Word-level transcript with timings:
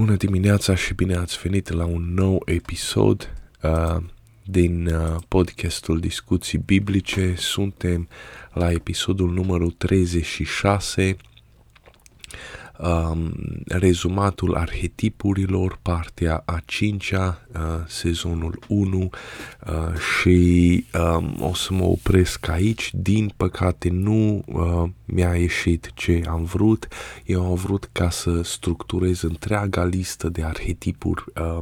Bună 0.00 0.16
dimineața 0.16 0.74
și 0.74 0.94
bine 0.94 1.14
ați 1.14 1.38
venit 1.42 1.68
la 1.72 1.84
un 1.84 2.14
nou 2.14 2.42
episod 2.44 3.34
uh, 3.62 3.96
din 4.44 4.86
uh, 4.86 5.16
podcastul 5.28 6.00
Discuții 6.00 6.58
Biblice. 6.58 7.34
Suntem 7.36 8.08
la 8.52 8.70
episodul 8.70 9.32
numărul 9.32 9.70
36 9.70 11.16
um, 12.82 13.32
rezumatul 13.66 14.54
arhetipurilor, 14.54 15.78
partea 15.82 16.42
a 16.44 16.60
cincea, 16.64 17.46
uh, 17.54 17.60
sezonul 17.86 18.58
1 18.68 18.98
uh, 18.98 19.98
și 19.98 20.84
um, 20.94 21.36
o 21.40 21.54
să 21.54 21.72
mă 21.72 21.84
opresc 21.84 22.48
aici. 22.48 22.90
Din 22.94 23.32
păcate 23.36 23.88
nu 23.88 24.42
uh, 24.46 24.88
mi-a 25.04 25.34
ieșit 25.34 25.90
ce 25.94 26.22
am 26.28 26.44
vrut. 26.44 26.88
Eu 27.24 27.46
am 27.46 27.54
vrut 27.54 27.88
ca 27.92 28.10
să 28.10 28.42
structurez 28.42 29.20
întreaga 29.20 29.84
listă 29.84 30.28
de 30.28 30.42
arhetipuri 30.42 31.24
uh, 31.34 31.58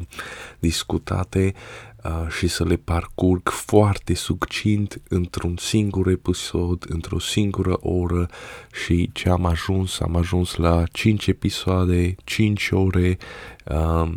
discutate 0.58 1.54
uh, 1.54 1.87
și 2.28 2.48
să 2.48 2.64
le 2.64 2.76
parcurg 2.76 3.48
foarte 3.48 4.14
succint 4.14 5.00
într-un 5.08 5.56
singur 5.56 6.08
episod, 6.08 6.84
într-o 6.88 7.18
singură 7.18 7.78
oră 7.80 8.28
și 8.72 9.10
ce 9.12 9.28
am 9.28 9.44
ajuns, 9.44 10.00
am 10.00 10.16
ajuns 10.16 10.54
la 10.54 10.84
5 10.92 11.26
episoade, 11.26 12.14
5 12.24 12.70
ore 12.70 13.18
uh, 13.64 14.12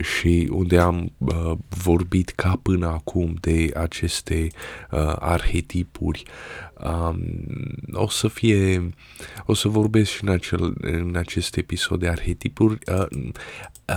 și 0.00 0.48
unde 0.50 0.78
am 0.78 1.12
uh, 1.18 1.52
vorbit 1.68 2.30
ca 2.30 2.58
până 2.62 2.86
acum 2.86 3.36
de 3.40 3.70
aceste 3.74 4.48
uh, 4.90 5.12
arhetipuri. 5.18 6.22
Um, 6.84 7.20
o 7.92 8.08
să 8.08 8.28
fie, 8.28 8.90
o 9.46 9.54
să 9.54 9.68
vorbesc 9.68 10.10
și 10.10 10.24
în, 10.24 10.30
acel, 10.30 10.74
în 10.80 11.14
acest 11.16 11.56
episod 11.56 12.00
de 12.00 12.08
arhetipuri. 12.08 12.78
Uh, 12.86 13.30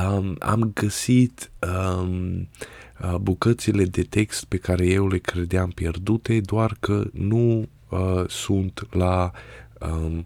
um, 0.01 0.35
am 0.39 0.71
găsit 0.73 1.51
um, 1.61 2.35
uh, 2.39 2.77
bucățile 3.21 3.83
de 3.83 4.01
text 4.01 4.45
pe 4.45 4.57
care 4.57 4.85
eu 4.85 5.07
le 5.07 5.17
credeam 5.17 5.69
pierdute, 5.69 6.39
doar 6.39 6.77
că 6.79 7.03
nu 7.13 7.67
uh, 7.89 8.23
sunt 8.27 8.87
la 8.91 9.31
um, 9.79 10.25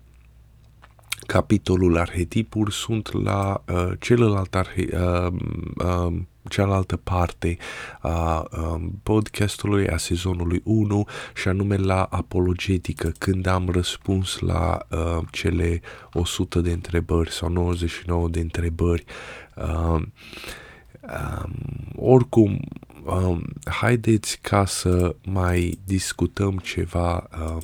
capitolul 1.28 1.98
arhetipuri 1.98 2.74
sunt 2.74 3.12
la 3.24 3.64
uh, 3.68 3.92
celălalt 4.00 4.56
arhe, 4.56 4.88
uh, 4.92 5.34
uh, 5.78 6.14
cealaltă 6.50 6.98
parte 6.98 7.58
a 8.00 8.48
uh, 8.52 8.82
podcastului, 9.04 9.88
a 9.88 9.98
sezonului 9.98 10.62
1 10.64 11.08
și 11.36 11.48
anume 11.48 11.76
la 11.76 12.04
apologetică, 12.04 13.12
când 13.18 13.46
am 13.46 13.70
răspuns 13.70 14.40
la 14.40 14.78
uh, 14.90 15.18
cele 15.32 15.82
100 16.14 16.62
de 16.62 16.72
întrebări 16.72 17.32
sau 17.32 17.50
99 17.50 18.28
de 18.28 18.40
întrebări. 18.40 19.04
Uh, 19.56 20.02
um, 21.04 21.54
oricum, 21.96 22.60
um, 23.06 23.44
haideți 23.66 24.40
ca 24.42 24.66
să 24.66 25.16
mai 25.26 25.80
discutăm 25.86 26.58
ceva 26.58 27.30
uh, 27.40 27.58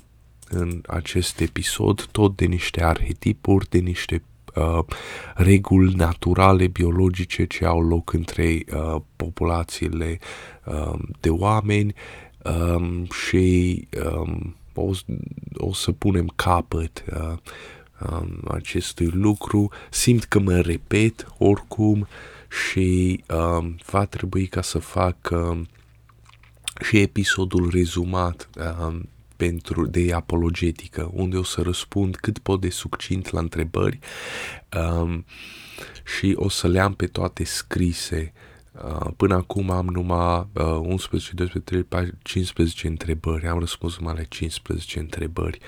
în 0.49 0.81
acest 0.87 1.39
episod 1.39 2.05
tot 2.11 2.35
de 2.35 2.45
niște 2.45 2.83
arhetipuri, 2.83 3.69
de 3.69 3.77
niște 3.77 4.23
uh, 4.55 4.83
reguli 5.35 5.93
naturale, 5.93 6.67
biologice 6.67 7.45
ce 7.45 7.65
au 7.65 7.81
loc 7.81 8.13
între 8.13 8.63
uh, 8.73 9.01
populațiile 9.15 10.19
uh, 10.65 10.99
de 11.19 11.29
oameni 11.29 11.93
um, 12.43 13.07
și 13.11 13.87
um, 14.15 14.55
o, 14.73 14.91
o 15.53 15.73
să 15.73 15.91
punem 15.91 16.31
capăt 16.35 17.03
uh, 17.13 17.37
um, 18.11 18.39
acestui 18.51 19.09
lucru. 19.13 19.69
Simt 19.89 20.23
că 20.23 20.39
mă 20.39 20.59
repet 20.59 21.27
oricum 21.37 22.07
și 22.49 23.23
um, 23.27 23.77
va 23.85 24.05
trebui 24.05 24.47
ca 24.47 24.61
să 24.61 24.79
fac 24.79 25.29
um, 25.31 25.67
și 26.81 26.97
episodul 26.97 27.69
rezumat 27.69 28.49
um, 28.79 29.09
pentru 29.35 29.85
de 29.85 30.13
apologetică, 30.13 31.09
unde 31.13 31.37
o 31.37 31.43
să 31.43 31.61
răspund 31.61 32.15
cât 32.15 32.37
pot 32.39 32.61
de 32.61 32.69
succint 32.69 33.29
la 33.29 33.39
întrebări 33.39 33.99
um, 34.77 35.25
și 36.17 36.33
o 36.35 36.49
să 36.49 36.67
le 36.67 36.79
am 36.79 36.93
pe 36.93 37.07
toate 37.07 37.43
scrise. 37.43 38.33
Uh, 38.71 39.07
până 39.17 39.35
acum 39.35 39.69
am 39.69 39.85
numai 39.85 40.47
uh, 40.53 40.79
11, 40.81 41.33
12, 41.33 41.59
13, 41.59 42.17
15 42.21 42.87
întrebări, 42.87 43.47
am 43.47 43.59
răspuns 43.59 43.97
numai 43.97 44.13
la 44.17 44.23
15 44.23 44.99
întrebări. 44.99 45.59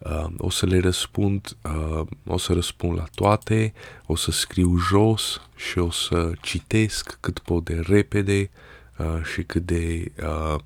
Uh, 0.00 0.26
o 0.38 0.50
să 0.50 0.66
le 0.66 0.78
răspund, 0.78 1.56
uh, 1.62 2.06
o 2.26 2.38
să 2.38 2.52
răspund 2.52 2.98
la 2.98 3.04
toate, 3.14 3.72
o 4.06 4.16
să 4.16 4.30
scriu 4.30 4.76
jos 4.76 5.40
și 5.56 5.78
o 5.78 5.90
să 5.90 6.32
citesc 6.40 7.18
cât 7.20 7.38
pot 7.38 7.64
de 7.64 7.82
repede 7.86 8.50
uh, 8.98 9.22
și 9.32 9.42
cât 9.42 9.66
de 9.66 10.12
uh, 10.22 10.58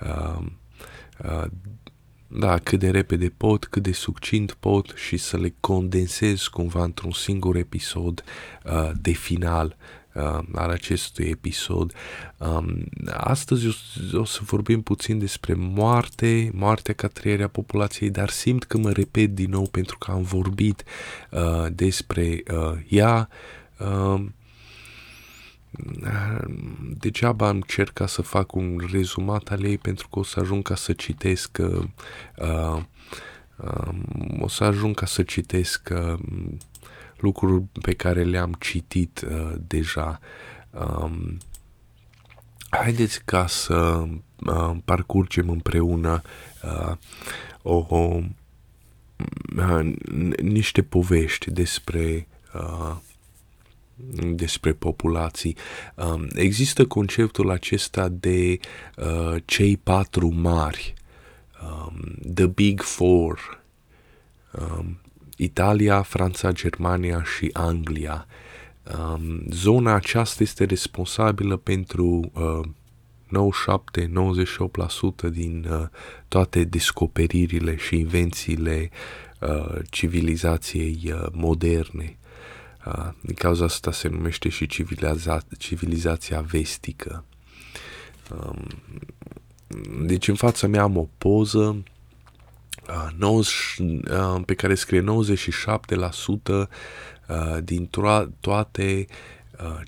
uh, 0.00 0.46
uh, 1.24 1.44
da, 2.28 2.58
cât 2.58 2.78
de 2.78 2.90
repede 2.90 3.32
pot, 3.36 3.64
cât 3.64 3.82
de 3.82 3.92
succint 3.92 4.52
pot 4.52 4.92
și 4.96 5.16
să 5.16 5.36
le 5.36 5.54
condensez 5.60 6.42
cumva 6.46 6.82
într-un 6.82 7.12
singur 7.12 7.56
episod 7.56 8.24
uh, 8.64 8.90
de 9.00 9.12
final 9.12 9.76
uh, 9.78 10.05
al 10.54 10.70
acestui 10.70 11.24
episod. 11.24 11.92
Um, 12.36 12.84
astăzi 13.10 13.66
o, 13.66 13.70
o 14.18 14.24
să 14.24 14.40
vorbim 14.42 14.82
puțin 14.82 15.18
despre 15.18 15.54
moarte, 15.54 16.50
moartea 16.54 16.94
ca 16.94 17.08
trăierea 17.08 17.48
populației, 17.48 18.10
dar 18.10 18.28
simt 18.28 18.64
că 18.64 18.78
mă 18.78 18.90
repet 18.90 19.34
din 19.34 19.50
nou 19.50 19.66
pentru 19.66 19.98
că 19.98 20.10
am 20.10 20.22
vorbit 20.22 20.84
uh, 21.30 21.66
despre 21.72 22.42
uh, 22.50 22.72
ea. 22.88 23.28
Uh, 23.78 24.24
degeaba 26.98 27.48
am 27.48 27.54
încercat 27.54 28.08
să 28.08 28.22
fac 28.22 28.54
un 28.54 28.80
rezumat 28.92 29.48
al 29.48 29.64
ei 29.64 29.78
pentru 29.78 30.08
că 30.08 30.18
o 30.18 30.22
să 30.22 30.40
ajung 30.40 30.62
ca 30.62 30.74
să 30.74 30.92
citesc 30.92 31.58
uh, 31.60 31.84
uh, 32.36 32.82
o 34.40 34.48
să 34.48 34.64
ajung 34.64 34.94
ca 34.94 35.06
să 35.06 35.22
citesc 35.22 35.88
uh, 35.92 36.18
lucruri 37.18 37.64
pe 37.82 37.94
care 37.94 38.22
le-am 38.22 38.56
citit 38.58 39.20
uh, 39.20 39.52
deja. 39.66 40.20
Um, 40.70 41.38
haideți 42.70 43.24
ca 43.24 43.46
să 43.46 44.06
uh, 44.46 44.76
parcurgem 44.84 45.48
împreună 45.48 46.22
uh, 46.62 46.96
o, 47.62 47.86
o, 47.88 48.20
uh, 49.56 49.92
niște 50.42 50.82
povești 50.82 51.50
despre 51.50 52.26
uh, 52.54 52.96
despre 54.34 54.72
populații. 54.72 55.56
Um, 55.94 56.26
există 56.34 56.86
conceptul 56.86 57.50
acesta 57.50 58.08
de 58.08 58.58
uh, 58.96 59.42
cei 59.44 59.76
patru 59.76 60.28
mari, 60.28 60.94
um, 61.62 62.14
The 62.34 62.46
Big 62.46 62.80
Four, 62.80 63.62
um, 64.60 64.98
Italia, 65.36 66.02
Franța, 66.02 66.52
Germania 66.52 67.22
și 67.22 67.50
Anglia. 67.52 68.26
Um, 68.98 69.42
zona 69.50 69.94
aceasta 69.94 70.42
este 70.42 70.64
responsabilă 70.64 71.56
pentru 71.56 72.30
uh, 72.34 72.60
97-98% 75.28 75.30
din 75.30 75.66
uh, 75.70 75.86
toate 76.28 76.64
descoperirile 76.64 77.76
și 77.76 77.98
invențiile 77.98 78.90
uh, 79.40 79.78
civilizației 79.90 81.00
uh, 81.04 81.26
moderne. 81.32 82.16
Din 83.20 83.34
cauza 83.34 83.64
asta 83.64 83.92
se 83.92 84.08
numește 84.08 84.48
și 84.48 84.66
civiliza- 84.66 85.46
civilizația 85.58 86.40
vestică. 86.40 87.24
Deci 90.02 90.28
în 90.28 90.34
fața 90.34 90.66
mea 90.66 90.82
am 90.82 90.96
o 90.96 91.08
poză 91.18 91.82
pe 94.44 94.54
care 94.54 94.74
scrie 94.74 95.04
97% 96.66 96.68
din 97.62 97.88
toate 98.40 99.06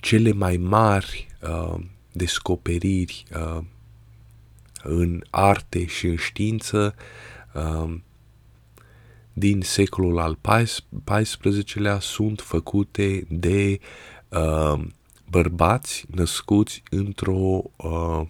cele 0.01 0.33
mai 0.33 0.57
mari 0.57 1.27
descoperiri 2.13 3.25
în 4.83 5.23
arte 5.31 5.87
și 5.87 6.07
în 6.07 6.17
știință 6.17 6.95
din 9.33 9.61
secolul 9.63 10.19
al 10.19 10.39
XIV-lea 11.05 11.99
sunt 11.99 12.41
făcute 12.41 13.27
de 13.29 13.79
uh, 14.29 14.81
bărbați 15.31 16.05
născuți 16.15 16.83
într-o, 16.91 17.63
uh, 17.77 18.23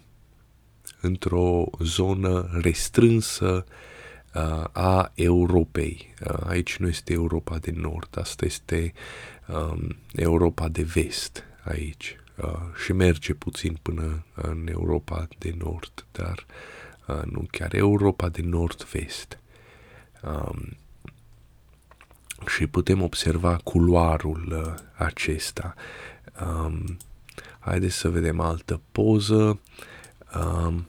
într-o 1.01 1.65
zonă 1.79 2.49
restrânsă 2.61 3.65
uh, 3.67 3.73
a 4.71 5.11
Europei. 5.13 6.13
Uh, 6.25 6.39
aici 6.45 6.77
nu 6.77 6.87
este 6.87 7.13
Europa 7.13 7.57
de 7.57 7.71
Nord, 7.75 8.17
asta 8.17 8.45
este 8.45 8.93
um, 9.47 9.95
Europa 10.13 10.67
de 10.67 10.83
Vest 10.83 11.43
aici. 11.63 12.15
Uh, 12.43 12.59
și 12.83 12.93
merge 12.93 13.33
puțin 13.33 13.79
până 13.81 14.25
în 14.35 14.67
Europa 14.71 15.27
de 15.37 15.55
Nord, 15.57 16.05
dar 16.11 16.45
uh, 17.07 17.21
nu 17.23 17.47
chiar 17.51 17.73
Europa 17.73 18.29
de 18.29 18.41
Nord-Vest. 18.41 19.39
Um, 20.21 20.77
și 22.47 22.67
putem 22.67 23.01
observa 23.01 23.59
culoarul 23.63 24.63
uh, 24.65 24.73
acesta. 24.93 25.73
Um, 26.45 26.97
haideți 27.59 27.95
să 27.95 28.09
vedem 28.09 28.39
altă 28.39 28.81
poză. 28.91 29.59
Um, 30.35 30.87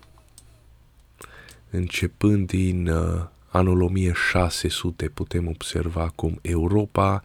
începând 1.70 2.46
din 2.46 2.88
uh, 2.88 3.24
anul 3.48 3.82
1600 3.82 5.08
putem 5.08 5.48
observa 5.48 6.12
cum 6.14 6.38
Europa, 6.42 7.24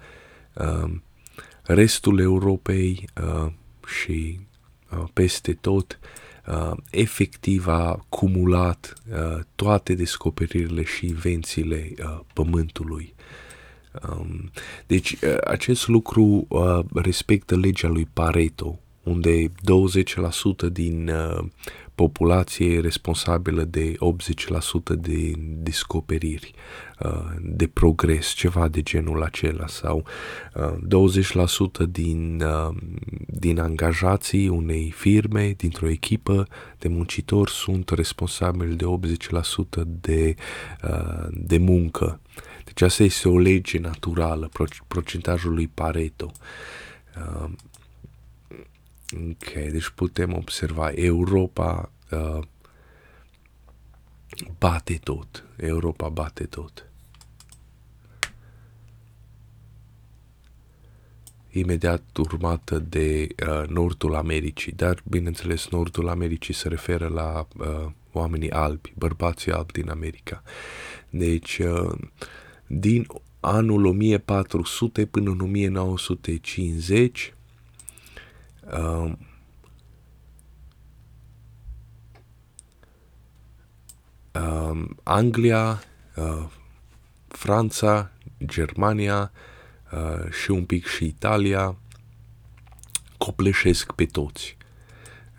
uh, 0.54 0.92
restul 1.64 2.20
Europei 2.20 3.10
uh, 3.24 3.52
și 3.88 4.40
uh, 4.92 5.04
peste 5.14 5.54
tot 5.54 6.00
uh, 6.48 6.72
efectiv 6.92 7.68
a 7.68 8.06
cumulat 8.10 8.94
uh, 9.12 9.40
toate 9.56 9.94
descoperirile 9.94 10.84
și 10.84 11.06
invențiile 11.06 11.94
uh, 12.00 12.20
Pământului. 12.34 13.14
Um, 14.10 14.52
deci 14.88 15.12
uh, 15.12 15.38
acest 15.44 15.88
lucru 15.88 16.46
uh, 16.50 16.80
respectă 16.94 17.56
legea 17.56 17.88
lui 17.88 18.08
Pareto, 18.14 18.80
unde 19.04 19.48
20% 19.48 19.52
din 20.72 21.10
uh, 21.10 21.46
populație 21.96 22.74
e 22.74 22.80
responsabilă 22.80 23.64
de 23.64 23.94
80% 23.94 24.96
de 24.98 25.32
descoperiri, 25.38 26.54
uh, 27.00 27.36
de 27.42 27.68
progres, 27.68 28.28
ceva 28.28 28.68
de 28.68 28.82
genul 28.82 29.24
acela 29.24 29.68
sau 29.68 30.06
20% 30.54 31.80
uh, 31.80 31.88
din, 31.90 32.42
uh, 32.42 32.76
din 33.28 33.60
angajații 33.60 34.48
unei 34.48 34.92
firme, 34.92 35.54
dintr-o 35.58 35.90
echipă 35.90 36.48
de 36.80 36.88
muncitori 36.88 37.52
sunt 37.52 37.90
responsabili 37.90 38.76
de 38.76 38.86
80% 39.82 39.84
de, 39.86 40.36
de 41.32 41.58
muncă. 41.58 42.20
Deci 42.66 42.82
asta 42.82 43.04
este 43.04 43.30
o 43.30 43.38
lege 43.38 43.80
naturală, 43.80 44.50
procentajul 44.88 45.54
lui 45.54 45.68
Pareto. 45.68 46.32
Ok, 49.16 49.54
deci 49.54 49.90
putem 49.90 50.34
observa 50.34 50.92
Europa 50.92 51.92
uh, 52.12 52.40
bate 54.58 55.00
tot. 55.04 55.46
Europa 55.58 56.10
bate 56.10 56.44
tot. 56.46 56.90
Imediat 61.50 62.18
urmată 62.18 62.80
de 62.80 63.28
uh, 63.48 63.68
Nordul 63.68 64.16
Americii, 64.16 64.72
dar 64.72 65.02
bineînțeles 65.04 65.68
Nordul 65.68 66.10
Americii 66.10 66.54
se 66.54 66.68
referă 66.68 67.08
la 67.08 67.48
uh, 67.58 67.92
oamenii 68.12 68.52
albi, 68.52 68.94
bărbații 68.96 69.52
albi 69.52 69.72
din 69.72 69.90
America. 69.90 70.44
Deci, 71.10 71.58
uh, 71.58 71.94
din 72.68 73.08
anul 73.40 73.86
1400 73.86 75.06
până 75.06 75.30
în 75.30 75.40
1950, 75.40 77.35
Uh, 78.74 79.12
uh, 84.34 84.90
Anglia, 85.04 85.84
uh, 86.16 86.46
Franța, 87.28 88.12
Germania 88.46 89.32
uh, 89.92 90.32
și 90.32 90.52
un 90.52 90.66
pic 90.66 90.86
și 90.86 91.06
Italia 91.06 91.76
copleșesc 93.18 93.92
pe 93.92 94.06
toți. 94.06 94.58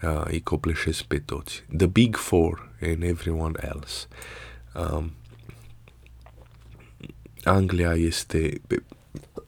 Uh, 0.02 0.22
îi 0.25 0.43
copleșesc 0.43 1.02
pe 1.02 1.19
toți. 1.19 1.64
The 1.76 1.87
Big 1.87 2.17
Four 2.17 2.72
and 2.81 3.02
everyone 3.02 3.52
else. 3.61 4.06
Um, 4.75 5.12
Anglia 7.44 7.94
este... 7.94 8.61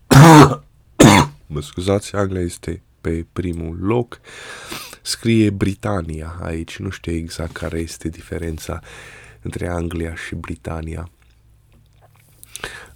mă 1.46 1.60
scuzați, 1.60 2.14
Anglia 2.14 2.40
este 2.40 2.82
pe 3.00 3.26
primul 3.32 3.78
loc. 3.80 4.20
Scrie 5.02 5.50
Britania 5.50 6.38
aici, 6.40 6.78
nu 6.78 6.90
știu 6.90 7.12
exact 7.12 7.52
care 7.52 7.78
este 7.78 8.08
diferența 8.08 8.80
între 9.42 9.68
Anglia 9.68 10.14
și 10.14 10.34
Britania. 10.34 11.10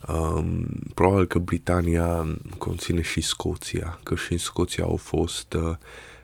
Um, 0.08 0.66
probabil 0.94 1.26
că 1.26 1.38
Britania 1.38 2.38
conține 2.58 3.00
și 3.00 3.20
Scoția, 3.20 3.98
că 4.02 4.14
și 4.14 4.32
în 4.32 4.38
Scoția 4.38 4.84
au 4.84 4.96
fost 4.96 5.52
uh, 5.52 5.76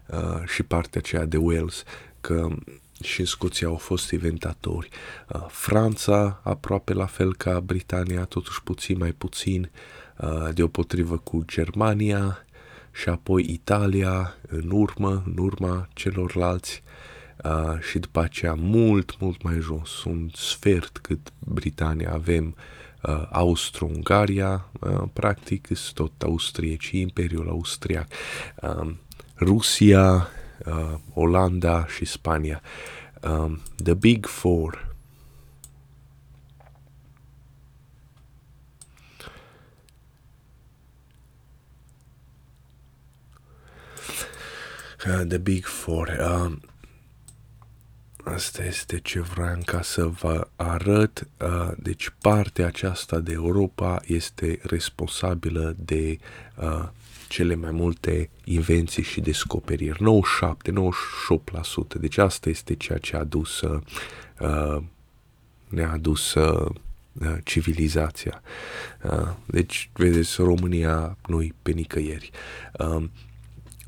uh, 0.06 0.42
și 0.46 0.62
partea 0.62 1.00
aceea 1.04 1.25
de 1.25 1.36
Wales, 1.36 1.82
că 2.20 2.48
și 3.02 3.20
în 3.20 3.26
Scoția 3.26 3.69
au 3.69 3.76
fost 3.76 4.10
inventatori. 4.10 4.88
Uh, 5.28 5.46
Franța, 5.48 6.40
aproape 6.44 6.92
la 6.92 7.06
fel 7.06 7.34
ca 7.34 7.60
Britania, 7.60 8.25
totuși 8.25 8.62
puțin 8.62 8.98
mai 8.98 9.12
puțin, 9.12 9.70
uh, 10.19 10.48
deopotrivă 10.54 11.19
cu 11.19 11.44
Germania, 11.46 12.46
și 12.98 13.08
apoi 13.08 13.46
Italia 13.50 14.34
în 14.48 14.70
urmă, 14.70 15.22
în 15.26 15.38
urma 15.38 15.88
celorlalți 15.92 16.82
uh, 17.44 17.80
și 17.80 17.98
după 17.98 18.20
aceea 18.20 18.54
mult, 18.54 19.20
mult 19.20 19.42
mai 19.42 19.58
jos, 19.60 20.04
un 20.04 20.28
sfert 20.34 20.98
cât 20.98 21.32
Britania 21.38 22.12
avem 22.12 22.54
uh, 23.02 23.28
Austro-Ungaria, 23.30 24.68
uh, 24.80 25.02
practic 25.12 25.66
sunt 25.72 25.94
tot 25.94 26.22
austrieci, 26.22 26.90
Imperiul 26.90 27.48
Austriac, 27.48 28.06
uh, 28.62 28.90
Rusia, 29.40 30.28
uh, 30.66 30.94
Olanda 31.14 31.86
și 31.86 32.04
Spania. 32.04 32.62
Um, 33.22 33.60
the 33.84 33.94
Big 33.94 34.26
Four 34.26 34.88
uh, 45.08 45.26
The 45.28 45.38
Big 45.38 45.64
Four. 45.64 46.16
Uh, 46.20 46.56
asta 48.25 48.64
este 48.64 49.00
ce 49.00 49.20
vreau 49.20 49.58
ca 49.64 49.82
să 49.82 50.06
vă 50.06 50.49
arăt. 50.56 51.28
Uh, 51.40 51.70
deci 51.76 52.12
partea 52.20 52.66
aceasta 52.66 53.19
de 53.19 53.32
Europa 53.32 54.00
este 54.06 54.58
responsabilă 54.62 55.76
de 55.78 56.19
uh, 56.56 56.88
cele 57.28 57.55
mai 57.55 57.70
multe 57.70 58.31
invenții 58.44 59.02
și 59.02 59.20
descoperiri. 59.20 60.02
97, 60.02 60.72
98%. 61.96 62.00
Deci 62.00 62.19
asta 62.19 62.49
este 62.49 62.75
ceea 62.75 62.99
ce 62.99 63.16
a 63.16 63.19
adus 63.19 63.61
uh, 63.61 64.82
ne-a 65.69 65.90
adus 65.90 66.34
uh, 66.34 66.70
civilizația. 67.44 68.43
Uh, 69.02 69.28
deci, 69.46 69.90
vedeți, 69.93 70.34
România 70.43 71.16
nu 71.26 71.46
pe 71.62 71.70
nicăieri. 71.70 72.31
Uh, 72.78 73.04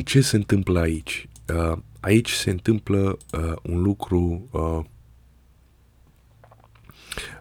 ce 0.03 0.21
se 0.21 0.37
întâmplă 0.37 0.81
aici? 0.81 1.29
Uh, 1.55 1.79
aici 2.01 2.31
se 2.31 2.51
întâmplă 2.51 3.19
uh, 3.33 3.53
un 3.63 3.83
lucru 3.83 4.49
uh, 4.51 4.85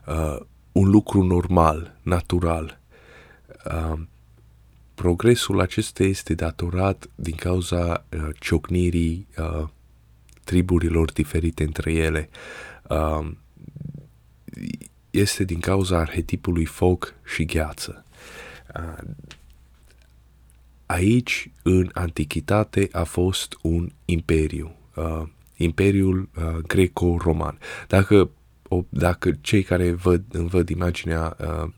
uh, 0.08 0.39
un 0.72 0.89
lucru 0.89 1.24
normal, 1.24 1.98
natural. 2.01 2.80
Uh, 3.66 4.00
progresul 4.94 5.60
acesta 5.60 6.04
este 6.04 6.34
datorat 6.34 7.10
din 7.16 7.36
cauza 7.36 8.06
uh, 8.13 8.30
ciocnirii 8.39 9.28
uh, 9.38 9.68
triburilor 10.44 11.12
diferite 11.12 11.63
între 11.63 11.94
ele. 11.94 12.30
Uh, 12.89 13.32
este 15.12 15.44
din 15.44 15.60
cauza 15.60 15.98
arhetipului 16.00 16.66
foc 16.66 17.13
și 17.25 17.46
gheață. 17.46 18.06
Uh, 18.75 19.08
aici, 20.91 21.51
în 21.63 21.89
antichitate, 21.93 22.88
a 22.91 23.03
fost 23.03 23.58
un 23.62 23.89
imperiu, 24.05 24.75
uh, 24.96 25.22
imperiul 25.55 26.29
uh, 26.36 26.43
greco-roman. 26.67 27.58
Dacă, 27.88 28.29
o, 28.67 28.84
dacă 28.89 29.31
cei 29.41 29.63
care 29.63 29.91
văd, 29.91 30.24
văd 30.31 30.69
imaginea 30.69 31.38
uh, 31.39 31.69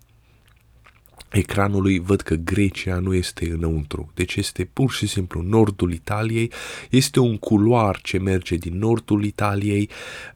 ecranului 1.32 2.00
văd 2.00 2.22
că 2.22 2.36
Grecia 2.36 3.00
nu 3.00 3.14
este 3.14 3.50
înăuntru. 3.52 4.12
Deci 4.14 4.36
este 4.36 4.66
pur 4.74 4.92
și 4.92 5.08
simplu 5.08 5.42
nordul 5.42 5.94
Italiei. 5.94 6.52
Este 6.90 7.20
un 7.20 7.38
culoar 7.38 8.02
ce 8.02 8.18
merge 8.18 8.56
din 8.56 8.78
nordul 8.78 9.24
Italiei 9.24 9.90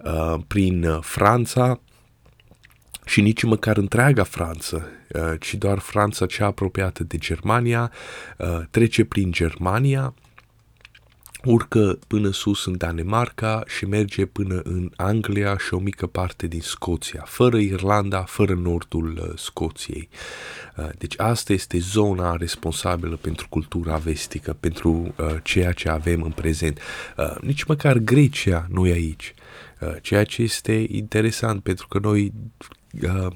uh, 0.03 0.35
prin 0.47 0.97
Franța, 1.01 1.79
și 3.05 3.21
nici 3.21 3.43
măcar 3.43 3.77
întreaga 3.77 4.23
Franță, 4.23 4.87
uh, 5.13 5.33
ci 5.39 5.53
doar 5.53 5.79
Franța 5.79 6.25
cea 6.25 6.45
apropiată 6.45 7.03
de 7.03 7.17
Germania, 7.17 7.91
uh, 8.37 8.59
trece 8.69 9.05
prin 9.05 9.31
Germania, 9.31 10.13
urcă 11.43 11.99
până 12.07 12.31
sus 12.31 12.65
în 12.65 12.77
Danemarca 12.77 13.63
și 13.67 13.85
merge 13.85 14.25
până 14.25 14.61
în 14.63 14.91
Anglia 14.95 15.57
și 15.57 15.73
o 15.73 15.79
mică 15.79 16.07
parte 16.07 16.47
din 16.47 16.61
Scoția, 16.61 17.23
fără 17.25 17.57
Irlanda, 17.57 18.21
fără 18.21 18.53
nordul 18.53 19.19
uh, 19.21 19.37
Scoției. 19.37 20.09
Deci 20.97 21.13
asta 21.17 21.53
este 21.53 21.77
zona 21.77 22.35
responsabilă 22.35 23.15
pentru 23.15 23.47
cultura 23.49 23.97
vestică, 23.97 24.57
pentru 24.59 25.15
ceea 25.43 25.71
ce 25.71 25.89
avem 25.89 26.21
în 26.21 26.31
prezent. 26.31 26.79
Nici 27.41 27.63
măcar 27.63 27.97
Grecia 27.97 28.67
nu 28.69 28.87
e 28.87 28.91
aici. 28.91 29.33
Ceea 30.01 30.23
ce 30.23 30.41
este 30.41 30.85
interesant 30.89 31.63
pentru 31.63 31.87
că 31.87 31.99
noi 32.01 32.33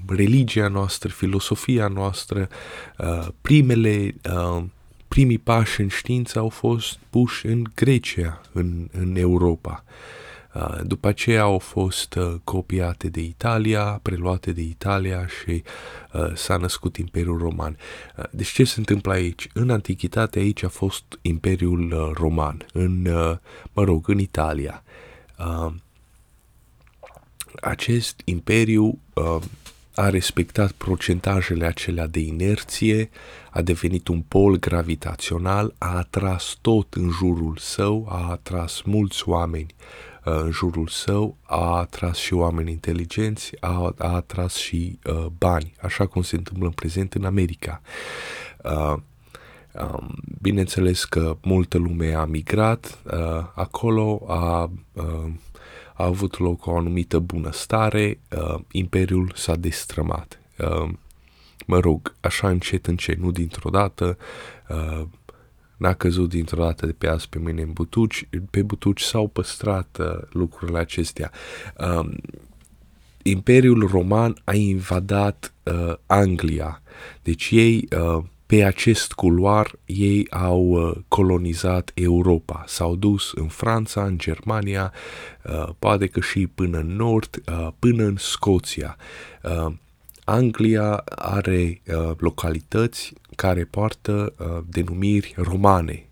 religia 0.07 0.67
noastră, 0.67 1.09
filosofia 1.09 1.87
noastră, 1.87 2.47
uh, 2.97 3.27
primele 3.41 4.15
uh, 4.35 4.63
primii 5.09 5.37
pași 5.37 5.81
în 5.81 5.87
știință 5.87 6.39
au 6.39 6.49
fost 6.49 6.99
puși 7.09 7.45
în 7.45 7.63
Grecia, 7.75 8.41
în, 8.51 8.89
în 8.91 9.15
Europa. 9.15 9.83
Uh, 10.53 10.79
după 10.83 11.07
aceea 11.07 11.41
au 11.41 11.59
fost 11.59 12.15
uh, 12.15 12.35
copiate 12.43 13.09
de 13.09 13.21
Italia, 13.21 13.99
preluate 14.01 14.51
de 14.51 14.61
Italia 14.61 15.27
și 15.27 15.63
uh, 16.13 16.35
s-a 16.35 16.57
născut 16.57 16.97
Imperiul 16.97 17.37
Roman. 17.37 17.77
Deci 18.31 18.47
ce 18.47 18.63
se 18.63 18.79
întâmplă 18.79 19.11
aici? 19.11 19.47
În 19.53 19.69
Antichitate 19.69 20.39
aici 20.39 20.63
a 20.63 20.69
fost 20.69 21.03
Imperiul 21.21 22.13
Roman, 22.17 22.65
în, 22.73 23.01
mă 23.73 23.83
rog, 23.83 24.09
în 24.09 24.19
Italia. 24.19 24.83
Acest 27.61 28.21
imperiu 28.25 28.99
a 29.99 30.09
respectat 30.09 30.71
procentajele 30.71 31.65
acelea 31.65 32.07
de 32.07 32.19
inerție, 32.19 33.09
a 33.51 33.61
devenit 33.61 34.07
un 34.07 34.21
pol 34.21 34.59
gravitațional, 34.59 35.73
a 35.77 35.97
atras 35.97 36.57
tot 36.61 36.93
în 36.93 37.09
jurul 37.09 37.57
său, 37.57 38.07
a 38.09 38.29
atras 38.29 38.81
mulți 38.81 39.29
oameni 39.29 39.75
uh, 40.25 40.33
în 40.43 40.51
jurul 40.51 40.87
său, 40.87 41.37
a 41.43 41.77
atras 41.77 42.17
și 42.17 42.33
oameni 42.33 42.71
inteligenți, 42.71 43.51
a, 43.59 43.93
a 43.97 44.13
atras 44.13 44.55
și 44.55 44.99
uh, 45.05 45.25
bani, 45.37 45.73
așa 45.81 46.05
cum 46.05 46.21
se 46.21 46.35
întâmplă 46.35 46.65
în 46.65 46.73
prezent 46.73 47.13
în 47.13 47.25
America. 47.25 47.81
Uh, 48.63 48.95
um, 49.73 50.15
bineînțeles 50.41 51.05
că 51.05 51.37
multă 51.41 51.77
lume 51.77 52.13
a 52.13 52.25
migrat 52.25 52.99
uh, 53.03 53.45
acolo, 53.53 54.25
a 54.27 54.71
uh, 54.93 55.31
a 55.99 56.05
avut 56.05 56.37
loc 56.37 56.65
o 56.65 56.77
anumită 56.77 57.19
bunăstare, 57.19 58.19
uh, 58.37 58.59
imperiul 58.71 59.31
s-a 59.35 59.55
destrămat. 59.55 60.39
Uh, 60.57 60.89
mă 61.65 61.79
rog, 61.79 62.15
așa 62.19 62.49
încet, 62.49 62.87
încet, 62.87 63.17
nu 63.17 63.31
dintr-o 63.31 63.69
dată, 63.69 64.17
uh, 64.69 65.01
n-a 65.77 65.93
căzut 65.93 66.29
dintr-o 66.29 66.63
dată 66.63 66.85
de 66.85 66.91
pe 66.91 67.07
azi 67.07 67.29
pe 67.29 67.39
mâine 67.39 67.61
în 67.61 67.73
butuci, 67.73 68.27
pe 68.49 68.61
butuci 68.61 69.01
s-au 69.01 69.27
păstrat 69.27 69.97
uh, 69.99 70.27
lucrurile 70.29 70.79
acestea. 70.79 71.31
Uh, 71.77 72.09
Imperiul 73.23 73.87
Roman 73.87 74.41
a 74.43 74.53
invadat 74.53 75.53
uh, 75.63 75.93
Anglia, 76.05 76.81
deci 77.21 77.49
ei 77.51 77.87
uh, 77.91 78.23
pe 78.49 78.63
acest 78.63 79.13
culoar 79.13 79.71
ei 79.85 80.27
au 80.29 80.61
uh, 80.61 80.97
colonizat 81.07 81.91
Europa, 81.93 82.63
s-au 82.67 82.95
dus 82.95 83.31
în 83.35 83.47
Franța, 83.47 84.05
în 84.05 84.17
Germania, 84.17 84.93
uh, 85.43 85.69
poate 85.79 86.07
că 86.07 86.19
și 86.19 86.47
până 86.47 86.77
în 86.77 86.95
nord, 86.95 87.41
uh, 87.47 87.67
până 87.79 88.03
în 88.03 88.15
Scoția. 88.17 88.97
Anglia 90.23 91.03
are 91.15 91.81
localități 92.17 93.13
care 93.35 93.63
poartă 93.63 94.33
denumiri 94.65 95.33
romane. 95.37 96.07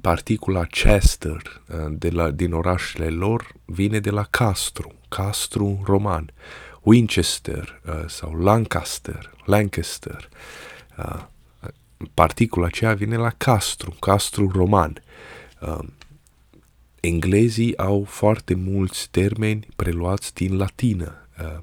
Particula 0.00 0.64
Chester 0.64 1.62
de 1.90 2.10
la, 2.10 2.30
din 2.30 2.52
orașele 2.52 3.08
lor 3.08 3.54
vine 3.64 3.98
de 3.98 4.10
la 4.10 4.26
Castru, 4.30 4.92
Castru 5.08 5.82
roman. 5.84 6.32
Winchester 6.82 7.80
uh, 7.86 8.04
sau 8.08 8.34
Lancaster, 8.34 9.34
Lancaster. 9.44 10.28
Uh, 10.98 11.22
particula 12.14 12.66
aceea 12.66 12.94
vine 12.94 13.16
la 13.16 13.30
castru, 13.30 13.96
castru 14.00 14.50
roman. 14.54 15.02
Uh, 15.60 15.78
englezii 17.00 17.78
au 17.78 18.04
foarte 18.08 18.54
mulți 18.54 19.08
termeni 19.10 19.66
preluați 19.76 20.34
din 20.34 20.56
latină. 20.56 21.26
Uh, 21.40 21.58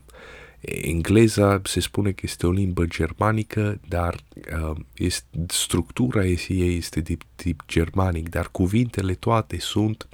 engleza 0.61 1.61
se 1.63 1.79
spune 1.79 2.11
că 2.11 2.21
este 2.23 2.47
o 2.47 2.51
limbă 2.51 2.85
germanică, 2.85 3.79
dar 3.87 4.15
uh, 4.61 4.77
este, 4.93 5.27
structura 5.47 6.25
ei 6.25 6.77
este 6.77 6.99
de 6.99 7.17
tip 7.35 7.63
germanic, 7.67 8.29
dar 8.29 8.49
cuvintele 8.51 9.13
toate 9.13 9.59
sunt 9.59 10.07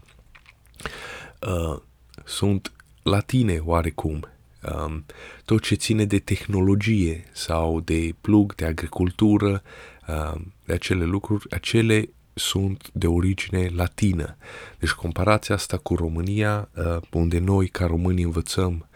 uh, 1.47 1.79
sunt 2.23 2.71
latine 3.03 3.61
oarecum 3.63 4.27
um, 4.73 5.05
tot 5.45 5.61
ce 5.61 5.75
ține 5.75 6.05
de 6.05 6.19
tehnologie 6.19 7.23
sau 7.31 7.79
de 7.79 8.15
plug, 8.21 8.55
de 8.55 8.65
agricultură, 8.65 9.61
um, 10.07 10.53
de 10.65 10.73
acele 10.73 11.03
lucruri, 11.03 11.51
acele 11.51 12.09
sunt 12.33 12.89
de 12.93 13.07
origine 13.07 13.69
latină. 13.75 14.37
Deci 14.79 14.91
comparația 14.91 15.55
asta 15.55 15.77
cu 15.77 15.95
România, 15.95 16.69
uh, 16.75 16.97
unde 17.11 17.39
noi 17.39 17.67
ca 17.67 17.85
români 17.85 18.21
învățăm 18.21 18.87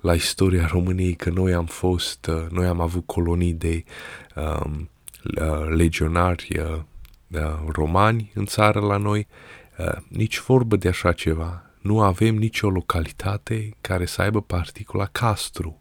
la 0.00 0.14
istoria 0.14 0.66
României 0.66 1.14
că 1.14 1.30
noi 1.30 1.52
am 1.52 1.66
fost, 1.66 2.26
uh, 2.26 2.46
noi 2.50 2.66
am 2.66 2.80
avut 2.80 3.06
colonii 3.06 3.52
de 3.52 3.84
um, 4.36 4.90
uh, 5.40 5.68
legionari 5.68 6.58
uh, 6.58 6.80
uh, 7.28 7.40
romani 7.68 8.30
în 8.34 8.46
țară 8.46 8.80
la 8.80 8.96
noi, 8.96 9.26
uh, 9.78 9.96
nici 10.08 10.40
vorbă 10.40 10.76
de 10.76 10.88
așa 10.88 11.12
ceva 11.12 11.71
nu 11.82 12.00
avem 12.00 12.34
nicio 12.34 12.70
localitate 12.70 13.76
care 13.80 14.06
să 14.06 14.22
aibă 14.22 14.42
particula 14.42 15.06
castru 15.06 15.80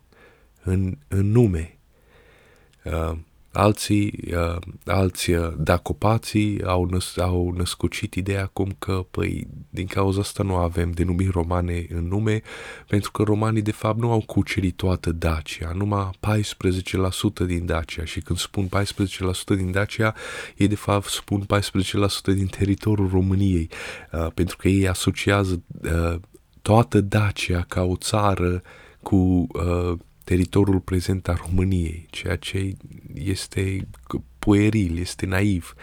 în, 0.64 0.98
în 1.08 1.32
nume. 1.32 1.78
Uh, 2.84 3.18
alții, 3.52 4.20
uh, 4.34 4.58
alți 4.86 5.32
uh, 5.32 5.54
dacopații 5.58 6.64
au, 6.64 6.86
năs- 6.86 7.18
au 7.18 7.54
născucit 7.58 8.14
ideea 8.14 8.42
acum 8.42 8.76
că, 8.80 9.06
păi, 9.12 9.48
din 9.70 9.86
cauza 9.86 10.20
asta 10.20 10.44
nu 10.44 10.56
avem 10.56 10.92
denumiri 10.92 11.32
romane 11.32 11.86
în 11.90 12.08
nume, 12.08 12.42
pentru 12.88 13.12
că 13.12 13.24
romanii, 13.24 13.62
de 13.62 13.72
fapt, 13.72 14.00
nu 14.00 14.12
au 14.12 14.24
cucerit 14.26 14.76
toată 14.76 15.12
Dacia, 15.12 15.72
numai 15.76 16.10
14% 16.20 17.46
din 17.46 17.66
Dacia. 17.66 18.06
Și 18.06 18.22
când 18.22 18.40
spun 18.40 18.70
14% 19.54 19.56
din 19.56 19.72
Dacia, 19.72 20.16
ei, 20.58 20.68
de 20.68 20.76
fapt, 20.76 21.08
spun 21.08 21.46
14% 22.32 22.34
din 22.34 22.48
teritoriul 22.48 23.10
României, 23.10 23.70
uh, 24.12 24.28
pentru 24.34 24.58
că 24.58 24.68
ei 24.68 24.88
asociază 24.88 25.62
uh, 25.84 26.16
toată 26.62 27.02
Dacia 27.02 27.66
ca 27.68 27.84
o 27.84 27.96
țară 27.96 28.62
cu 29.02 29.48
uh, 29.54 29.98
teritoriul 30.32 30.80
prezent 30.80 31.28
al 31.28 31.42
României, 31.48 32.08
ceea 32.10 32.36
ce 32.36 32.74
este 33.14 33.88
pueril, 34.40 34.98
este 34.98 35.26
naiv. 35.26 35.76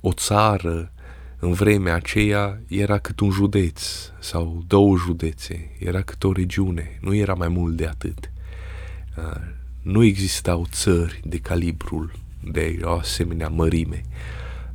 O 0.00 0.12
țară 0.12 0.92
în 1.38 1.52
vremea 1.52 1.94
aceea 1.94 2.60
era 2.68 2.98
cât 2.98 3.20
un 3.20 3.30
județ 3.30 3.82
sau 4.18 4.64
două 4.66 4.96
județe, 4.96 5.70
era 5.78 6.00
cât 6.00 6.24
o 6.24 6.32
regiune, 6.32 6.98
nu 7.00 7.14
era 7.14 7.34
mai 7.34 7.48
mult 7.48 7.76
de 7.76 7.86
atât. 7.86 8.32
Uh, 9.16 9.40
nu 9.82 10.04
existau 10.04 10.66
țări 10.70 11.20
de 11.24 11.38
calibrul 11.38 12.12
de 12.52 12.78
o 12.82 12.90
asemenea 12.90 13.48
mărime. 13.48 14.02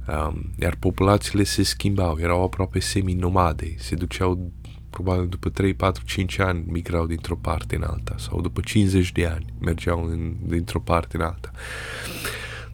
Um, 0.08 0.52
iar 0.60 0.76
populațiile 0.80 1.44
se 1.44 1.64
schimbau, 1.64 2.18
erau 2.20 2.44
aproape 2.44 2.80
semi-nomade, 2.80 3.76
se 3.78 3.96
duceau 3.96 4.52
probabil 4.96 5.28
după 5.28 5.50
3, 5.50 5.74
4, 5.74 6.04
5 6.06 6.40
ani 6.40 6.64
migrau 6.68 7.06
dintr-o 7.06 7.36
parte 7.36 7.76
în 7.76 7.84
alta 7.84 8.16
sau 8.18 8.42
după 8.42 8.62
50 8.62 9.12
de 9.12 9.26
ani 9.26 9.46
mergeau 9.60 10.04
în, 10.04 10.34
dintr-o 10.48 10.80
parte 10.80 11.18
în 11.18 11.24
alta. 11.24 11.52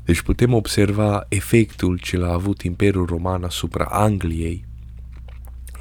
Deci 0.05 0.21
putem 0.21 0.53
observa 0.53 1.25
efectul 1.29 1.97
ce 1.97 2.17
l-a 2.17 2.33
avut 2.33 2.61
Imperiul 2.61 3.05
Roman 3.05 3.43
asupra 3.43 3.85
Angliei 3.85 4.65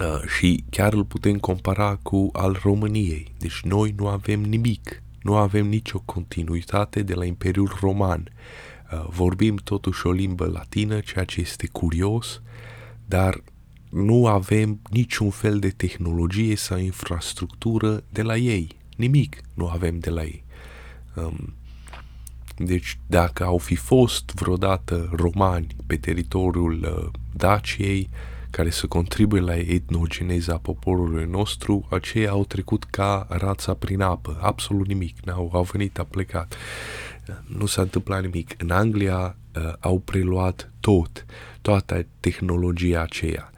uh, 0.01 0.29
și 0.37 0.65
chiar 0.71 0.93
îl 0.93 1.05
putem 1.05 1.39
compara 1.39 1.99
cu 2.03 2.31
al 2.33 2.59
României. 2.63 3.33
Deci 3.39 3.61
noi 3.61 3.95
nu 3.97 4.07
avem 4.07 4.41
nimic, 4.41 5.03
nu 5.23 5.37
avem 5.37 5.67
nicio 5.67 6.03
continuitate 6.05 7.03
de 7.03 7.15
la 7.15 7.25
Imperiul 7.25 7.77
Roman. 7.81 8.33
Uh, 8.93 9.07
vorbim 9.09 9.57
totuși 9.57 10.07
o 10.07 10.11
limbă 10.13 10.47
latină, 10.47 11.01
ceea 11.01 11.25
ce 11.25 11.41
este 11.41 11.69
curios, 11.73 12.43
dar 13.07 13.43
nu 13.91 14.27
avem 14.27 14.81
niciun 14.91 15.31
fel 15.31 15.59
de 15.59 15.69
tehnologie 15.69 16.57
sau 16.57 16.79
infrastructură 16.79 18.03
de 18.11 18.23
la 18.23 18.37
ei. 18.37 18.69
Nimic 18.97 19.41
nu 19.55 19.69
avem 19.69 19.99
de 19.99 20.11
la 20.11 20.23
ei. 20.23 20.45
Um, 21.15 21.55
deci 22.57 22.99
dacă 23.07 23.45
au 23.45 23.59
fi 23.59 23.75
fost 23.75 24.33
vreodată 24.35 25.11
romani 25.13 25.77
pe 25.87 25.97
teritoriul 25.97 26.83
uh, 26.83 27.21
Daciei 27.33 28.09
care 28.51 28.71
să 28.71 28.87
contribuie 28.87 29.41
la 29.41 29.57
etnogeneza 29.57 30.57
poporului 30.57 31.25
nostru, 31.25 31.87
aceia 31.91 32.31
au 32.31 32.45
trecut 32.45 32.85
ca 32.85 33.27
rața 33.29 33.75
prin 33.75 34.01
apă, 34.01 34.39
absolut 34.43 34.87
nimic, 34.87 35.21
n-au 35.25 35.51
au 35.53 35.63
venit, 35.63 35.99
a 35.99 36.05
plecat. 36.05 36.57
Nu 37.47 37.67
s-a 37.67 37.83
întâmplat 37.83 38.23
nimic. 38.23 38.55
În 38.59 38.71
Anglia 38.71 39.37
uh, 39.57 39.73
au 39.81 39.99
preluat 39.99 40.73
tot, 40.81 41.27
toată 41.61 42.07
tehnologia 42.21 43.01
aceea. 43.03 43.51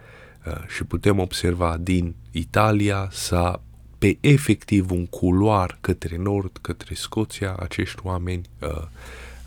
Uh, 0.47 0.53
și 0.69 0.85
putem 0.85 1.19
observa 1.19 1.77
din 1.81 2.15
Italia 2.31 3.09
s-a 3.11 3.63
pe 3.99 4.19
efectiv 4.21 4.91
un 4.91 5.07
culoar 5.07 5.79
către 5.81 6.17
nord, 6.17 6.59
către 6.61 6.95
Scoția, 6.95 7.57
acești 7.59 8.01
oameni 8.03 8.43
uh, 8.61 8.69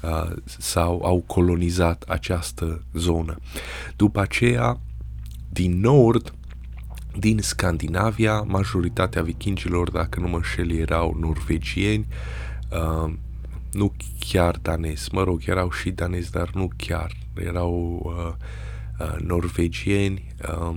uh, 0.01 0.31
sau 0.45 1.01
au 1.03 1.23
colonizat 1.25 2.03
această 2.07 2.83
zonă. 2.93 3.39
După 3.95 4.19
aceea, 4.19 4.79
din 5.49 5.79
nord, 5.79 6.33
din 7.17 7.39
Scandinavia, 7.41 8.41
majoritatea 8.41 9.21
vikingilor, 9.21 9.91
dacă 9.91 10.19
nu 10.19 10.27
mă 10.27 10.35
înșel, 10.35 10.71
erau 10.71 11.17
norvegieni, 11.19 12.07
uh, 12.71 13.13
nu 13.71 13.93
chiar 14.19 14.57
danezi, 14.61 15.09
mă 15.13 15.23
rog, 15.23 15.41
erau 15.45 15.71
și 15.71 15.89
danezi, 15.89 16.31
dar 16.31 16.49
nu 16.53 16.69
chiar, 16.77 17.11
erau 17.33 18.01
uh, 18.03 18.33
uh, 18.99 19.21
norvegieni 19.21 20.33
uh, 20.49 20.75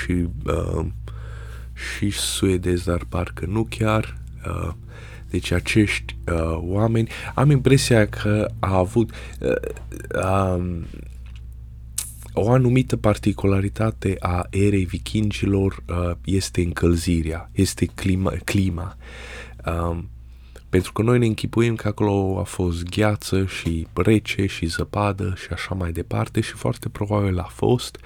și, 0.00 0.26
uh, 0.44 0.86
și 1.74 2.10
suedezi, 2.10 2.84
dar 2.84 3.04
parcă 3.08 3.46
nu 3.46 3.66
chiar. 3.70 4.18
Uh, 4.46 4.72
deci 5.30 5.50
acești 5.50 6.16
uh, 6.26 6.58
oameni, 6.60 7.08
am 7.34 7.50
impresia 7.50 8.06
că 8.06 8.50
a 8.58 8.76
avut 8.76 9.10
uh, 9.40 9.54
um, 10.56 10.84
o 12.32 12.50
anumită 12.50 12.96
particularitate 12.96 14.16
a 14.18 14.46
erei 14.50 14.84
vikingilor 14.84 15.82
uh, 15.88 16.16
este 16.24 16.60
încălzirea, 16.60 17.50
este 17.52 17.86
clima. 17.86 18.32
clima. 18.44 18.96
Um, 19.66 20.08
pentru 20.74 20.92
că 20.92 21.02
noi 21.02 21.18
ne 21.18 21.26
închipuim 21.26 21.74
că 21.74 21.88
acolo 21.88 22.38
a 22.40 22.42
fost 22.42 22.82
gheață 22.82 23.46
și 23.46 23.86
rece 23.92 24.46
și 24.46 24.66
zăpadă 24.66 25.34
și 25.36 25.46
așa 25.52 25.74
mai 25.74 25.92
departe 25.92 26.40
și 26.40 26.52
foarte 26.52 26.88
probabil 26.88 27.38
a 27.38 27.48
fost, 27.50 27.98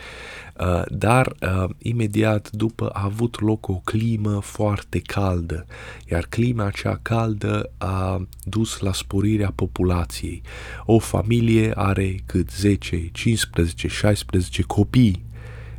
uh, 0.60 0.82
dar 0.88 1.26
uh, 1.40 1.70
imediat 1.78 2.50
după 2.50 2.88
a 2.88 3.04
avut 3.04 3.40
loc 3.40 3.68
o 3.68 3.80
climă 3.84 4.40
foarte 4.42 4.98
caldă, 4.98 5.66
iar 6.10 6.26
clima 6.28 6.64
acea 6.64 6.98
caldă 7.02 7.70
a 7.78 8.26
dus 8.44 8.78
la 8.78 8.92
sporirea 8.92 9.52
populației. 9.54 10.42
O 10.84 10.98
familie 10.98 11.72
are 11.74 12.14
cât 12.26 12.50
10, 12.50 13.08
15, 13.12 13.88
16 13.88 14.62
copii, 14.62 15.24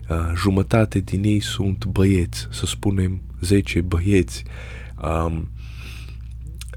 uh, 0.09 0.17
jumătate 0.35 0.99
din 0.99 1.23
ei 1.23 1.39
sunt 1.39 1.85
băieți, 1.85 2.47
să 2.51 2.65
spunem 2.65 3.21
10 3.41 3.81
băieți. 3.81 4.43
Um, 5.03 5.49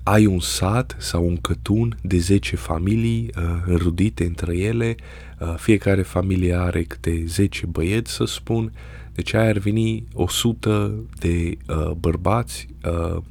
ai 0.03 0.27
un 0.27 0.41
sat 0.41 0.97
sau 0.99 1.27
un 1.27 1.37
cătun 1.37 1.99
de 2.03 2.19
10 2.19 2.57
familii 2.57 3.31
uh, 3.37 3.43
înrudite 3.67 4.25
între 4.25 4.57
ele, 4.57 4.95
uh, 5.39 5.55
fiecare 5.57 6.03
familie 6.03 6.55
are 6.55 6.83
câte 6.83 7.25
10 7.27 7.67
băieți, 7.67 8.13
să 8.13 8.25
spun, 8.25 8.73
deci 9.15 9.35
ai 9.35 9.49
ar 9.49 9.59
veni 9.59 10.05
100 10.15 10.95
de 11.19 11.57
uh, 11.69 11.91
bărbați, 11.91 12.69
uh, 12.85 13.23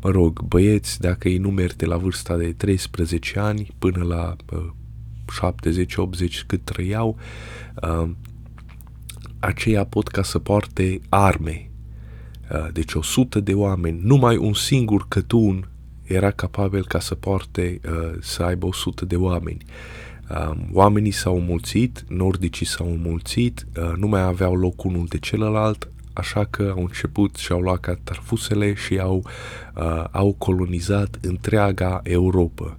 mă 0.00 0.10
rog, 0.10 0.40
băieți, 0.40 1.00
dacă 1.00 1.28
îi 1.28 1.38
numeri 1.38 1.76
de 1.76 1.86
la 1.86 1.96
vârsta 1.96 2.36
de 2.36 2.52
13 2.52 3.38
ani 3.38 3.74
până 3.78 4.04
la 4.04 4.36
uh, 4.52 4.70
70-80 6.28 6.46
cât 6.46 6.64
trăiau, 6.64 7.18
uh, 7.82 8.10
aceia 9.38 9.84
pot 9.84 10.08
ca 10.08 10.22
să 10.22 10.38
poarte 10.38 11.00
arme. 11.08 11.70
Uh, 12.52 12.72
deci 12.72 12.94
100 12.94 13.40
de 13.40 13.54
oameni, 13.54 14.00
numai 14.02 14.36
un 14.36 14.54
singur 14.54 15.08
cătun 15.08 15.71
era 16.12 16.30
capabil 16.30 16.84
ca 16.84 17.00
să 17.00 17.14
poarte, 17.14 17.80
uh, 17.84 18.12
să 18.20 18.42
aibă 18.42 18.66
100 18.66 19.04
de 19.04 19.16
oameni. 19.16 19.64
Uh, 20.30 20.50
oamenii 20.72 21.10
s-au 21.10 21.40
mulțit, 21.40 22.04
nordicii 22.08 22.66
s-au 22.66 22.86
mulțit, 23.02 23.66
uh, 23.76 23.92
nu 23.96 24.06
mai 24.06 24.22
aveau 24.22 24.56
loc 24.56 24.84
unul 24.84 25.06
de 25.08 25.18
celălalt, 25.18 25.88
așa 26.12 26.44
că 26.44 26.72
au 26.76 26.82
început 26.82 27.36
și 27.36 27.52
au 27.52 27.60
luat 27.60 27.80
catarfusele 27.80 28.74
și 28.74 28.98
au, 28.98 29.24
uh, 29.76 30.04
au 30.10 30.34
colonizat 30.38 31.18
întreaga 31.22 32.00
Europa, 32.02 32.78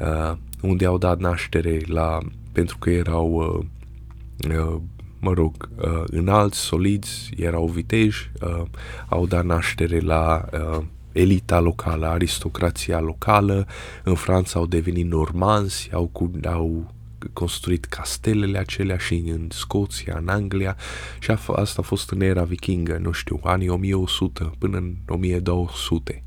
uh, 0.00 0.36
unde 0.62 0.84
au 0.84 0.98
dat 0.98 1.18
naștere 1.18 1.80
la, 1.86 2.18
pentru 2.52 2.78
că 2.78 2.90
erau, 2.90 3.32
uh, 3.32 4.56
uh, 4.56 4.80
mă 5.20 5.32
rog, 5.32 5.68
uh, 5.76 6.02
înalți, 6.06 6.58
soliți, 6.58 7.30
erau 7.36 7.66
viteji, 7.66 8.30
uh, 8.42 8.62
au 9.08 9.26
dat 9.26 9.44
naștere 9.44 10.00
la 10.00 10.44
uh, 10.52 10.84
elita 11.18 11.60
locală, 11.60 12.06
aristocrația 12.06 13.00
locală. 13.00 13.66
În 14.04 14.14
Franța 14.14 14.58
au 14.58 14.66
devenit 14.66 15.06
normanzi, 15.06 15.90
au, 15.92 16.10
au 16.44 16.92
construit 17.32 17.84
castelele 17.84 18.58
acelea 18.58 18.96
și 18.96 19.14
în 19.14 19.48
Scoția, 19.50 20.16
în 20.18 20.28
Anglia 20.28 20.76
și 21.18 21.30
a, 21.30 21.38
asta 21.54 21.80
a 21.82 21.86
fost 21.86 22.10
în 22.10 22.20
era 22.20 22.44
vikingă, 22.44 22.98
nu 22.98 23.12
știu, 23.12 23.40
anii 23.42 23.68
1100 23.68 24.50
până 24.58 24.76
în 24.76 24.94
1200. 25.06 26.24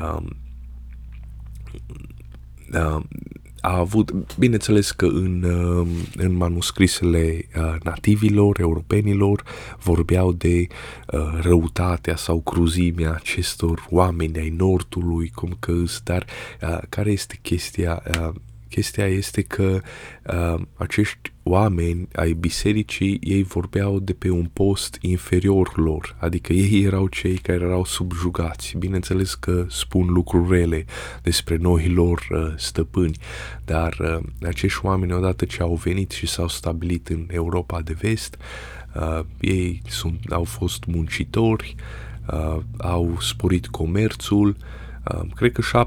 Um, 0.00 0.36
um, 2.74 3.08
a 3.60 3.76
avut, 3.76 4.12
bineînțeles 4.38 4.90
că 4.90 5.06
în, 5.06 5.42
um, 5.42 5.88
în 6.16 6.36
manuscrisele 6.36 7.48
uh, 7.56 7.74
nativilor, 7.82 8.60
europenilor, 8.60 9.42
vorbeau 9.82 10.32
de 10.32 10.66
uh, 11.06 11.38
răutatea 11.40 12.16
sau 12.16 12.40
cruzimea 12.40 13.12
acestor 13.12 13.86
oameni 13.90 14.38
ai 14.38 14.54
nordului, 14.56 15.30
cum 15.34 15.56
că 15.60 15.72
dar 16.04 16.26
uh, 16.62 16.78
care 16.88 17.10
este 17.10 17.38
chestia 17.42 18.02
Chestia 18.68 19.06
este 19.06 19.42
că 19.42 19.80
uh, 20.26 20.60
acești 20.74 21.32
oameni 21.42 22.08
ai 22.12 22.32
bisericii, 22.32 23.18
ei 23.22 23.42
vorbeau 23.42 23.98
de 23.98 24.12
pe 24.12 24.30
un 24.30 24.50
post 24.52 24.98
inferior 25.00 25.76
lor, 25.76 26.16
adică 26.18 26.52
ei 26.52 26.82
erau 26.84 27.06
cei 27.06 27.36
care 27.36 27.64
erau 27.64 27.84
subjugați. 27.84 28.76
Bineînțeles 28.78 29.34
că 29.34 29.66
spun 29.68 30.06
lucruri 30.06 30.58
rele 30.58 30.84
despre 31.22 31.56
noi 31.56 31.88
lor 31.88 32.26
uh, 32.30 32.52
stăpâni, 32.56 33.16
dar 33.64 33.96
uh, 34.00 34.18
acești 34.42 34.80
oameni 34.82 35.12
odată 35.12 35.44
ce 35.44 35.62
au 35.62 35.74
venit 35.74 36.10
și 36.10 36.26
s-au 36.26 36.48
stabilit 36.48 37.08
în 37.08 37.26
Europa 37.30 37.80
de 37.80 37.96
vest, 38.00 38.36
uh, 38.94 39.20
ei 39.40 39.82
sunt, 39.86 40.20
au 40.30 40.44
fost 40.44 40.84
muncitori, 40.84 41.74
uh, 42.32 42.62
au 42.78 43.16
sporit 43.20 43.66
comerțul, 43.66 44.48
uh, 44.48 44.86
cred 45.34 45.52
că 45.52 45.86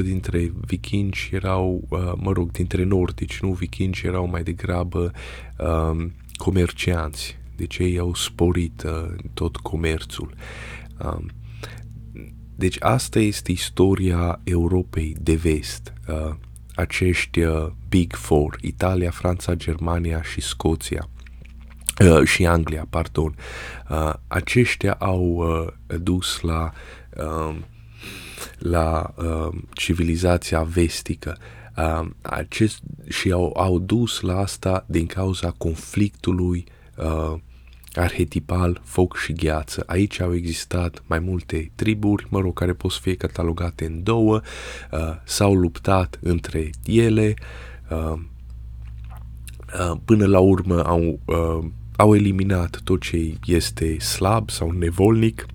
70-80% 0.00 0.02
dintre 0.02 0.52
vikingi 0.60 1.28
erau, 1.32 1.84
uh, 1.88 2.12
mă 2.16 2.32
rog, 2.32 2.50
dintre 2.50 2.84
nordici, 2.84 3.40
nu 3.40 3.52
vikingi, 3.52 4.06
erau 4.06 4.28
mai 4.28 4.42
degrabă 4.42 5.12
um, 5.58 6.12
comercianți. 6.36 7.38
Deci 7.56 7.78
ei 7.78 7.98
au 7.98 8.14
sporit 8.14 8.82
uh, 8.82 9.14
tot 9.34 9.56
comerțul. 9.56 10.34
Um, 11.04 11.30
deci 12.56 12.76
asta 12.78 13.18
este 13.18 13.52
istoria 13.52 14.40
Europei 14.44 15.16
de 15.20 15.34
vest. 15.34 15.92
Uh, 16.08 16.34
acești 16.74 17.40
uh, 17.40 17.66
Big 17.88 18.12
Four, 18.14 18.58
Italia, 18.60 19.10
Franța, 19.10 19.54
Germania 19.54 20.22
și 20.22 20.40
Scoția. 20.40 21.08
Uh, 22.04 22.24
și 22.24 22.46
Anglia, 22.46 22.86
pardon. 22.90 23.34
Uh, 23.90 24.12
aceștia 24.28 24.92
au 24.92 25.22
uh, 25.22 25.98
dus 26.00 26.40
la 26.40 26.72
uh, 27.16 27.56
la 28.58 29.14
uh, 29.16 29.58
civilizația 29.72 30.62
vestică 30.62 31.36
uh, 31.76 32.08
acest, 32.22 32.80
și 33.08 33.32
au, 33.32 33.52
au 33.56 33.78
dus 33.78 34.20
la 34.20 34.38
asta 34.38 34.84
din 34.88 35.06
cauza 35.06 35.50
conflictului 35.50 36.64
uh, 36.96 37.38
arhetipal 37.98 38.80
foc 38.84 39.16
și 39.16 39.32
gheață. 39.32 39.82
Aici 39.86 40.20
au 40.20 40.34
existat 40.34 41.02
mai 41.06 41.18
multe 41.18 41.70
triburi, 41.74 42.26
mă 42.28 42.40
rog, 42.40 42.54
care 42.54 42.72
pot 42.72 42.92
fi 42.92 43.16
catalogate 43.16 43.84
în 43.84 44.02
două, 44.02 44.40
uh, 44.90 45.00
s-au 45.24 45.54
luptat 45.54 46.18
între 46.22 46.70
ele, 46.84 47.34
uh, 47.90 48.12
uh, 49.80 49.96
până 50.04 50.26
la 50.26 50.38
urmă 50.38 50.84
au, 50.84 51.20
uh, 51.24 51.64
au 51.96 52.14
eliminat 52.14 52.80
tot 52.84 53.00
ce 53.00 53.34
este 53.44 53.98
slab 53.98 54.50
sau 54.50 54.70
nevolnic 54.70 55.46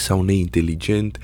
sau 0.00 0.22
neinteligent, 0.22 1.18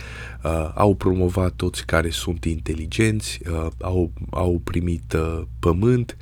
uh, 0.44 0.70
au 0.74 0.94
promovat 0.94 1.52
toți 1.52 1.86
care 1.86 2.10
sunt 2.10 2.44
inteligenți, 2.44 3.40
uh, 3.50 3.66
au, 3.80 4.12
au 4.30 4.60
primit 4.64 5.12
uh, 5.12 5.42
pământ, 5.58 6.16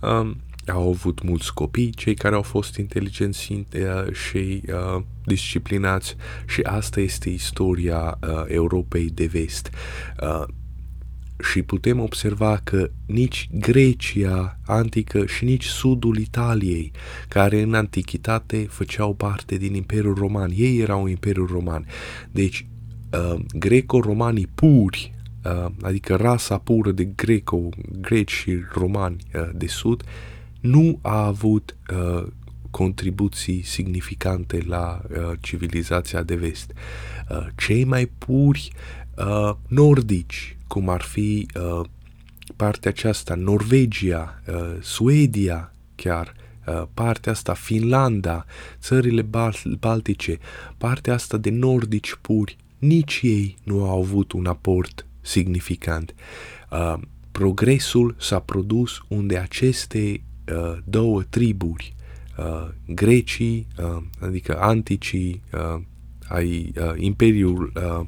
uh, 0.00 0.30
au 0.72 0.88
avut 0.88 1.22
mulți 1.22 1.54
copii, 1.54 1.90
cei 1.90 2.14
care 2.14 2.34
au 2.34 2.42
fost 2.42 2.76
inteligenți 2.76 3.52
uh, 3.52 4.12
și 4.12 4.62
uh, 4.68 5.02
disciplinați 5.24 6.16
și 6.46 6.60
asta 6.60 7.00
este 7.00 7.30
istoria 7.30 8.18
uh, 8.22 8.44
Europei 8.46 9.10
de 9.10 9.26
vest. 9.26 9.70
Uh, 10.22 10.44
și 11.42 11.62
putem 11.62 12.00
observa 12.00 12.60
că 12.64 12.90
nici 13.06 13.48
Grecia 13.52 14.58
antică 14.66 15.26
și 15.26 15.44
nici 15.44 15.64
sudul 15.64 16.16
Italiei, 16.16 16.92
care 17.28 17.60
în 17.60 17.74
antichitate 17.74 18.66
făceau 18.70 19.14
parte 19.14 19.56
din 19.56 19.74
Imperiul 19.74 20.14
Roman, 20.14 20.50
ei 20.54 20.78
erau 20.78 21.06
Imperiul 21.06 21.46
Roman. 21.46 21.86
Deci, 22.30 22.66
uh, 23.12 23.40
greco-romanii 23.54 24.48
puri, 24.54 25.14
uh, 25.44 25.70
adică 25.82 26.14
rasa 26.14 26.58
pură 26.58 26.90
de 26.90 27.04
greco, 27.04 27.68
greci 28.00 28.32
și 28.32 28.58
romani 28.72 29.16
uh, 29.34 29.48
de 29.54 29.66
sud, 29.66 30.02
nu 30.60 30.98
a 31.02 31.26
avut 31.26 31.76
uh, 31.92 32.26
contribuții 32.70 33.62
significante 33.62 34.64
la 34.66 35.00
uh, 35.10 35.32
civilizația 35.40 36.22
de 36.22 36.34
vest. 36.34 36.72
Uh, 37.30 37.46
cei 37.56 37.84
mai 37.84 38.06
puri 38.06 38.72
uh, 39.16 39.54
nordici, 39.68 40.55
cum 40.66 40.88
ar 40.88 41.00
fi 41.02 41.46
uh, 41.54 41.80
partea 42.56 42.90
aceasta, 42.90 43.34
Norvegia, 43.34 44.42
uh, 44.48 44.76
Suedia 44.80 45.72
chiar, 45.94 46.34
uh, 46.66 46.82
partea 46.94 47.32
asta, 47.32 47.54
Finlanda, 47.54 48.44
țările 48.80 49.22
Bal- 49.22 49.76
Baltice, 49.78 50.38
partea 50.78 51.14
asta 51.14 51.36
de 51.36 51.50
nordici 51.50 52.14
puri, 52.20 52.56
nici 52.78 53.20
ei 53.22 53.56
nu 53.62 53.84
au 53.84 54.00
avut 54.00 54.32
un 54.32 54.46
aport 54.46 55.06
significant. 55.20 56.14
Uh, 56.70 56.94
progresul 57.32 58.16
s-a 58.18 58.38
produs 58.38 59.00
unde 59.08 59.36
aceste 59.38 59.98
uh, 60.52 60.78
două 60.84 61.22
triburi, 61.22 61.94
uh, 62.38 62.68
grecii, 62.86 63.66
uh, 63.78 64.02
adică 64.20 64.60
anticii, 64.60 65.42
uh, 65.52 65.80
ai 66.28 66.72
uh, 66.76 66.92
imperiul, 66.96 67.72
uh, 67.76 67.82
uh, 67.82 68.06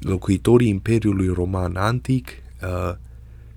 locuitorii 0.00 0.68
Imperiului 0.68 1.28
Roman 1.28 1.76
Antic, 1.76 2.28
uh, 2.62 2.94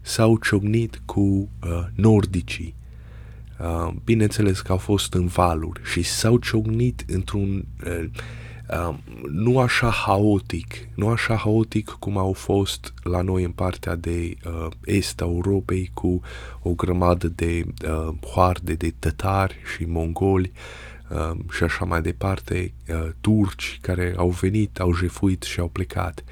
s-au 0.01 0.38
ciocnit 0.38 1.01
cu 1.06 1.19
uh, 1.19 1.84
nordicii. 1.95 2.75
Uh, 3.60 3.93
bineînțeles 4.03 4.62
că 4.62 4.71
au 4.71 4.77
fost 4.77 5.13
în 5.13 5.27
valuri 5.27 5.82
și 5.84 6.01
s-au 6.01 6.38
ciocnit 6.38 7.03
într-un 7.08 7.65
uh, 7.86 8.06
uh, 8.69 8.95
nu 9.32 9.60
așa 9.60 9.89
haotic, 9.89 10.88
nu 10.95 11.08
așa 11.08 11.36
haotic 11.36 11.89
cum 11.89 12.17
au 12.17 12.34
fost 12.34 12.93
la 13.03 13.21
noi 13.21 13.43
în 13.43 13.51
partea 13.51 13.95
de 13.95 14.36
uh, 14.45 14.67
est 14.86 15.21
a 15.21 15.25
Europei 15.25 15.91
cu 15.93 16.21
o 16.62 16.73
grămadă 16.73 17.27
de 17.27 17.65
uh, 17.86 18.13
hoarde 18.34 18.73
de 18.73 18.93
tătari 18.99 19.56
și 19.75 19.86
mongoli 19.86 20.51
uh, 20.53 20.92
și 21.52 21.63
așa 21.63 21.86
mai 21.86 22.02
departe, 22.02 22.73
uh, 22.88 23.10
turci 23.21 23.80
care 23.82 24.13
au 24.17 24.30
venit, 24.30 24.80
au 24.80 24.95
jefuit 24.95 25.43
și 25.43 25.60
au 25.60 25.67
plecat. 25.67 26.23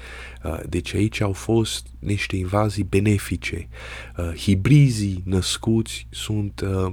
Uh, 0.44 0.60
deci 0.68 0.94
aici 0.94 1.20
au 1.20 1.32
fost 1.32 1.86
niște 1.98 2.36
invazii 2.36 2.84
benefice. 2.84 3.68
Uh, 4.16 4.32
hibrizii 4.36 5.22
născuți 5.24 6.06
sunt 6.10 6.60
uh, 6.60 6.92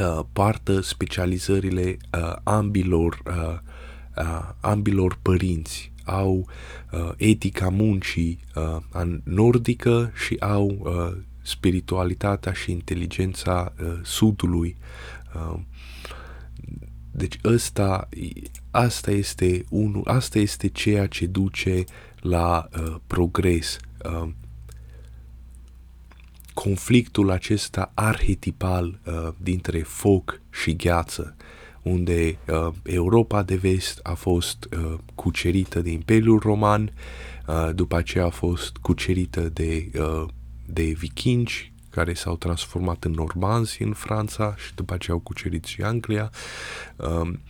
uh, 0.00 0.20
partă 0.32 0.80
specializările 0.80 1.96
uh, 2.18 2.36
ambilor 2.42 3.22
uh, 3.26 3.58
uh, 4.16 4.50
ambilor 4.60 5.18
părinți 5.22 5.92
au 6.04 6.46
uh, 6.90 7.10
etica 7.16 7.68
muncii 7.68 8.38
uh, 8.54 9.06
nordică 9.24 10.12
și 10.26 10.36
au 10.40 10.78
uh, 10.78 11.16
spiritualitatea 11.42 12.52
și 12.52 12.70
inteligența 12.70 13.72
uh, 13.80 13.92
sudului. 14.02 14.76
Uh, 15.34 15.58
deci 17.18 17.38
ăsta, 17.44 18.08
asta 18.70 19.10
este 19.10 19.64
unul, 19.70 20.02
asta 20.06 20.38
este 20.38 20.68
ceea 20.68 21.06
ce 21.06 21.26
duce 21.26 21.84
la 22.20 22.68
uh, 22.78 22.94
progres. 23.06 23.76
Uh, 24.04 24.28
conflictul 26.54 27.30
acesta 27.30 27.90
arhetipal 27.94 29.00
uh, 29.06 29.28
dintre 29.36 29.78
foc 29.78 30.40
și 30.50 30.76
gheață. 30.76 31.36
Uh, 31.38 31.44
unde 31.88 32.38
uh, 32.48 32.72
Europa 32.82 33.42
de 33.42 33.54
vest 33.54 34.00
a 34.02 34.14
fost 34.14 34.68
uh, 34.72 34.98
cucerită 35.14 35.80
de 35.80 35.90
Imperiul 35.90 36.38
Roman, 36.38 36.92
uh, 37.46 37.70
după 37.74 37.96
aceea 37.96 38.24
a 38.24 38.30
fost 38.30 38.76
cucerită 38.76 39.40
de, 39.40 39.90
uh, 39.98 40.24
de 40.66 40.82
vikingi, 40.82 41.72
care 41.98 42.14
s-au 42.14 42.36
transformat 42.36 43.04
în 43.04 43.12
normanzi 43.12 43.82
în 43.82 43.92
Franța 43.92 44.54
și 44.56 44.74
după 44.74 44.94
aceea 44.94 45.16
au 45.16 45.22
cucerit 45.22 45.64
și 45.64 45.82
Anglia. 45.82 46.30
Um, 46.96 47.40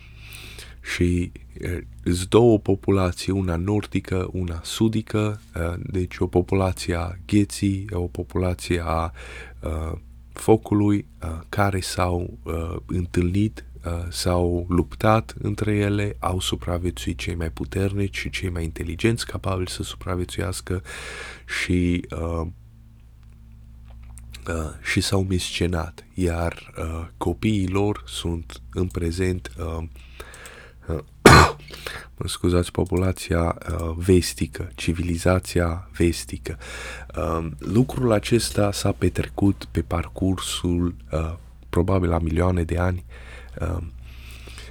și 0.82 1.32
uh, 1.62 1.78
sunt 2.02 2.28
două 2.28 2.58
populații, 2.58 3.32
una 3.32 3.56
nordică, 3.56 4.28
una 4.32 4.60
sudică, 4.62 5.40
uh, 5.56 5.74
deci 5.78 6.18
o 6.18 6.26
populație 6.26 6.94
a 6.94 7.10
gheții, 7.26 7.86
o 7.92 8.06
populație 8.06 8.82
a 8.84 9.12
uh, 9.62 9.98
focului, 10.32 11.06
uh, 11.22 11.38
care 11.48 11.80
s-au 11.80 12.38
uh, 12.42 12.76
întâlnit 12.86 13.62
Uh, 13.84 14.06
s-au 14.08 14.66
luptat 14.68 15.34
între 15.38 15.74
ele, 15.74 16.16
au 16.18 16.40
supraviețuit 16.40 17.18
cei 17.18 17.34
mai 17.34 17.50
puternici 17.50 18.16
și 18.16 18.30
cei 18.30 18.48
mai 18.48 18.64
inteligenți 18.64 19.26
capabili 19.26 19.70
să 19.70 19.82
supraviețuiască 19.82 20.82
și 21.62 22.06
uh, 24.48 24.54
uh, 24.54 24.70
și 24.82 25.00
s-au 25.00 25.22
miscenat, 25.22 26.04
iar 26.14 26.72
uh, 26.78 27.06
copiii 27.16 27.68
lor 27.68 28.02
sunt 28.06 28.62
în 28.72 28.86
prezent 28.86 29.52
uh, 29.58 29.84
uh, 30.88 30.98
mă 32.16 32.26
scuzați, 32.26 32.70
populația 32.70 33.58
uh, 33.70 33.94
vestică, 33.96 34.70
civilizația 34.74 35.88
vestică. 35.96 36.58
Uh, 37.16 37.46
lucrul 37.58 38.12
acesta 38.12 38.72
s-a 38.72 38.92
petrecut 38.92 39.68
pe 39.70 39.82
parcursul 39.82 40.94
uh, 41.12 41.34
probabil 41.68 42.12
a 42.12 42.18
milioane 42.18 42.62
de 42.62 42.78
ani 42.78 43.04
uh, 43.06 43.28
Um, 43.60 43.92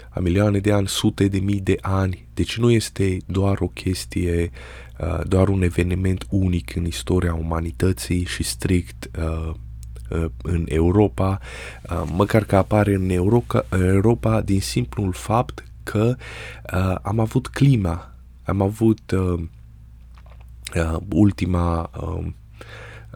a 0.09 0.19
milioane 0.19 0.59
de 0.59 0.71
ani, 0.71 0.87
sute 0.87 1.27
de 1.27 1.39
mii 1.39 1.59
de 1.59 1.77
ani. 1.81 2.27
Deci 2.33 2.57
nu 2.57 2.71
este 2.71 3.17
doar 3.25 3.57
o 3.59 3.67
chestie, 3.67 4.51
uh, 4.99 5.19
doar 5.27 5.47
un 5.47 5.61
eveniment 5.61 6.25
unic 6.29 6.75
în 6.75 6.85
istoria 6.85 7.33
umanității 7.33 8.25
și 8.25 8.43
strict 8.43 9.09
uh, 9.19 9.23
uh, 9.23 9.53
în 10.41 10.65
Europa, 10.65 11.39
măcar 12.15 12.43
că 12.43 12.55
apare 12.55 12.93
în 12.93 13.09
Europa, 13.09 13.65
Europa 13.71 14.41
din 14.41 14.61
simplul 14.61 15.13
fapt 15.13 15.63
că 15.83 16.15
am 17.01 17.19
avut 17.19 17.47
clima, 17.47 18.13
am 18.43 18.61
avut 18.61 19.15
ultima 21.09 21.89
um, 22.01 22.35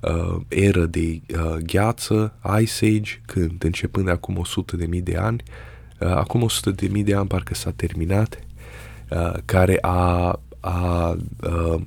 uh, 0.01 0.41
eră 0.47 0.85
de 0.85 1.21
uh, 1.33 1.55
gheață, 1.55 2.33
Ice 2.61 2.85
Age, 2.85 3.21
când 3.25 3.63
începând 3.63 4.05
de 4.05 4.11
acum 4.11 4.37
100 4.37 4.77
de 4.77 4.85
mii 4.85 5.01
de 5.01 5.15
ani, 5.15 5.43
uh, 5.99 6.07
acum 6.07 6.41
100 6.41 6.71
de 6.71 6.87
mii 6.87 7.03
de 7.03 7.15
ani 7.15 7.27
parcă 7.27 7.53
s-a 7.53 7.71
terminat, 7.71 8.39
uh, 9.09 9.33
care 9.45 9.77
a, 9.81 10.39
a, 10.59 11.15
uh, 11.43 11.81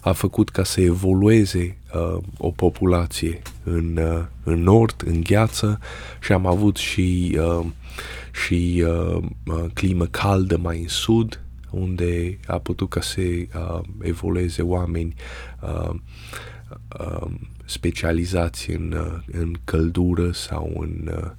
a 0.00 0.12
făcut 0.12 0.50
ca 0.50 0.64
să 0.64 0.80
evolueze 0.80 1.78
uh, 1.94 2.22
o 2.38 2.50
populație 2.50 3.42
în, 3.62 3.96
uh, 3.96 4.24
în 4.44 4.62
nord, 4.62 5.02
în 5.06 5.20
gheață 5.20 5.78
și 6.20 6.32
am 6.32 6.46
avut 6.46 6.76
și, 6.76 7.38
uh, 7.40 7.66
și 8.46 8.84
uh, 8.86 9.22
uh, 9.46 9.64
climă 9.72 10.06
caldă 10.06 10.56
mai 10.56 10.80
în 10.80 10.88
sud, 10.88 11.40
unde 11.70 12.38
a 12.46 12.58
putut 12.58 12.90
ca 12.90 13.00
să 13.00 13.20
uh, 13.20 13.80
evolueze 14.02 14.62
oameni 14.62 15.14
uh, 15.60 15.94
Um, 16.98 17.38
specializați 17.64 18.70
în, 18.70 18.92
uh, 18.92 19.22
în 19.32 19.54
căldură 19.64 20.30
sau 20.32 20.72
în, 20.78 21.10
uh, 21.16 21.30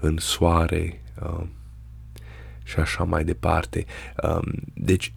în 0.00 0.16
soare 0.20 1.02
um, 1.22 1.48
și 2.68 2.78
așa 2.78 3.04
mai 3.04 3.24
departe. 3.24 3.84
Um, 4.22 4.52
deci 4.74 5.12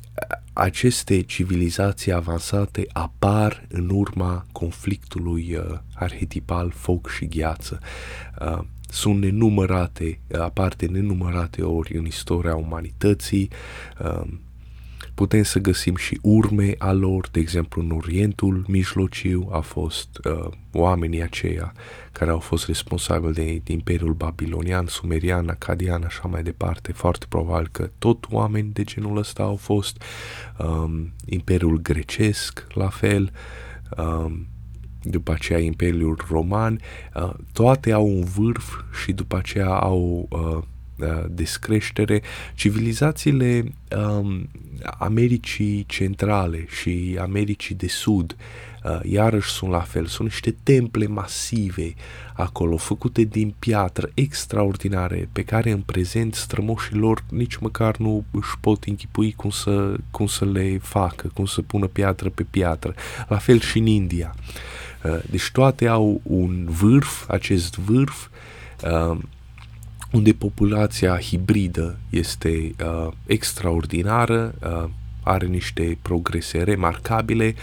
aceste 0.54 1.22
civilizații 1.22 2.12
avansate 2.12 2.86
apar 2.92 3.66
în 3.68 3.90
urma 3.94 4.46
conflictului 4.52 5.56
uh, 5.56 5.78
arhetipal 5.96 6.72
foc 6.76 7.10
și 7.10 7.28
gheață. 7.28 7.80
Sunt 8.90 9.20
nenumărate, 9.20 10.20
apar 10.40 10.74
de 10.78 10.86
nenumărate 10.86 11.62
ori 11.62 11.98
în 11.98 12.06
istoria 12.06 12.56
umanității, 12.56 13.50
putem 15.14 15.44
să 15.44 15.60
găsim 15.60 15.96
și 15.96 16.20
urme 16.22 16.76
a 16.78 16.92
lor, 16.92 17.30
de 17.32 17.40
exemplu 17.40 17.82
în 17.82 17.92
Orientul 17.92 18.66
Mijlociu 18.68 19.50
a 19.52 19.60
fost 19.60 20.20
uh, 20.24 20.50
oamenii 20.74 21.22
aceia 21.22 21.74
care 22.12 22.32
au 22.32 22.40
fost 22.40 22.66
responsabili 22.66 23.34
de, 23.34 23.62
de 23.64 23.72
Imperiul 23.72 24.14
Babilonian, 24.14 24.86
Sumerian, 24.86 25.50
Acadian, 25.50 26.04
așa 26.04 26.28
mai 26.28 26.44
departe. 26.44 26.92
Foarte 26.92 27.26
probabil 27.30 27.70
că 27.72 27.90
tot 27.98 28.26
oameni 28.30 28.70
de 28.74 28.84
genul 28.84 29.18
ăsta 29.18 29.44
au 29.44 29.56
fost. 29.56 30.04
Um, 30.58 31.14
Imperiul 31.26 31.82
Grecesc, 31.82 32.68
la 32.74 32.90
fel. 32.90 33.32
Um, 33.98 34.48
după 35.04 35.32
aceea 35.32 35.60
Imperiul 35.60 36.26
Roman, 36.30 36.80
uh, 37.16 37.34
toate 37.54 37.92
au 37.92 38.06
un 38.08 38.24
vârf 38.24 38.84
și 39.04 39.12
după 39.12 39.38
aceea 39.38 39.70
au 39.70 40.28
uh, 40.30 40.40
Uh, 40.40 40.64
descreștere, 41.30 42.22
civilizațiile 42.54 43.64
um, 43.98 44.50
Americii 44.98 45.86
Centrale 45.88 46.66
și 46.82 47.18
Americii 47.22 47.76
de 47.76 47.88
Sud 47.88 48.36
uh, 48.84 49.00
iarăși 49.04 49.52
sunt 49.52 49.72
la 49.72 49.80
fel, 49.80 50.06
sunt 50.06 50.28
niște 50.28 50.56
temple 50.64 51.08
masive 51.08 51.94
acolo, 52.34 52.78
făcute 52.78 53.24
din 53.24 53.54
piatră, 53.60 54.10
extraordinare, 54.14 55.30
pe 55.32 55.44
care 55.44 55.72
în 55.72 55.80
prezent 55.80 56.34
strămoșii 56.36 56.96
lor 56.96 57.24
nici 57.30 57.58
măcar 57.58 57.98
nu 57.98 58.24
își 58.32 58.58
pot 58.60 58.84
închipui 58.84 59.32
cum 59.32 59.50
să, 59.50 59.96
cum 60.12 60.28
să 60.28 60.46
le 60.46 60.78
facă, 60.82 61.32
cum 61.34 61.46
să 61.46 61.62
pună 61.62 61.88
piatră 61.88 62.30
pe 62.30 62.44
piatră. 62.50 62.94
La 63.28 63.38
fel 63.38 63.60
și 63.60 63.78
în 63.78 63.86
India. 63.86 64.36
Uh, 65.04 65.20
deci 65.30 65.50
toate 65.52 65.88
au 65.88 66.22
un 66.24 66.66
vârf, 66.70 67.30
acest 67.30 67.78
vârf 67.78 68.28
uh, 68.84 69.18
unde 70.12 70.34
populația 70.34 71.20
hibridă 71.20 71.98
este 72.10 72.76
uh, 72.84 73.12
extraordinară, 73.26 74.54
uh, 74.64 74.90
are 75.24 75.46
niște 75.46 75.98
progrese 76.02 76.64
remarcabile 76.64 77.56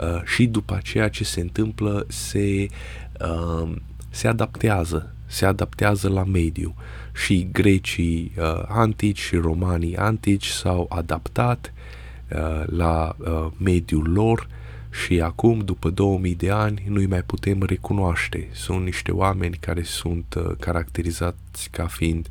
uh, 0.00 0.22
și 0.24 0.46
după 0.46 0.74
aceea 0.74 1.08
ce 1.08 1.24
se 1.24 1.40
întâmplă 1.40 2.06
se, 2.08 2.66
uh, 3.20 3.70
se 4.10 4.28
adaptează 4.28 5.12
se 5.28 5.46
adaptează 5.46 6.08
la 6.08 6.24
mediu. 6.24 6.74
Și 7.14 7.48
grecii 7.52 8.32
uh, 8.38 8.62
antici 8.68 9.18
și 9.18 9.36
romanii 9.36 9.96
antici 9.96 10.46
s-au 10.46 10.86
adaptat 10.88 11.72
uh, 12.32 12.62
la 12.66 13.16
uh, 13.18 13.46
mediul 13.56 14.12
lor 14.12 14.48
și 14.90 15.20
acum, 15.20 15.58
după 15.58 15.90
2000 15.90 16.34
de 16.34 16.50
ani, 16.50 16.82
nu-i 16.88 17.06
mai 17.06 17.22
putem 17.22 17.62
recunoaște. 17.62 18.48
Sunt 18.52 18.84
niște 18.84 19.12
oameni 19.12 19.56
care 19.56 19.82
sunt 19.82 20.34
uh, 20.34 20.56
caracterizați 20.60 21.68
ca 21.70 21.86
fiind 21.86 22.28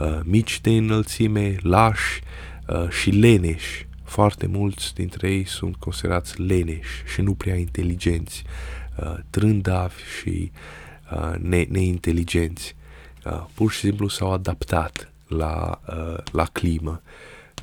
uh, 0.00 0.20
mici 0.24 0.60
de 0.60 0.70
înălțime, 0.70 1.56
lași 1.60 2.20
uh, 2.68 2.88
și 2.88 3.10
leneși. 3.10 3.86
Foarte 4.04 4.46
mulți 4.46 4.94
dintre 4.94 5.30
ei 5.30 5.46
sunt 5.46 5.76
considerați 5.76 6.40
leneși 6.40 7.02
și 7.12 7.20
nu 7.20 7.34
prea 7.34 7.56
inteligenți, 7.56 8.44
uh, 8.96 9.14
trândavi 9.30 10.02
și 10.20 10.50
uh, 11.12 11.34
ne- 11.38 11.66
neinteligenți. 11.68 12.74
Uh, 13.24 13.44
pur 13.54 13.70
și 13.70 13.78
simplu 13.78 14.08
s-au 14.08 14.32
adaptat 14.32 15.12
la, 15.28 15.80
uh, 15.88 16.18
la 16.32 16.44
climă. 16.44 17.02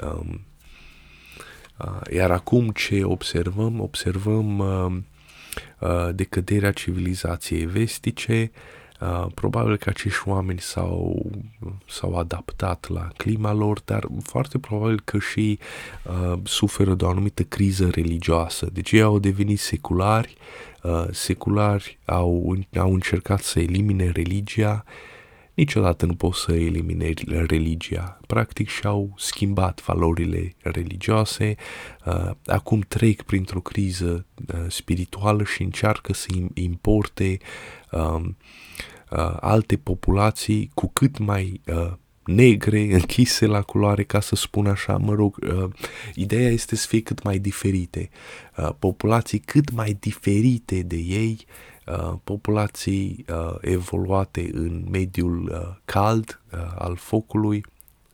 Um, 0.03 0.27
uh, 0.29 0.39
iar 2.12 2.32
acum 2.32 2.69
ce 2.69 3.04
observăm? 3.04 3.80
Observăm 3.82 4.60
uh, 4.60 4.96
uh, 5.80 6.15
decăderea 6.15 6.72
civilizației 6.72 7.65
vestice, 7.65 8.52
Uh, 9.04 9.26
probabil 9.34 9.78
că 9.78 9.89
acești 9.89 10.22
oameni 10.26 10.60
s-au, 10.60 11.26
s-au 11.88 12.15
adaptat 12.15 12.89
la 12.89 13.08
clima 13.17 13.54
lor, 13.54 13.82
dar 13.86 14.08
foarte 14.22 14.60
probabil 14.60 15.02
că 15.04 15.19
și 15.19 15.60
uh, 16.04 16.39
suferă 16.43 16.93
de 16.93 17.06
o 17.06 17.10
anumită 17.10 17.43
criză 17.43 17.89
religioasă. 17.89 18.69
Deci 18.74 18.91
ei 18.91 19.02
au 19.02 19.19
devenit 19.19 19.60
seculari, 19.60 20.38
uh, 20.84 21.06
seculari 21.12 21.98
au, 22.06 22.58
au 22.78 22.93
încercat 22.93 23.41
să 23.41 23.60
elimine 23.60 24.10
religia, 24.10 24.84
niciodată 25.53 26.05
nu 26.05 26.15
pot 26.15 26.33
să 26.33 26.53
elimine 26.53 27.13
religia. 27.47 28.19
Practic 28.27 28.69
și-au 28.69 29.13
schimbat 29.17 29.83
valorile 29.85 30.53
religioase, 30.61 31.55
uh, 32.05 32.31
acum 32.45 32.79
trec 32.87 33.21
printr-o 33.21 33.59
criză 33.59 34.25
uh, 34.53 34.65
spirituală 34.67 35.43
și 35.43 35.61
încearcă 35.63 36.13
să 36.13 36.27
importe 36.53 37.37
uh, 37.91 38.21
uh, 39.09 39.37
alte 39.39 39.77
populații 39.77 40.71
cu 40.73 40.87
cât 40.93 41.17
mai 41.17 41.61
uh, 41.67 41.91
negre, 42.25 42.93
închise 42.99 43.45
la 43.45 43.61
culoare, 43.61 44.03
ca 44.03 44.19
să 44.19 44.35
spun 44.35 44.67
așa, 44.67 44.97
mă 44.97 45.13
rog, 45.13 45.37
uh, 45.41 45.69
ideea 46.13 46.49
este 46.49 46.75
să 46.75 46.87
fie 46.87 47.01
cât 47.01 47.23
mai 47.23 47.39
diferite. 47.39 48.09
Uh, 48.57 48.69
populații 48.79 49.39
cât 49.39 49.71
mai 49.71 49.97
diferite 49.99 50.81
de 50.81 50.95
ei, 50.95 51.45
uh, 51.47 51.72
populații 52.24 53.26
uh, 53.30 53.56
evoluate 53.62 54.50
în 54.54 54.86
mediul 54.89 55.43
uh, 55.43 55.76
cald 55.86 56.41
uh, 56.54 56.60
al 56.78 56.96
focului, 56.96 57.65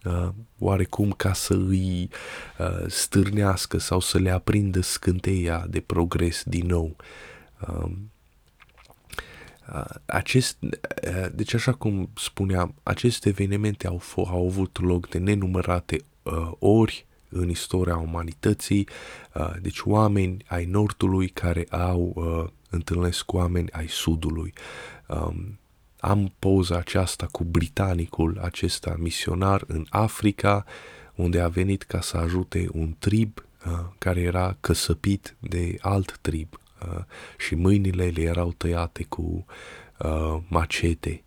uh, 0.05 0.29
oarecum 0.59 1.11
ca 1.11 1.33
să 1.33 1.53
îi 1.53 2.09
uh, 2.59 2.87
stârnească 2.87 3.77
sau 3.77 3.99
să 3.99 4.17
le 4.17 4.29
aprindă 4.29 4.81
scânteia 4.81 5.65
de 5.69 5.79
progres 5.79 6.43
din 6.45 6.65
nou. 6.65 6.95
Uh, 7.67 7.91
acest, 10.05 10.57
deci 11.31 11.53
așa 11.53 11.73
cum 11.73 12.09
spuneam, 12.15 12.73
aceste 12.83 13.29
evenimente 13.29 13.87
au, 13.87 14.01
f- 14.01 14.29
au 14.29 14.45
avut 14.45 14.81
loc 14.81 15.09
de 15.09 15.17
nenumărate 15.17 16.03
uh, 16.23 16.51
ori 16.59 17.05
în 17.29 17.49
istoria 17.49 17.97
umanității, 17.97 18.87
uh, 19.33 19.51
deci 19.61 19.81
oameni 19.83 20.43
ai 20.47 20.65
nordului 20.65 21.27
care 21.27 21.65
au 21.69 22.13
uh, 22.15 22.49
întâlnesc 22.69 23.25
cu 23.25 23.37
oameni 23.37 23.71
ai 23.71 23.87
sudului. 23.87 24.53
Um, 25.07 25.59
am 25.99 26.33
poza 26.39 26.77
aceasta 26.77 27.27
cu 27.31 27.43
britanicul 27.43 28.39
acesta 28.41 28.95
misionar 28.97 29.63
în 29.67 29.85
Africa, 29.89 30.65
unde 31.15 31.39
a 31.39 31.47
venit 31.47 31.83
ca 31.83 32.01
să 32.01 32.17
ajute 32.17 32.67
un 32.71 32.95
trib 32.99 33.43
uh, 33.65 33.79
care 33.97 34.21
era 34.21 34.57
căsăpit 34.59 35.35
de 35.39 35.77
alt 35.81 36.17
trib 36.21 36.59
uh, 36.87 37.03
și 37.37 37.55
mâinile 37.55 38.05
le 38.05 38.21
erau 38.21 38.53
tăiate 38.57 39.03
cu 39.03 39.45
uh, 39.99 40.37
macete. 40.47 41.23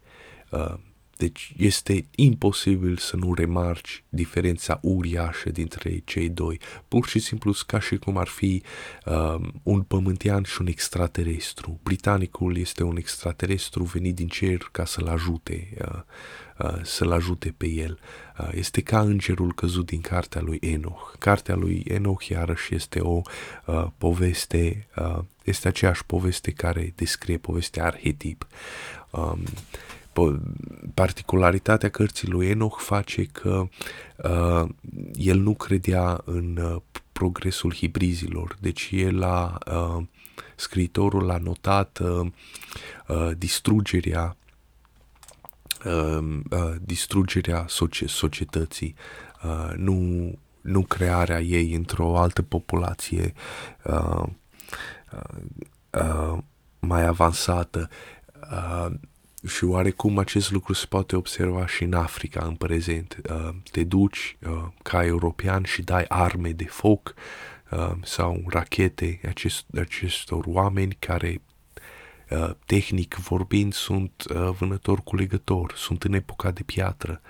Uh, 0.51 0.75
deci 1.23 1.53
este 1.57 2.05
imposibil 2.15 2.97
să 2.97 3.17
nu 3.17 3.35
remarci 3.35 4.05
diferența 4.09 4.79
uriașă 4.83 5.51
dintre 5.51 6.03
cei 6.05 6.29
doi. 6.29 6.61
Pur 6.89 7.07
și 7.07 7.19
simplu 7.19 7.55
ca 7.67 7.81
și 7.81 7.97
cum 7.97 8.17
ar 8.17 8.27
fi 8.27 8.63
uh, 9.05 9.35
un 9.63 9.83
pământean 9.83 10.43
și 10.43 10.61
un 10.61 10.67
extraterestru. 10.67 11.81
Britanicul 11.83 12.57
este 12.57 12.83
un 12.83 12.97
extraterestru 12.97 13.83
venit 13.83 14.15
din 14.15 14.29
cer 14.29 14.69
ca 14.73 14.85
să-l 14.85 15.07
ajute, 15.07 15.69
uh, 15.81 16.01
uh, 16.59 16.81
să-l 16.83 17.13
ajute 17.13 17.55
pe 17.57 17.67
el. 17.67 17.99
Uh, 18.39 18.49
este 18.53 18.81
ca 18.81 19.01
îngerul 19.01 19.53
căzut 19.55 19.87
din 19.87 20.01
cartea 20.01 20.41
lui 20.41 20.59
Enoch. 20.61 21.15
Cartea 21.19 21.55
lui 21.55 21.85
Enoch 21.89 22.27
iarăși 22.29 22.75
este 22.75 23.01
o 23.01 23.21
uh, 23.67 23.87
poveste, 23.99 24.87
uh, 24.97 25.19
este 25.45 25.69
aceeași 25.69 26.05
poveste 26.07 26.51
care 26.51 26.93
descrie 26.97 27.39
povestea 27.39 27.85
arhetip. 27.85 28.47
Um, 29.11 29.43
particularitatea 30.95 31.89
cărții 31.89 32.29
lui 32.29 32.49
Enoch 32.49 32.79
face 32.79 33.25
că 33.25 33.69
uh, 34.17 34.69
el 35.15 35.39
nu 35.39 35.55
credea 35.55 36.21
în 36.25 36.57
uh, 36.57 36.81
progresul 37.13 37.75
hibrizilor, 37.75 38.57
deci 38.61 38.89
el 38.93 39.23
a, 39.23 39.59
uh, 39.67 40.05
scriitorul 40.57 41.31
a 41.31 41.37
notat 41.37 41.99
uh, 41.99 42.27
uh, 43.09 43.31
distrugerea 43.39 44.37
uh, 45.85 46.39
uh, 46.51 46.75
distrugerea 46.81 47.65
soci- 47.69 48.07
societății, 48.07 48.95
uh, 49.45 49.73
nu, 49.77 50.31
nu 50.61 50.83
crearea 50.83 51.41
ei 51.41 51.75
într-o 51.75 52.19
altă 52.19 52.43
populație 52.43 53.33
uh, 53.85 54.23
uh, 55.13 55.43
uh, 55.91 56.39
mai 56.79 57.07
avansată. 57.07 57.89
Uh, 58.51 58.87
și 59.47 59.65
oarecum 59.65 60.19
acest 60.19 60.51
lucru 60.51 60.73
se 60.73 60.87
poate 60.87 61.17
observa 61.17 61.67
și 61.67 61.83
în 61.83 61.93
Africa 61.93 62.45
în 62.45 62.55
prezent. 62.55 63.21
Uh, 63.31 63.49
te 63.71 63.85
duci 63.85 64.37
uh, 64.47 64.65
ca 64.83 65.05
european 65.05 65.63
și 65.63 65.83
dai 65.83 66.05
arme 66.09 66.51
de 66.51 66.65
foc 66.65 67.15
uh, 67.71 67.91
sau 68.03 68.43
rachete 68.49 69.21
acest, 69.29 69.65
acestor 69.81 70.45
oameni 70.47 70.97
care 70.99 71.43
tehnic 72.67 73.15
vorbind 73.15 73.73
sunt 73.73 74.25
vânători 74.59 75.03
cu 75.03 75.17
legător, 75.17 75.73
sunt 75.77 76.05
în 76.05 76.13
epoca 76.13 76.51
de 76.51 76.63
piatră. 76.63 77.21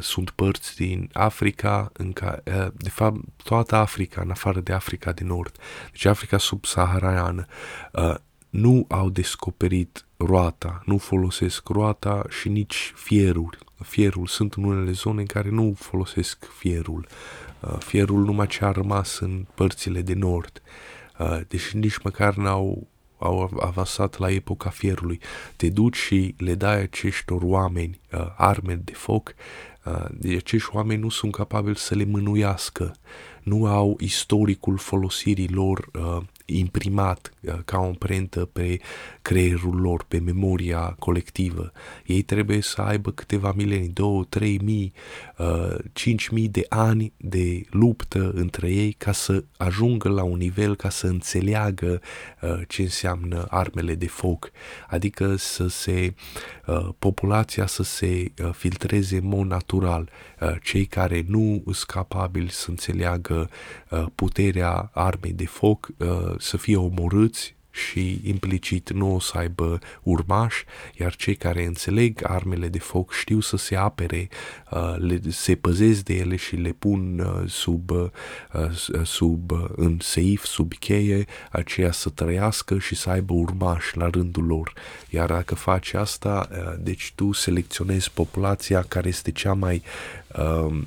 sunt 0.00 0.30
părți 0.30 0.76
din 0.76 1.10
Africa, 1.12 1.90
în 1.92 2.12
ca, 2.12 2.42
de 2.74 2.88
fapt 2.88 3.16
toată 3.44 3.76
Africa, 3.76 4.20
în 4.20 4.30
afară 4.30 4.60
de 4.60 4.72
Africa 4.72 5.12
de 5.12 5.24
Nord, 5.24 5.56
deci 5.90 6.04
Africa 6.04 6.38
subsahariană, 6.38 7.46
nu 8.50 8.84
au 8.88 9.08
descoperit 9.08 10.04
roata, 10.26 10.82
nu 10.84 10.98
folosesc 10.98 11.68
roata 11.68 12.24
și 12.28 12.48
nici 12.48 12.92
fierul. 12.96 13.58
Fierul 13.82 14.26
sunt 14.26 14.54
în 14.54 14.64
unele 14.64 14.90
zone 14.90 15.20
în 15.20 15.26
care 15.26 15.50
nu 15.50 15.74
folosesc 15.78 16.44
fierul. 16.58 17.06
Uh, 17.60 17.76
fierul 17.78 18.24
numai 18.24 18.46
ce 18.46 18.64
a 18.64 18.70
rămas 18.70 19.18
în 19.18 19.46
părțile 19.54 20.02
de 20.02 20.14
nord. 20.14 20.62
Uh, 21.18 21.40
deși 21.48 21.76
nici 21.76 21.98
măcar 21.98 22.34
n-au 22.34 22.88
au 23.20 23.58
avansat 23.60 24.18
la 24.18 24.30
epoca 24.30 24.70
fierului. 24.70 25.20
Te 25.56 25.68
duci 25.68 25.96
și 25.96 26.34
le 26.38 26.54
dai 26.54 26.80
aceștor 26.80 27.42
oameni 27.42 28.00
uh, 28.12 28.26
arme 28.36 28.74
de 28.84 28.92
foc, 28.92 29.34
uh, 29.84 30.04
deci 30.10 30.36
acești 30.36 30.68
oameni 30.72 31.00
nu 31.00 31.08
sunt 31.08 31.34
capabili 31.34 31.76
să 31.76 31.94
le 31.94 32.04
mânuiască, 32.04 32.94
nu 33.42 33.66
au 33.66 33.96
istoricul 34.00 34.78
folosirii 34.78 35.48
lor 35.48 35.88
uh, 35.92 36.22
imprimat 36.58 37.32
uh, 37.42 37.54
ca 37.64 37.78
o 37.78 37.84
amprentă 37.84 38.44
pe 38.44 38.80
creierul 39.22 39.80
lor, 39.80 40.04
pe 40.08 40.18
memoria 40.18 40.96
colectivă. 40.98 41.72
Ei 42.06 42.22
trebuie 42.22 42.60
să 42.60 42.80
aibă 42.80 43.10
câteva 43.10 43.52
milenii, 43.56 43.88
două, 43.88 44.24
trei 44.24 44.60
mii, 44.64 44.92
uh, 45.40 45.74
cinci 45.92 46.28
mii 46.28 46.48
de 46.48 46.66
ani 46.68 47.12
de 47.16 47.62
luptă 47.70 48.30
între 48.34 48.70
ei 48.70 48.92
ca 48.92 49.12
să 49.12 49.44
ajungă 49.56 50.08
la 50.08 50.22
un 50.22 50.38
nivel 50.38 50.76
ca 50.76 50.88
să 50.88 51.06
înțeleagă 51.06 52.00
uh, 52.40 52.60
ce 52.68 52.82
înseamnă 52.82 53.46
armele 53.48 53.94
de 53.94 54.06
foc, 54.06 54.50
adică 54.88 55.36
să 55.36 55.68
se 55.68 56.14
populația 56.98 57.66
să 57.66 57.82
se 57.82 58.32
filtreze 58.52 59.16
în 59.16 59.26
mod 59.26 59.46
natural. 59.46 60.10
Cei 60.62 60.84
care 60.84 61.24
nu 61.26 61.62
sunt 61.64 61.76
capabili 61.86 62.50
să 62.50 62.70
înțeleagă 62.70 63.50
puterea 64.14 64.90
armei 64.92 65.32
de 65.32 65.46
foc 65.46 65.90
să 66.38 66.56
fie 66.56 66.76
omorâți 66.76 67.54
și 67.70 68.20
implicit 68.24 68.90
nu 68.92 69.14
o 69.14 69.20
să 69.20 69.38
aibă 69.38 69.78
urmași, 70.02 70.64
iar 70.98 71.16
cei 71.16 71.34
care 71.34 71.64
înțeleg 71.64 72.20
armele 72.22 72.68
de 72.68 72.78
foc 72.78 73.12
știu 73.12 73.40
să 73.40 73.56
se 73.56 73.76
apere, 73.76 74.28
uh, 74.70 74.94
le, 74.98 75.20
se 75.28 75.54
păzesc 75.54 76.04
de 76.04 76.14
ele 76.14 76.36
și 76.36 76.56
le 76.56 76.72
pun 76.72 77.18
uh, 77.18 77.48
sub, 77.48 77.90
uh, 77.90 78.10
sub, 79.02 79.50
în 79.76 79.98
seif, 80.00 80.44
sub 80.44 80.72
cheie, 80.72 81.24
aceea 81.50 81.92
să 81.92 82.08
trăiască 82.08 82.78
și 82.78 82.94
să 82.94 83.10
aibă 83.10 83.32
urmași 83.32 83.96
la 83.96 84.08
rândul 84.08 84.44
lor. 84.44 84.72
Iar 85.10 85.28
dacă 85.28 85.54
faci 85.54 85.92
asta, 85.92 86.48
deci 86.80 87.12
tu 87.14 87.32
selecționezi 87.32 88.10
populația 88.10 88.82
care 88.82 89.08
este 89.08 89.30
cea 89.32 89.52
mai 89.52 89.82
uh, 90.36 90.80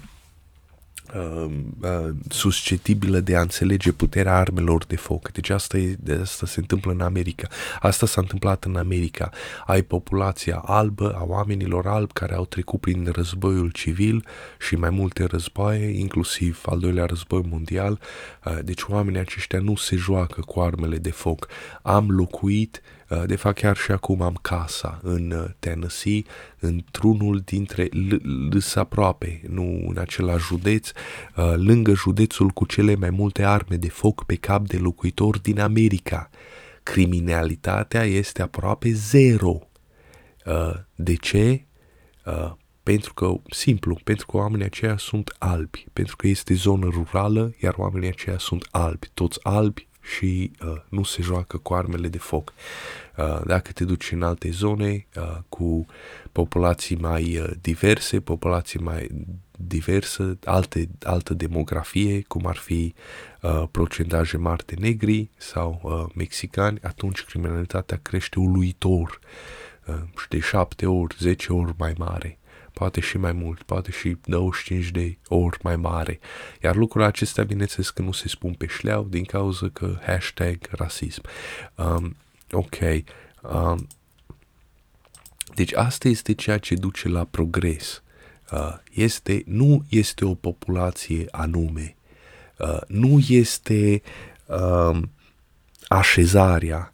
uh, 1.16 1.52
uh, 1.82 2.10
susceptibilă 2.30 3.20
de 3.20 3.36
a 3.36 3.42
înțelege 3.42 3.92
puterea 3.92 4.36
armelor 4.36 4.86
de 4.86 4.96
foc. 4.96 5.32
Deci 5.32 5.50
asta, 5.50 5.78
e, 5.78 5.96
de 6.00 6.14
asta 6.22 6.46
se 6.46 6.60
întâmplă 6.60 6.92
în 6.92 7.02
America. 7.02 7.48
Asta 7.80 8.06
s-a 8.06 8.22
întâmplat 8.22 8.64
în 8.64 8.76
America. 8.76 9.30
Ai 9.66 9.82
populația 9.82 10.58
albă 10.66 11.16
a 11.20 11.24
oamenilor 11.24 11.88
albi 11.88 12.14
care 12.14 12.36
au 12.36 12.46
trecut 12.46 12.80
prin 12.80 13.10
războiul 13.12 13.70
civil 13.70 14.26
și 14.60 14.76
mai 14.76 14.90
multe 14.90 15.24
războaie, 15.24 16.00
inclusiv 16.00 16.62
al 16.66 16.80
doilea 16.80 17.06
război 17.06 17.44
mondial. 17.50 18.00
Uh, 18.46 18.60
deci 18.64 18.82
oamenii 18.82 19.20
aceștia 19.20 19.60
nu 19.60 19.76
se 19.76 19.96
joacă 19.96 20.42
cu 20.42 20.60
armele 20.60 20.98
de 20.98 21.12
foc. 21.12 21.48
Am 21.82 22.10
locuit 22.10 22.82
Uh, 22.82 23.03
de 23.26 23.36
fapt, 23.36 23.60
chiar 23.60 23.78
și 23.78 23.92
acum 23.92 24.22
am 24.22 24.40
casa 24.42 25.00
în 25.02 25.32
uh, 25.32 25.46
Tennessee, 25.60 26.22
într-unul 26.60 27.42
dintre 27.46 27.90
lâs 28.50 28.76
aproape, 28.76 29.42
nu 29.48 29.86
în 29.88 29.98
același 29.98 30.46
județ, 30.46 30.90
uh, 30.90 31.54
lângă 31.56 31.94
județul 31.94 32.50
cu 32.50 32.66
cele 32.66 32.96
mai 32.96 33.10
multe 33.10 33.44
arme 33.44 33.76
de 33.76 33.90
foc 33.90 34.26
pe 34.26 34.36
cap 34.36 34.68
de 34.68 34.78
locuitor 34.78 35.40
din 35.40 35.60
America. 35.60 36.30
Criminalitatea 36.84 38.04
este 38.04 38.42
aproape 38.42 38.92
zero. 38.92 39.68
De 40.96 41.16
ce? 41.16 41.66
pentru 42.84 43.14
că, 43.14 43.34
simplu, 43.50 44.00
pentru 44.04 44.26
că 44.26 44.38
oamenii 44.38 44.66
aceia 44.66 44.98
sunt 44.98 45.36
albi, 45.40 45.86
pentru 45.94 46.16
că 46.16 46.28
este 46.28 46.54
zonă 46.54 46.88
rurală, 46.92 47.54
iar 47.62 47.74
oamenii 47.78 48.10
aceia 48.10 48.38
sunt 48.38 48.68
albi, 48.72 49.10
toți 49.14 49.40
albi 49.44 49.88
și 50.04 50.52
uh, 50.66 50.76
nu 50.90 51.04
se 51.04 51.22
joacă 51.22 51.58
cu 51.58 51.74
armele 51.74 52.08
de 52.08 52.18
foc. 52.18 52.54
Uh, 53.18 53.42
dacă 53.46 53.72
te 53.72 53.84
duci 53.84 54.12
în 54.12 54.24
alte 54.24 54.50
zone 54.50 55.08
uh, 55.16 55.38
cu 55.50 55.86
populații 56.32 56.96
mai 56.96 57.38
uh, 57.38 57.50
diverse, 57.62 58.20
populații 58.20 58.80
mai 58.80 59.10
diverse, 59.58 60.38
alte, 60.46 60.90
altă 61.04 61.34
demografie, 61.34 62.22
cum 62.22 62.46
ar 62.46 62.56
fi 62.56 62.94
uh, 63.42 63.64
procentaje 63.72 64.38
mari 64.38 64.66
de 64.66 64.76
negri 64.80 65.30
sau 65.38 65.80
uh, 65.84 66.12
mexicani, 66.16 66.80
atunci 66.82 67.24
criminalitatea 67.24 68.00
crește 68.02 68.40
uluitor 68.40 69.20
uh, 69.86 69.96
și 69.96 70.28
de 70.30 70.40
șapte 70.40 70.86
ori, 70.86 71.16
zece 71.20 71.54
ori 71.54 71.74
mai 71.78 71.94
mare 71.98 72.38
poate 72.74 73.00
și 73.00 73.18
mai 73.18 73.32
mult, 73.32 73.64
poate 73.64 73.92
și 73.92 74.18
25 74.26 74.90
de 74.92 75.18
ori 75.28 75.58
mai 75.62 75.76
mare. 75.76 76.20
Iar 76.64 76.76
lucrurile 76.76 77.10
acestea, 77.10 77.44
bineînțeles 77.44 77.90
că 77.90 78.02
nu 78.02 78.12
se 78.12 78.28
spun 78.28 78.54
pe 78.54 78.66
șleau 78.66 79.04
din 79.04 79.24
cauza 79.24 79.70
că 79.74 80.00
hashtag 80.06 80.58
rasism. 80.72 81.22
Um, 81.76 82.16
ok. 82.52 82.76
Um, 83.42 83.88
deci 85.56 85.74
asta 85.74 86.08
este 86.08 86.34
ceea 86.34 86.58
ce 86.58 86.76
duce 86.76 87.08
la 87.08 87.24
progres. 87.24 88.04
Uh, 88.52 88.76
este, 88.92 89.44
nu 89.46 89.86
este 89.90 90.26
o 90.26 90.34
populație 90.34 91.26
anume. 91.32 91.96
Uh, 92.58 92.82
nu 92.88 93.20
este 93.28 94.02
uh, 94.46 95.02
așezarea, 95.88 96.94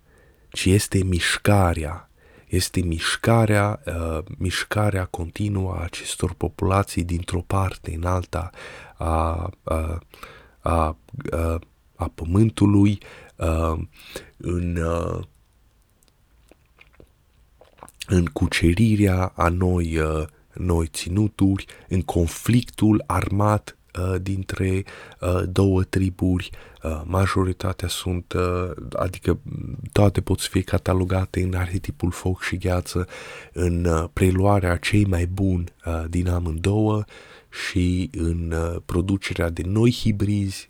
ci 0.50 0.66
este 0.66 1.04
mișcarea 1.04 2.09
este 2.50 2.82
mișcarea, 2.82 3.82
uh, 3.86 4.24
mișcarea 4.38 5.06
continuă 5.06 5.74
a 5.74 5.84
acestor 5.84 6.34
populații 6.34 7.04
dintr-o 7.04 7.42
parte 7.42 7.94
în 7.96 8.06
alta 8.06 8.50
a, 8.98 9.50
a, 9.64 10.00
a, 10.60 10.98
a, 11.32 11.60
a 11.96 12.12
pământului 12.16 13.00
uh, 13.36 13.80
în, 14.38 14.76
uh, 14.76 15.20
în 18.08 18.26
cucerirea 18.26 19.32
a 19.36 19.48
noi, 19.50 19.98
uh, 19.98 20.26
noi 20.54 20.88
ținuturi, 20.88 21.66
în 21.88 22.02
conflictul 22.02 23.04
armat 23.08 23.74
Uh, 23.98 24.22
dintre 24.22 24.84
uh, 25.20 25.42
două 25.50 25.84
triburi, 25.84 26.50
uh, 26.54 26.69
majoritatea 27.04 27.88
sunt, 27.88 28.34
adică 28.94 29.40
toate 29.92 30.22
pot 30.22 30.42
fi 30.42 30.62
catalogate 30.62 31.42
în 31.42 31.54
arhetipul 31.54 32.12
foc 32.12 32.42
și 32.42 32.58
gheață, 32.58 33.08
în 33.54 34.08
preluarea 34.14 34.78
cei 34.78 35.06
mai 35.06 35.26
buni 35.26 35.74
din 36.08 36.30
amândouă 36.30 37.04
și 37.70 38.10
în 38.18 38.54
producerea 38.86 39.50
de 39.50 39.62
noi 39.66 39.92
hibrizi 39.92 40.70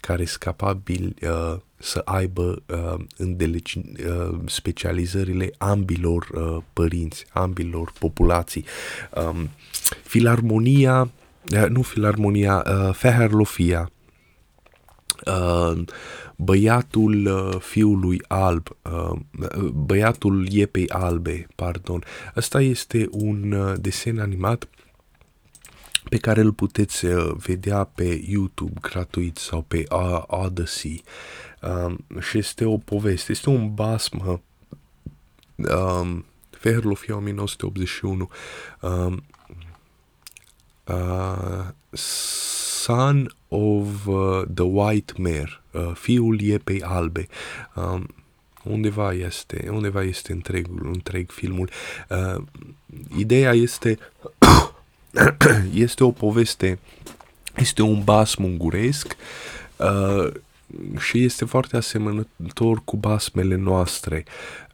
care 0.00 0.24
sunt 0.24 0.42
capabili 0.42 1.14
uh, 1.22 1.56
să 1.76 2.02
aibă 2.04 2.62
uh, 2.66 3.04
îndelegi, 3.16 3.78
uh, 3.78 4.38
specializările 4.46 5.50
ambilor 5.58 6.28
uh, 6.34 6.62
părinți, 6.72 7.24
ambilor 7.32 7.92
populații. 7.98 8.64
Um, 9.14 9.50
filarmonia 10.02 11.10
Eh, 11.50 11.66
nu 11.68 11.82
Filarmonia, 11.82 12.64
uh, 12.66 12.94
Feherlofia, 12.94 13.80
uh, 13.80 13.97
băiatul 16.36 17.26
uh, 17.26 17.60
fiului 17.60 18.22
alb, 18.28 18.76
uh, 18.82 19.18
băiatul 19.72 20.48
iepei 20.48 20.88
albe, 20.88 21.46
pardon. 21.54 22.04
Asta 22.34 22.60
este 22.60 23.08
un 23.10 23.52
uh, 23.52 23.74
desen 23.80 24.18
animat 24.18 24.68
pe 26.08 26.16
care 26.16 26.40
îl 26.40 26.52
puteți 26.52 27.04
uh, 27.04 27.34
vedea 27.36 27.84
pe 27.84 28.24
YouTube 28.26 28.80
gratuit 28.80 29.36
sau 29.36 29.62
pe 29.68 29.84
uh, 29.90 30.22
Odyssey. 30.26 31.02
Uh, 31.62 31.94
și 32.20 32.38
este 32.38 32.64
o 32.64 32.76
poveste, 32.76 33.32
este 33.32 33.50
un 33.50 33.74
basm 33.74 34.40
uh, 35.56 36.18
Feherlofia 36.50 37.16
1981 37.16 38.28
uh, 38.80 39.16
uh, 40.84 41.66
Son 41.92 43.32
of 43.48 44.06
uh, 44.06 44.42
the 44.54 44.64
White 44.64 45.12
Mare, 45.16 45.60
uh, 45.72 45.90
fiul 45.94 46.40
iepei 46.40 46.82
albe. 46.82 47.26
Uh, 47.74 48.00
undeva 48.64 49.12
este, 49.12 49.68
undeva 49.70 50.02
este 50.02 50.32
întreg, 50.32 50.66
întreg 50.82 51.30
filmul. 51.30 51.70
Uh, 52.08 52.42
ideea 53.16 53.52
este, 53.52 53.98
este 55.74 56.04
o 56.04 56.10
poveste, 56.10 56.78
este 57.56 57.82
un 57.82 58.04
bas 58.04 58.34
munguresc 58.34 59.16
uh, 59.76 60.32
și 60.98 61.24
este 61.24 61.44
foarte 61.44 61.76
asemănător 61.76 62.82
cu 62.84 62.96
basmele 62.96 63.56
noastre. 63.56 64.24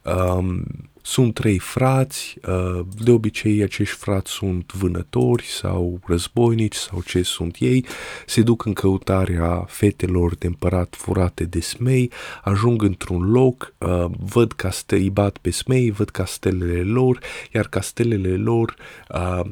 Um, 0.03 0.65
sunt 1.05 1.33
trei 1.33 1.59
frați, 1.59 2.37
uh, 2.47 2.79
de 3.03 3.11
obicei 3.11 3.63
acești 3.63 3.95
frați 3.95 4.31
sunt 4.31 4.73
vânători 4.73 5.43
sau 5.43 5.99
războinici 6.05 6.75
sau 6.75 7.01
ce 7.01 7.21
sunt 7.21 7.55
ei, 7.59 7.85
se 8.25 8.41
duc 8.41 8.65
în 8.65 8.73
căutarea 8.73 9.65
fetelor 9.67 10.35
de 10.35 10.47
împărat 10.47 10.95
furate 10.97 11.43
de 11.43 11.59
smei, 11.59 12.11
ajung 12.43 12.81
într-un 12.81 13.31
loc, 13.31 13.73
uh, 13.77 14.05
văd 14.19 14.51
castelii, 14.51 15.09
bat 15.09 15.37
pe 15.37 15.49
smei, 15.49 15.91
văd 15.91 16.09
castelele 16.09 16.81
lor, 16.81 17.19
iar 17.53 17.67
castelele 17.67 18.35
lor 18.35 18.75
uh, 19.09 19.45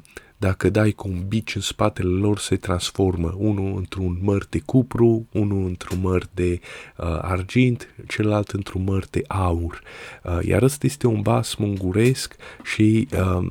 dacă 0.43 0.69
dai 0.69 0.91
cu 0.91 1.07
un 1.07 1.23
bici 1.27 1.55
în 1.55 1.61
spatele 1.61 2.09
lor, 2.09 2.39
se 2.39 2.55
transformă 2.55 3.33
unul 3.37 3.77
într-un 3.77 4.17
măr 4.21 4.45
de 4.49 4.59
cupru, 4.65 5.27
unul 5.31 5.65
într-un 5.65 5.99
măr 6.01 6.27
de 6.33 6.59
uh, 6.97 7.17
argint, 7.21 7.87
celălalt 8.07 8.49
într-un 8.49 8.83
măr 8.83 9.05
de 9.09 9.23
aur. 9.27 9.81
Uh, 10.23 10.39
iar 10.41 10.61
ăsta 10.61 10.85
este 10.85 11.07
un 11.07 11.21
bas 11.21 11.55
munguresc 11.55 12.35
și, 12.63 13.07
uh, 13.13 13.47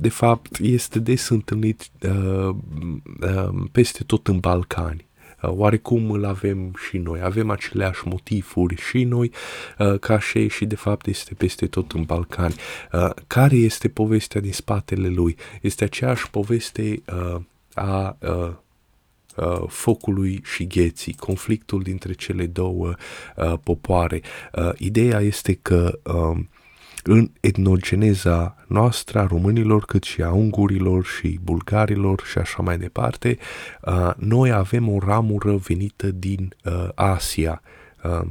de 0.00 0.08
fapt, 0.08 0.58
este 0.58 0.98
des 0.98 1.28
întâlnit 1.28 1.90
uh, 2.02 2.54
uh, 3.20 3.64
peste 3.72 4.04
tot 4.04 4.26
în 4.26 4.38
Balcani. 4.38 5.05
Uh, 5.46 5.52
oarecum 5.56 6.10
îl 6.10 6.24
avem 6.24 6.74
și 6.88 6.98
noi. 6.98 7.20
Avem 7.22 7.50
aceleași 7.50 8.08
motivuri 8.08 8.76
și 8.76 9.04
noi, 9.04 9.32
uh, 9.78 9.98
ca 9.98 10.18
și 10.18 10.48
și 10.48 10.64
de 10.64 10.76
fapt 10.76 11.06
este 11.06 11.34
peste 11.34 11.66
tot 11.66 11.92
în 11.92 12.02
Balcani. 12.02 12.54
Uh, 12.92 13.10
care 13.26 13.56
este 13.56 13.88
povestea 13.88 14.40
din 14.40 14.52
spatele 14.52 15.08
lui? 15.08 15.36
Este 15.60 15.84
aceeași 15.84 16.30
poveste 16.30 17.02
a 17.74 18.16
focului 19.66 20.42
și 20.44 20.66
gheții, 20.66 21.14
conflictul 21.14 21.82
dintre 21.82 22.12
cele 22.12 22.46
două 22.46 22.94
uh, 23.36 23.52
popoare. 23.62 24.22
Uh, 24.52 24.70
ideea 24.76 25.20
este 25.20 25.58
că 25.62 25.98
uh, 26.02 26.38
în 27.06 27.30
etnogeneza 27.40 28.56
noastră 28.68 29.18
a 29.18 29.26
românilor, 29.26 29.84
cât 29.84 30.02
și 30.02 30.22
a 30.22 30.32
ungurilor 30.32 31.04
și 31.04 31.38
bulgarilor 31.42 32.22
și 32.30 32.38
așa 32.38 32.62
mai 32.62 32.78
departe, 32.78 33.38
uh, 33.82 34.10
noi 34.16 34.52
avem 34.52 34.88
o 34.88 34.98
ramură 34.98 35.56
venită 35.56 36.06
din 36.06 36.54
uh, 36.64 36.88
Asia. 36.94 37.62
Uh, 38.04 38.28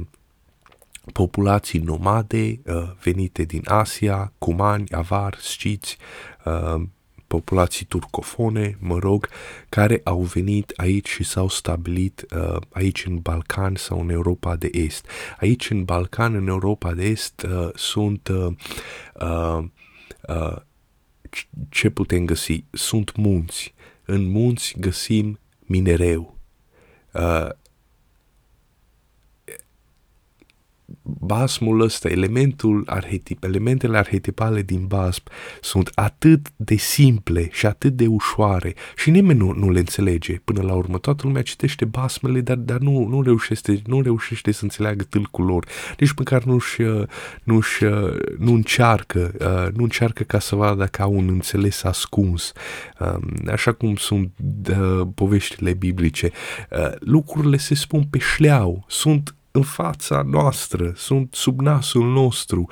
populații 1.12 1.78
nomade 1.78 2.60
uh, 2.64 2.90
venite 3.02 3.42
din 3.42 3.62
Asia, 3.64 4.32
cumani, 4.38 4.90
avar, 4.90 5.36
sciți, 5.40 5.98
uh, 6.44 6.82
populații 7.26 7.86
turcofone, 7.86 8.76
mă 8.80 8.98
rog, 8.98 9.28
care 9.68 10.00
au 10.04 10.20
venit 10.20 10.72
aici 10.76 11.08
și 11.08 11.24
s-au 11.24 11.48
stabilit 11.48 12.26
uh, 12.36 12.56
aici 12.70 13.04
în 13.06 13.18
Balcan 13.18 13.74
sau 13.74 14.00
în 14.00 14.10
Europa 14.10 14.56
de 14.56 14.68
Est. 14.72 15.06
Aici 15.40 15.70
în 15.70 15.84
Balcan, 15.84 16.34
în 16.34 16.46
Europa 16.46 16.94
de 16.94 17.04
Est, 17.04 17.42
uh, 17.42 17.68
sunt 17.74 18.28
uh, 18.28 18.52
uh, 19.14 19.64
uh, 20.28 20.56
ce 21.68 21.90
putem 21.90 22.24
găsi? 22.24 22.64
Sunt 22.70 23.16
munți. 23.16 23.74
În 24.04 24.28
munți 24.28 24.74
găsim 24.78 25.38
minereu. 25.58 26.38
Uh, 27.12 27.48
basmul 31.02 31.80
ăsta, 31.80 32.08
elementul 32.08 32.82
arhetip, 32.86 33.44
elementele 33.44 33.98
arhetipale 33.98 34.62
din 34.62 34.86
basm 34.86 35.22
sunt 35.60 35.90
atât 35.94 36.46
de 36.56 36.76
simple 36.76 37.48
și 37.52 37.66
atât 37.66 37.92
de 37.92 38.06
ușoare 38.06 38.74
și 38.96 39.10
nimeni 39.10 39.38
nu, 39.38 39.52
nu 39.52 39.70
le 39.70 39.78
înțelege. 39.78 40.40
Până 40.44 40.62
la 40.62 40.74
urmă, 40.74 40.98
toată 40.98 41.22
lumea 41.26 41.42
citește 41.42 41.84
basmele, 41.84 42.40
dar, 42.40 42.56
dar 42.56 42.78
nu, 42.78 43.06
nu, 43.06 43.22
reușește, 43.22 43.82
nu 43.86 44.00
reușește 44.00 44.52
să 44.52 44.62
înțeleagă 44.62 45.04
tâlcul 45.04 45.44
lor. 45.44 45.66
Nici 45.98 46.12
măcar 46.12 46.42
nu-și, 46.44 46.82
nu-și, 47.42 47.84
nu 48.38 48.52
încearcă, 48.52 49.32
nu 49.74 49.82
încearcă 49.82 50.22
ca 50.22 50.38
să 50.38 50.56
vadă 50.56 50.74
dacă 50.74 51.02
au 51.02 51.12
un 51.12 51.28
înțeles 51.28 51.84
ascuns. 51.84 52.52
Așa 53.50 53.72
cum 53.72 53.96
sunt 53.96 54.30
poveștile 55.14 55.72
biblice. 55.72 56.30
Lucrurile 56.98 57.56
se 57.56 57.74
spun 57.74 58.04
pe 58.10 58.18
șleau, 58.18 58.84
sunt 58.88 59.34
în 59.56 59.62
fața 59.62 60.22
noastră, 60.30 60.92
sunt 60.96 61.34
sub 61.34 61.60
nasul 61.60 62.12
nostru. 62.12 62.66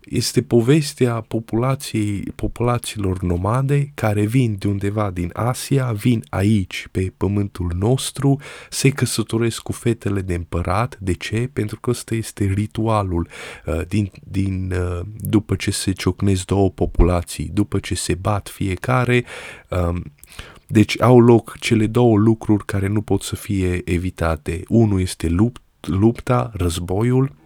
Este 0.00 0.42
povestea 0.42 1.20
populației, 1.20 2.32
populațiilor 2.34 3.22
nomade 3.22 3.90
care 3.94 4.24
vin 4.24 4.56
de 4.58 4.68
undeva 4.68 5.10
din 5.10 5.30
Asia, 5.32 5.92
vin 5.92 6.24
aici, 6.28 6.88
pe 6.90 7.12
pământul 7.16 7.72
nostru, 7.78 8.40
se 8.70 8.88
căsătoresc 8.88 9.60
cu 9.60 9.72
fetele 9.72 10.20
de 10.20 10.34
împărat. 10.34 10.96
De 11.00 11.12
ce? 11.12 11.50
Pentru 11.52 11.80
că 11.80 11.90
ăsta 11.90 12.14
este 12.14 12.44
ritualul 12.44 13.28
uh, 13.66 13.80
din, 13.88 14.10
din, 14.30 14.72
uh, 14.72 15.00
după 15.20 15.54
ce 15.54 15.70
se 15.70 15.92
ciocnesc 15.92 16.44
două 16.44 16.70
populații, 16.70 17.50
după 17.52 17.78
ce 17.78 17.94
se 17.94 18.14
bat 18.14 18.48
fiecare, 18.48 19.24
um, 19.68 20.02
deci 20.66 21.00
au 21.00 21.20
loc 21.20 21.56
cele 21.58 21.86
două 21.86 22.16
lucruri 22.16 22.64
care 22.64 22.86
nu 22.86 23.02
pot 23.02 23.22
să 23.22 23.36
fie 23.36 23.82
evitate. 23.84 24.62
Unul 24.68 25.00
este 25.00 25.28
lupt, 25.28 25.62
lupta, 25.80 26.50
războiul, 26.54 27.36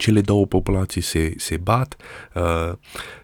cele 0.00 0.20
două 0.20 0.46
populații 0.46 1.00
se, 1.00 1.34
se 1.36 1.56
bat, 1.56 1.96
uh, 2.34 2.72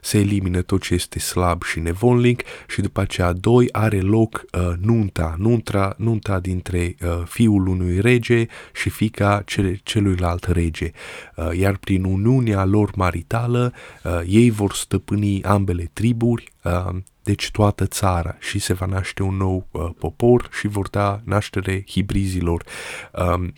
se 0.00 0.18
elimină 0.18 0.62
tot 0.62 0.82
ce 0.82 0.94
este 0.94 1.18
slab 1.18 1.62
și 1.62 1.80
nevolnic 1.80 2.42
și 2.68 2.80
după 2.80 3.00
aceea 3.00 3.32
doi 3.32 3.68
are 3.72 4.00
loc 4.00 4.44
uh, 4.52 4.72
nunta, 4.80 5.34
nunta, 5.38 5.94
nunta 5.98 6.40
dintre 6.40 6.94
uh, 7.02 7.22
fiul 7.24 7.66
unui 7.66 8.00
rege 8.00 8.46
și 8.72 8.90
fica 8.90 9.42
cel, 9.46 9.80
celuilalt 9.82 10.44
rege. 10.44 10.90
Uh, 11.36 11.50
iar 11.58 11.76
prin 11.76 12.04
uniunea 12.04 12.64
lor 12.64 12.90
maritală 12.94 13.72
uh, 14.04 14.20
ei 14.26 14.50
vor 14.50 14.72
stăpâni 14.72 15.42
ambele 15.42 15.90
triburi, 15.92 16.52
uh, 16.62 16.96
deci 17.22 17.50
toată 17.50 17.86
țara 17.86 18.36
și 18.40 18.58
se 18.58 18.72
va 18.72 18.86
naște 18.86 19.22
un 19.22 19.36
nou 19.36 19.66
uh, 19.70 19.88
popor 19.98 20.48
și 20.58 20.66
vor 20.66 20.88
da 20.88 21.20
naștere 21.24 21.84
hibrizilor. 21.88 22.64
Um, 23.12 23.52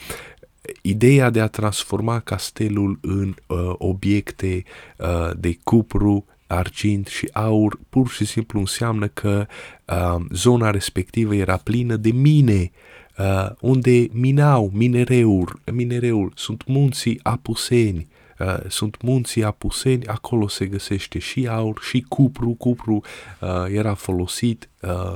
ideea 0.83 1.31
de 1.31 1.41
a 1.41 1.47
transforma 1.47 2.21
castelul 2.21 2.99
în 3.01 3.35
uh, 3.47 3.59
obiecte 3.79 4.65
uh, 4.97 5.31
de 5.37 5.59
cupru, 5.65 6.25
argint 6.47 7.07
și 7.07 7.29
aur 7.33 7.79
pur 7.89 8.09
și 8.09 8.25
simplu 8.25 8.59
înseamnă 8.59 9.07
că 9.07 9.47
uh, 9.85 10.25
zona 10.31 10.71
respectivă 10.71 11.35
era 11.35 11.57
plină 11.57 11.97
de 11.97 12.11
mine, 12.11 12.71
uh, 13.19 13.51
unde 13.61 14.07
minau 14.13 14.71
minereuri, 14.75 15.53
minereul, 15.73 16.33
sunt 16.35 16.67
munții 16.67 17.21
apuseni, 17.23 18.09
Uh, 18.39 18.57
sunt 18.69 19.03
munții 19.03 19.45
apuseni, 19.45 20.07
acolo 20.07 20.49
se 20.49 20.67
găsește 20.67 21.19
și 21.19 21.47
aur 21.47 21.81
și 21.83 22.05
cupru, 22.09 22.51
cupru 22.51 23.03
uh, 23.41 23.49
era 23.69 23.95
folosit 23.95 24.69
uh, 24.81 25.15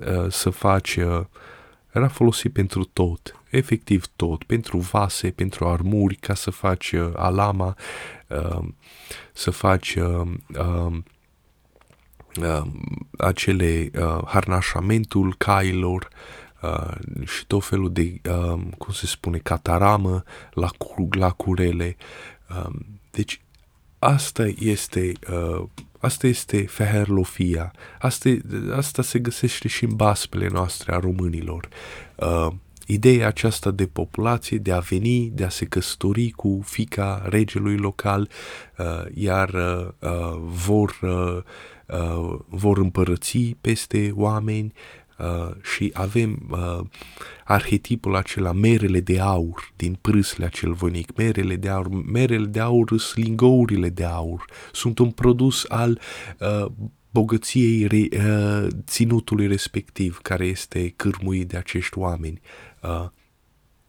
uh, 0.00 0.26
să 0.30 0.50
faci, 0.50 0.96
uh, 0.96 1.20
era 1.92 2.08
folosit 2.08 2.52
pentru 2.52 2.84
tot 2.84 3.43
efectiv 3.56 4.06
tot, 4.16 4.44
pentru 4.44 4.78
vase, 4.78 5.30
pentru 5.30 5.66
armuri, 5.66 6.14
ca 6.14 6.34
să 6.34 6.50
faci 6.50 6.92
uh, 6.92 7.10
alama, 7.16 7.76
uh, 8.28 8.68
să 9.32 9.50
faci 9.50 9.94
uh, 9.94 10.30
uh, 10.58 10.96
uh, 12.40 12.66
acele 13.18 13.90
uh, 13.98 14.22
harnașamentul 14.24 15.34
cailor 15.38 16.08
uh, 16.62 17.26
și 17.26 17.46
tot 17.46 17.64
felul 17.64 17.92
de, 17.92 18.20
uh, 18.28 18.60
cum 18.78 18.92
se 18.92 19.06
spune, 19.06 19.38
cataramă 19.38 20.22
la, 20.52 20.70
la 21.10 21.30
curele. 21.30 21.96
Uh, 22.50 22.74
deci 23.10 23.40
asta 23.98 24.46
este 24.58 25.12
uh, 25.30 25.62
Asta 26.04 26.26
este 26.26 26.66
feherlofia. 26.66 27.72
Asta, 27.98 28.30
asta 28.76 29.02
se 29.02 29.18
găsește 29.18 29.68
și 29.68 29.84
în 29.84 29.96
baspele 29.96 30.48
noastre 30.48 30.94
a 30.94 30.98
românilor. 30.98 31.68
Uh, 32.14 32.48
ideea 32.86 33.26
aceasta 33.26 33.70
de 33.70 33.86
populație 33.86 34.58
de 34.58 34.72
a 34.72 34.78
veni, 34.78 35.30
de 35.34 35.44
a 35.44 35.48
se 35.48 35.64
căsători 35.64 36.30
cu 36.30 36.60
fica 36.64 37.22
regelui 37.28 37.76
local, 37.76 38.28
uh, 38.78 39.04
iar 39.14 39.48
uh, 39.48 39.88
uh, 39.98 40.38
vor, 40.40 40.98
uh, 41.02 41.42
uh, 41.98 42.38
vor 42.48 42.78
împărăți 42.78 43.56
peste 43.60 44.12
oameni 44.14 44.72
uh, 45.18 45.50
și 45.62 45.90
avem 45.92 46.48
uh, 46.50 46.80
arhetipul 47.44 48.16
acela, 48.16 48.52
merele 48.52 49.00
de 49.00 49.20
aur 49.20 49.72
din 49.76 49.98
prâsle 50.00 50.44
acel 50.44 50.72
vănic, 50.72 51.16
merele 51.16 51.56
de 51.56 51.68
aur, 51.68 51.88
merele 51.88 52.46
de 52.46 52.60
aur 52.60 52.88
sunt 52.98 53.24
lingourile 53.24 53.88
de 53.88 54.04
aur, 54.04 54.44
sunt 54.72 54.98
un 54.98 55.10
produs 55.10 55.64
al 55.68 56.00
uh, 56.40 56.66
bogăției 57.10 57.86
re, 57.86 58.08
uh, 58.28 58.66
ținutului 58.86 59.46
respectiv 59.46 60.18
care 60.22 60.46
este 60.46 60.92
cârmuit 60.96 61.48
de 61.48 61.56
acești 61.56 61.98
oameni 61.98 62.40
uh, 62.84 63.08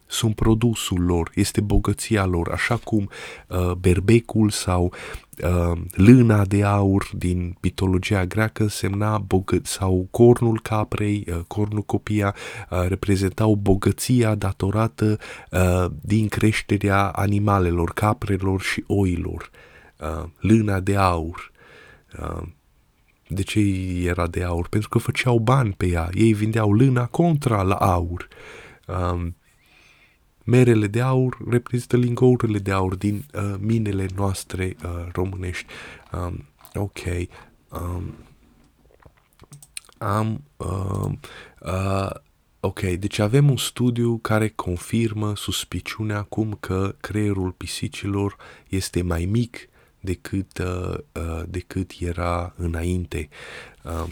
sunt 0.07 0.35
produsul 0.35 1.05
lor, 1.05 1.31
este 1.33 1.61
bogăția 1.61 2.25
lor, 2.25 2.51
așa 2.51 2.77
cum 2.77 3.09
uh, 3.47 3.71
berbecul 3.71 4.49
sau 4.49 4.93
uh, 5.43 5.77
lâna 5.91 6.45
de 6.45 6.63
aur 6.63 7.09
din 7.13 7.57
mitologia 7.61 8.25
greacă 8.25 8.63
însemna 8.63 9.17
bogă- 9.17 9.61
sau 9.63 10.07
cornul 10.11 10.59
caprei, 10.61 11.25
uh, 11.29 11.39
cornul 11.47 11.81
copia, 11.81 12.35
uh, 12.69 12.85
reprezentau 12.87 13.55
bogăția 13.55 14.35
datorată 14.35 15.17
uh, 15.51 15.85
din 16.01 16.27
creșterea 16.27 17.07
animalelor, 17.07 17.91
caprelor 17.93 18.61
și 18.61 18.83
oilor. 18.87 19.49
Uh, 19.99 20.23
lâna 20.39 20.79
de 20.79 20.95
aur. 20.95 21.51
Uh, 22.19 22.41
de 23.27 23.41
ce 23.41 23.59
era 24.05 24.27
de 24.27 24.43
aur? 24.43 24.67
Pentru 24.67 24.89
că 24.89 24.97
făceau 24.97 25.39
bani 25.39 25.73
pe 25.77 25.85
ea. 25.85 26.09
Ei 26.13 26.33
vindeau 26.33 26.73
lâna 26.73 27.05
contra 27.05 27.61
la 27.61 27.75
aur. 27.75 28.27
Uh, 28.29 28.64
Um, 28.85 29.35
merele 30.43 30.87
de 30.87 31.01
aur 31.01 31.37
reprezintă 31.49 31.97
lingourile 31.97 32.59
de 32.59 32.71
aur 32.71 32.95
din 32.95 33.25
uh, 33.33 33.55
minele 33.59 34.05
noastre 34.15 34.75
uh, 34.83 35.07
românești. 35.11 35.65
Um, 36.11 36.45
ok. 36.73 36.99
Um, 37.69 38.13
am. 39.97 40.43
Uh, 40.57 41.11
uh, 41.59 42.09
ok, 42.59 42.81
deci 42.81 43.19
avem 43.19 43.49
un 43.49 43.57
studiu 43.57 44.17
care 44.17 44.49
confirmă 44.49 45.35
suspiciunea 45.35 46.17
acum 46.17 46.57
că 46.59 46.95
creierul 46.99 47.51
pisicilor 47.51 48.35
este 48.69 49.01
mai 49.01 49.25
mic 49.25 49.69
decât, 49.99 50.57
uh, 50.57 50.97
uh, 51.11 51.43
decât 51.47 51.91
era 51.99 52.53
înainte. 52.57 53.29
Uh, 53.83 54.05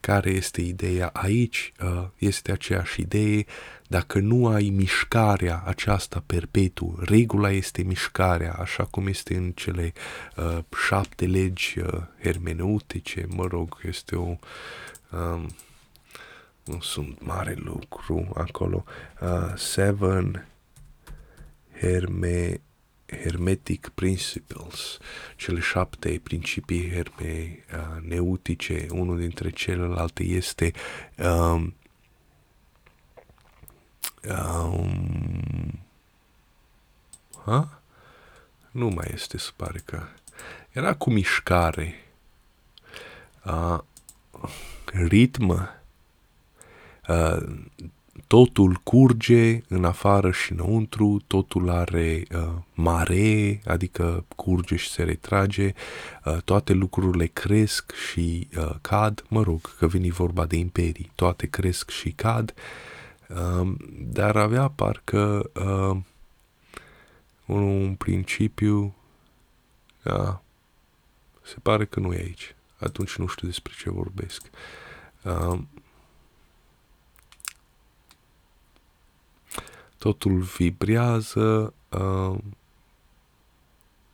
care 0.00 0.30
este 0.30 0.60
ideea 0.60 1.10
aici? 1.12 1.72
Uh, 1.82 2.06
este 2.18 2.52
aceeași 2.52 3.00
idee, 3.00 3.44
dacă 3.88 4.18
nu 4.18 4.46
ai 4.46 4.68
mișcarea 4.68 5.62
aceasta 5.66 6.22
perpetu, 6.26 6.98
regula 7.04 7.50
este 7.50 7.82
mișcarea, 7.82 8.52
așa 8.52 8.84
cum 8.84 9.06
este 9.06 9.36
în 9.36 9.50
cele 9.50 9.92
uh, 10.36 10.58
șapte 10.86 11.26
legi 11.26 11.78
uh, 11.78 12.02
hermeneutice, 12.22 13.26
mă 13.28 13.46
rog, 13.46 13.78
este 13.82 14.16
o... 14.16 14.36
Um, 15.10 15.48
nu 16.64 16.80
sunt 16.80 17.22
mare 17.22 17.54
lucru 17.56 18.30
acolo. 18.34 18.84
Uh, 19.20 19.52
seven 19.56 20.46
herme 21.80 22.60
Hermetic 23.22 23.88
Principles, 23.88 24.98
cele 25.36 25.60
șapte 25.60 26.20
principii 26.22 26.90
hermeneutice, 26.90 28.86
unul 28.90 29.18
dintre 29.18 29.50
celelalte 29.50 30.22
este 30.22 30.72
um, 31.16 31.74
um, 34.28 35.80
ha? 37.44 37.80
nu 38.70 38.88
mai 38.88 39.10
este, 39.12 39.38
se 39.38 39.50
pare 39.56 39.82
că. 39.84 40.02
Era 40.70 40.94
cu 40.94 41.10
mișcare, 41.10 41.94
uh, 43.44 43.78
ritm, 44.84 45.48
uh, 47.08 47.36
totul 48.30 48.74
curge 48.74 49.62
în 49.68 49.84
afară 49.84 50.30
și 50.30 50.52
înăuntru, 50.52 51.22
totul 51.26 51.70
are 51.70 52.22
uh, 52.34 52.52
mare, 52.74 53.60
adică 53.66 54.24
curge 54.36 54.76
și 54.76 54.90
se 54.90 55.02
retrage, 55.02 55.72
uh, 56.24 56.36
toate 56.44 56.72
lucrurile 56.72 57.26
cresc 57.26 57.92
și 57.94 58.48
uh, 58.56 58.74
cad, 58.80 59.24
mă 59.28 59.42
rog, 59.42 59.76
că 59.76 59.86
vine 59.86 60.08
vorba 60.10 60.46
de 60.46 60.56
imperii, 60.56 61.10
toate 61.14 61.46
cresc 61.46 61.90
și 61.90 62.10
cad, 62.10 62.54
uh, 63.28 63.72
dar 64.00 64.36
avea 64.36 64.68
parcă 64.68 65.50
uh, 65.54 65.96
un 67.46 67.94
principiu, 67.94 68.94
uh, 70.04 70.34
se 71.42 71.56
pare 71.62 71.84
că 71.84 72.00
nu 72.00 72.12
e 72.12 72.18
aici, 72.18 72.54
atunci 72.76 73.16
nu 73.16 73.26
știu 73.26 73.46
despre 73.46 73.72
ce 73.78 73.90
vorbesc. 73.90 74.50
Uh, 75.22 75.58
totul 80.00 80.38
vibrează. 80.56 81.74
Uh, 81.88 82.38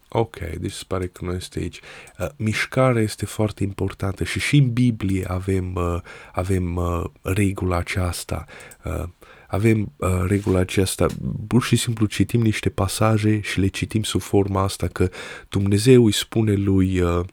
ok, 0.08 0.36
deci 0.38 0.72
se 0.72 0.84
pare 0.86 1.06
că 1.06 1.24
nu 1.24 1.32
este 1.32 1.58
aici. 1.58 1.80
Uh, 2.18 2.26
mișcarea 2.36 3.02
este 3.02 3.26
foarte 3.26 3.62
importantă 3.62 4.24
și 4.24 4.40
și 4.40 4.56
în 4.56 4.72
Biblie 4.72 5.24
avem, 5.28 5.74
uh, 5.74 6.00
avem 6.32 6.76
uh, 6.76 7.04
regula 7.22 7.76
aceasta. 7.76 8.44
Uh, 8.84 9.02
avem 9.48 9.92
uh, 9.96 10.24
regula 10.26 10.58
aceasta, 10.58 11.06
pur 11.46 11.62
și 11.62 11.76
simplu 11.76 12.06
citim 12.06 12.40
niște 12.40 12.68
pasaje 12.68 13.40
și 13.40 13.60
le 13.60 13.66
citim 13.66 14.02
sub 14.02 14.20
forma 14.20 14.62
asta 14.62 14.86
că 14.86 15.10
Dumnezeu 15.48 16.04
îi 16.04 16.12
spune 16.12 16.52
lui 16.52 17.00
uh, 17.00 17.24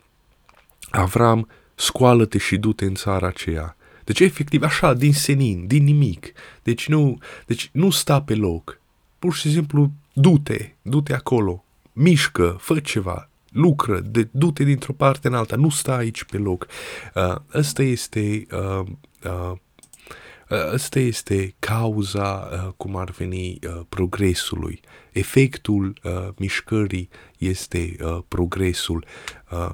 Avram, 0.89 1.47
scoală-te 1.75 2.37
și 2.37 2.57
du-te 2.57 2.85
în 2.85 2.95
țara 2.95 3.27
aceea. 3.27 3.75
Deci, 4.03 4.19
efectiv, 4.19 4.63
așa, 4.63 4.93
din 4.93 5.13
senin, 5.13 5.67
din 5.67 5.83
nimic. 5.83 6.31
Deci 6.63 6.87
nu, 6.87 7.17
deci 7.45 7.69
nu 7.71 7.89
sta 7.89 8.21
pe 8.21 8.35
loc. 8.35 8.79
Pur 9.19 9.33
și 9.33 9.51
simplu, 9.51 9.91
du-te, 10.13 10.69
du-te 10.81 11.13
acolo, 11.13 11.63
mișcă, 11.93 12.57
fă 12.59 12.79
ceva, 12.79 13.29
lucră, 13.51 13.99
de, 13.99 14.27
du-te 14.31 14.63
dintr-o 14.63 14.93
parte 14.93 15.27
în 15.27 15.33
alta, 15.33 15.55
nu 15.55 15.69
sta 15.69 15.95
aici 15.95 16.23
pe 16.23 16.37
loc. 16.37 16.67
Uh, 17.15 17.35
asta 17.51 17.83
este 17.83 18.47
uh, 18.51 18.85
uh, 19.23 19.57
Asta 20.73 20.99
este 20.99 21.55
cauza, 21.59 22.49
uh, 22.51 22.73
cum 22.77 22.95
ar 22.95 23.09
veni, 23.09 23.59
uh, 23.67 23.81
progresului. 23.89 24.81
Efectul 25.13 25.93
uh, 26.03 26.27
mișcării 26.37 27.09
este 27.37 27.95
progresul. 28.27 29.05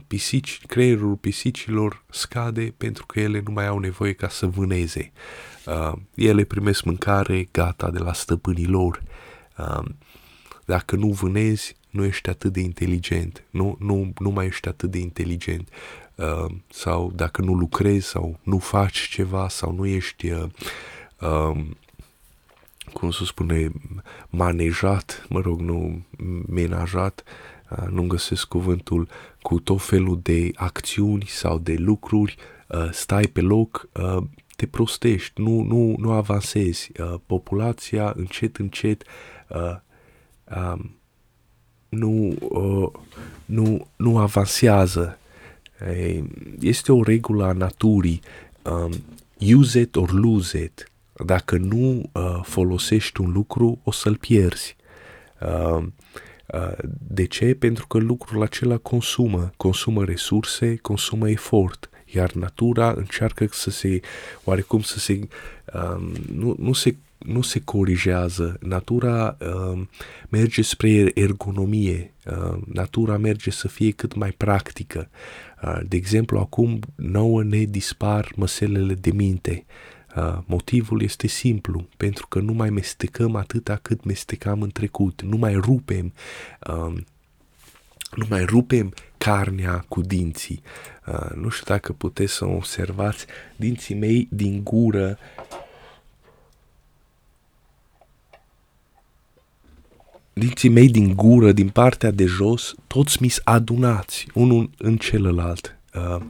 Pisici, 0.08 0.62
creierul 0.66 1.16
pisicilor 1.16 2.04
scade 2.10 2.74
pentru 2.78 3.06
că 3.06 3.20
ele 3.20 3.42
nu 3.46 3.52
mai 3.52 3.68
au 3.68 3.80
nevoie 3.80 4.14
ca 4.14 4.30
să 4.30 4.46
vâneze. 4.46 5.12
Ele 6.16 6.44
primesc 6.44 6.84
mâncare 6.84 7.48
gata 7.52 7.90
de 7.90 8.00
la 8.00 8.14
stăpânii 8.14 8.66
lor. 8.66 9.04
Dacă 10.66 10.96
nu 10.96 11.08
vânezi, 11.08 11.76
nu 11.90 12.06
ești 12.06 12.30
atât 12.30 12.54
de 12.54 12.60
inteligent, 12.60 13.44
nu, 13.50 13.78
nu, 13.80 14.14
nu 14.20 14.30
mai 14.30 14.46
ești 14.46 14.68
atât 14.68 14.92
de 14.92 14.98
inteligent. 14.98 15.70
Uh, 16.20 16.52
sau 16.70 17.12
dacă 17.16 17.42
nu 17.42 17.54
lucrezi 17.54 18.08
sau 18.08 18.40
nu 18.44 18.58
faci 18.58 19.08
ceva 19.08 19.50
sau 19.50 19.72
nu 19.72 19.86
ești, 19.86 20.32
uh, 20.32 20.44
uh, 21.20 21.66
cum 22.94 23.12
să 23.12 23.24
spune, 23.26 23.72
manejat, 24.30 25.26
mă 25.30 25.40
rog, 25.40 25.60
nu 25.60 26.06
menajat, 26.48 27.24
uh, 27.70 27.88
nu 27.90 28.08
găsesc 28.08 28.48
cuvântul, 28.48 29.08
cu 29.42 29.60
tot 29.60 29.82
felul 29.82 30.20
de 30.24 30.52
acțiuni 30.56 31.26
sau 31.28 31.58
de 31.58 31.76
lucruri, 31.78 32.36
uh, 32.68 32.90
stai 32.92 33.24
pe 33.24 33.42
loc, 33.42 33.90
uh, 33.94 34.24
te 34.56 34.68
prostești, 34.68 35.42
nu, 35.42 35.62
nu, 35.62 35.96
nu 35.98 36.12
avansezi. 36.12 36.92
Uh, 37.00 37.16
populația 37.26 38.14
încet, 38.16 38.58
încet 38.58 39.04
uh, 39.48 39.76
um, 40.56 40.96
nu, 41.90 42.36
uh, 42.40 42.92
nu, 43.46 43.88
nu 43.96 44.18
avansează 44.18 45.20
este 46.60 46.92
o 46.92 47.04
regulă 47.04 47.46
a 47.46 47.52
naturii, 47.52 48.22
um, 48.62 48.92
use 49.58 49.80
it 49.80 49.96
or 49.96 50.12
lose 50.12 50.64
it. 50.64 50.92
Dacă 51.26 51.57
nu 51.57 52.09
uh, 52.11 52.39
folosești 52.43 53.22
un 53.22 53.32
lucru, 53.32 53.80
o 53.84 53.91
să-l 53.91 54.15
pierzi. 54.15 54.76
Uh, 55.41 55.84
uh, 56.53 56.78
de 57.07 57.26
ce? 57.26 57.55
Pentru 57.55 57.88
că 57.88 57.97
lucrul 57.97 58.41
acela 58.41 58.78
consumă, 58.78 59.51
consumă 59.57 60.03
resurse, 60.05 60.76
consumă 60.76 61.30
efort, 61.30 61.89
iar 62.05 62.32
natura 62.32 62.93
încearcă 62.95 63.47
să 63.51 63.70
se, 63.70 63.99
oarecum 64.43 64.82
să 64.82 64.99
se, 64.99 65.28
um, 65.74 66.13
nu, 66.34 66.55
nu 66.59 66.74
se 66.74 66.95
nu 67.20 67.41
se 67.41 67.61
corigează, 67.63 68.57
natura 68.61 69.38
uh, 69.39 69.82
merge 70.30 70.61
spre 70.61 71.11
ergonomie, 71.13 72.13
uh, 72.26 72.57
natura 72.74 73.17
merge 73.17 73.51
să 73.51 73.67
fie 73.67 73.91
cât 73.91 74.15
mai 74.15 74.32
practică. 74.32 75.09
Uh, 75.63 75.80
de 75.88 75.95
exemplu, 75.95 76.39
acum 76.39 76.80
nouă 76.95 77.43
ne 77.43 77.63
dispar 77.63 78.32
măselele 78.36 78.93
de 78.93 79.11
minte. 79.11 79.65
Uh, 79.67 79.74
motivul 80.45 81.01
este 81.01 81.28
simplu, 81.28 81.88
pentru 81.97 82.28
că 82.28 82.39
nu 82.39 82.53
mai 82.53 82.70
mestecăm 82.70 83.36
atâta 83.36 83.80
cât 83.82 84.03
mestecam 84.03 84.62
în 84.62 84.70
trecut, 84.70 85.22
nu 85.22 85.38
mai 85.38 85.53
rupem 85.53 86.14
uh, 86.68 87.01
nu 88.16 88.26
mai 88.30 88.45
rupem 88.45 88.93
carnea 89.18 89.86
cu 89.88 90.01
dinții. 90.01 90.62
Uh, 91.07 91.30
nu 91.36 91.49
știu 91.49 91.66
dacă 91.74 91.93
puteți 91.93 92.34
să 92.34 92.45
observați, 92.45 93.26
dinții 93.55 93.95
mei 93.95 94.28
din 94.32 94.64
gură 94.64 95.18
dinții 100.34 100.70
mei 100.70 100.89
din 100.89 101.16
gură, 101.16 101.51
din 101.51 101.70
partea 101.70 102.12
de 102.12 102.26
jos, 102.26 102.76
toți 102.88 103.22
mi 103.22 103.34
adunați, 103.43 104.28
unul 104.34 104.70
în 104.78 104.97
celălalt. 104.97 105.78
Uh, 105.93 106.22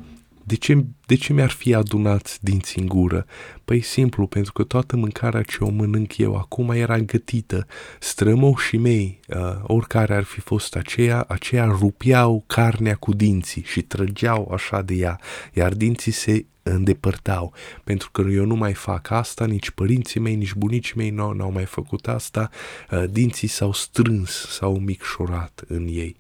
de 0.50 0.56
ce, 0.56 0.86
de 1.06 1.16
ce 1.16 1.34
mi-ar 1.34 1.50
fi 1.50 1.74
adunat 1.74 2.38
dinții 2.42 2.82
în 2.82 2.88
gură? 2.88 3.26
Păi 3.66 3.82
simplu, 3.82 4.28
pentru 4.28 4.52
că 4.54 4.64
toată 4.64 4.96
mâncarea 4.96 5.42
ce 5.42 5.58
o 5.60 5.70
mănânc 5.70 6.18
eu 6.18 6.36
acum 6.36 6.70
era 6.70 7.00
gătită. 7.00 7.68
Strămoșii 8.00 8.78
mei, 8.78 9.20
uh, 9.28 9.38
oricare 9.64 10.16
ar 10.16 10.24
fi 10.24 10.40
fost 10.40 10.76
aceea, 10.76 11.26
aceea 11.28 11.66
rupeau 11.66 12.44
carnea 12.48 12.96
cu 12.96 13.14
dinții 13.14 13.64
și 13.66 13.82
trăgeau 13.82 14.52
așa 14.54 14.82
de 14.82 14.94
ea, 14.94 15.20
iar 15.54 15.74
dinții 15.74 16.12
se 16.12 16.46
îndepărtau, 16.64 17.54
pentru 17.84 18.12
că 18.12 18.22
eu 18.22 18.46
nu 18.46 18.56
mai 18.56 18.74
fac 18.74 19.10
asta, 19.10 19.46
nici 19.46 19.70
părinții 19.70 20.20
mei, 20.20 20.36
nici 20.36 20.54
bunicii 20.54 20.98
mei 20.98 21.10
nu 21.10 21.32
n-au 21.32 21.52
mai 21.52 21.66
făcut 21.66 22.08
asta, 22.08 22.50
uh, 22.92 23.04
dinții 23.10 23.48
s-au 23.48 23.74
strâns, 23.74 24.32
s-au 24.32 24.80
micșorat 24.80 25.64
în 25.68 25.88
ei. 25.88 26.16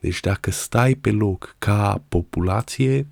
Uh, 0.00 0.08
deci 0.08 0.20
dacă 0.20 0.50
stai 0.50 0.94
pe 0.94 1.10
loc 1.10 1.54
ca 1.58 2.02
populație, 2.08 3.06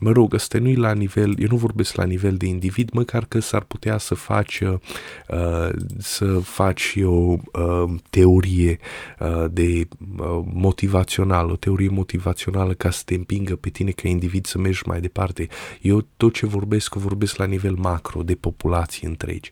mă 0.00 0.10
rog, 0.10 0.34
ăsta 0.34 0.58
nu 0.58 0.72
la 0.72 0.92
nivel, 0.92 1.34
eu 1.38 1.46
nu 1.50 1.56
vorbesc 1.56 1.94
la 1.94 2.04
nivel 2.04 2.36
de 2.36 2.46
individ, 2.46 2.90
măcar 2.90 3.24
că 3.24 3.38
s-ar 3.38 3.62
putea 3.62 3.98
să 3.98 4.14
faci, 4.14 4.60
uh, 4.60 5.68
să 5.98 6.38
faci 6.38 6.96
o 7.02 7.10
uh, 7.10 7.94
teorie 8.10 8.78
uh, 9.18 9.44
de 9.50 9.88
uh, 10.18 10.42
motivațională, 10.52 11.52
o 11.52 11.56
teorie 11.56 11.88
motivațională 11.88 12.74
ca 12.74 12.90
să 12.90 13.02
te 13.04 13.14
împingă 13.14 13.56
pe 13.56 13.68
tine 13.68 13.90
ca 13.90 14.08
individ 14.08 14.46
să 14.46 14.58
mergi 14.58 14.82
mai 14.86 15.00
departe. 15.00 15.48
Eu 15.80 16.06
tot 16.16 16.34
ce 16.34 16.46
vorbesc, 16.46 16.94
vorbesc 16.94 17.36
la 17.36 17.44
nivel 17.44 17.74
macro, 17.74 18.22
de 18.22 18.34
populații 18.34 19.06
întregi. 19.06 19.50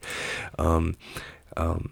Um, 0.56 0.96
um, 1.56 1.90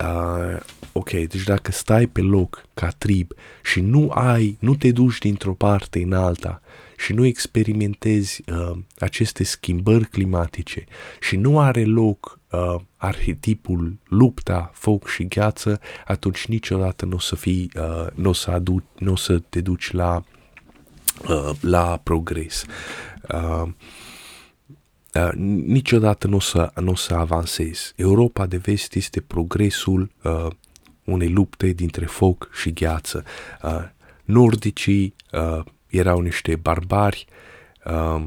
Uh, 0.00 0.60
ok, 0.92 1.10
deci 1.10 1.44
dacă 1.44 1.72
stai 1.72 2.06
pe 2.06 2.20
loc 2.20 2.64
ca 2.74 2.88
trib 2.98 3.32
și 3.62 3.80
nu 3.80 4.10
ai, 4.14 4.56
nu 4.60 4.74
te 4.74 4.90
duci 4.90 5.18
dintr-o 5.18 5.54
parte 5.54 6.02
în 6.02 6.12
alta 6.12 6.60
și 6.96 7.12
nu 7.12 7.24
experimentezi 7.24 8.42
uh, 8.52 8.78
aceste 8.98 9.44
schimbări 9.44 10.04
climatice 10.04 10.84
și 11.20 11.36
nu 11.36 11.60
are 11.60 11.84
loc 11.84 12.38
uh, 12.50 12.80
arhetipul 12.96 13.96
lupta, 14.08 14.70
foc 14.74 15.08
și 15.08 15.28
gheață, 15.28 15.80
atunci 16.06 16.46
niciodată 16.46 17.04
nu 17.04 17.14
o 17.14 17.18
să 17.18 17.36
fii, 17.36 17.70
uh, 17.76 18.06
nu 18.14 18.28
o 18.28 18.32
să, 18.32 18.50
adu- 18.50 18.84
nu 18.98 19.12
o 19.12 19.16
să 19.16 19.38
te 19.38 19.60
duci 19.60 19.90
la, 19.90 20.22
uh, 21.28 21.50
la 21.60 22.00
progres. 22.02 22.64
Uh, 23.32 23.68
Uh, 25.14 25.30
niciodată 25.66 26.26
nu 26.26 26.36
o 26.36 26.40
să, 26.40 26.72
n-o 26.80 26.94
să 26.94 27.14
avansezi. 27.14 27.92
Europa 27.96 28.46
de 28.46 28.56
vest 28.56 28.94
este 28.94 29.20
progresul 29.20 30.10
uh, 30.22 30.46
unei 31.04 31.28
lupte 31.28 31.66
dintre 31.66 32.06
foc 32.06 32.50
și 32.52 32.72
gheață. 32.72 33.24
Uh, 33.62 33.84
nordicii 34.24 35.14
uh, 35.32 35.64
erau 35.86 36.20
niște 36.20 36.56
barbari, 36.56 37.26
uh, 37.84 38.24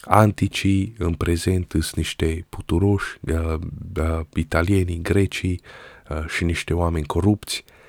anticii 0.00 0.94
în 0.98 1.14
prezent 1.14 1.70
sunt 1.70 1.94
niște 1.94 2.46
puturoși, 2.48 3.18
uh, 3.20 3.58
uh, 3.96 4.20
italienii, 4.34 5.00
grecii 5.02 5.60
uh, 6.10 6.26
și 6.28 6.44
niște 6.44 6.74
oameni 6.74 7.06
corupți. 7.06 7.64
Uh, 7.66 7.80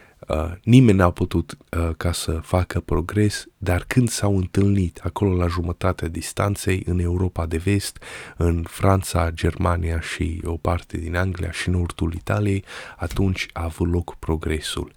nimeni 0.64 0.98
n-a 0.98 1.10
putut 1.10 1.58
uh, 1.78 1.90
ca 1.98 2.12
să 2.12 2.32
facă 2.32 2.80
progres, 2.80 3.46
dar 3.58 3.84
când 3.88 4.10
s-au 4.10 4.38
întâlnit 4.38 5.00
acolo 5.04 5.36
la 5.36 5.48
jumătatea 5.48 6.08
distanței, 6.08 6.84
în 6.86 7.00
Europa 7.00 7.46
de 7.46 7.58
vest, 7.58 8.04
în 8.38 8.64
Franța, 8.68 9.32
Germania 9.32 10.00
și 10.00 10.42
o 10.46 10.58
parte 10.58 10.98
din 10.98 11.16
Anglia 11.16 11.52
și 11.52 11.70
nordul 11.70 12.14
Italiei, 12.14 12.64
atunci 12.98 13.48
a 13.54 13.64
avut 13.64 13.92
loc 13.92 14.16
progresul. 14.16 14.92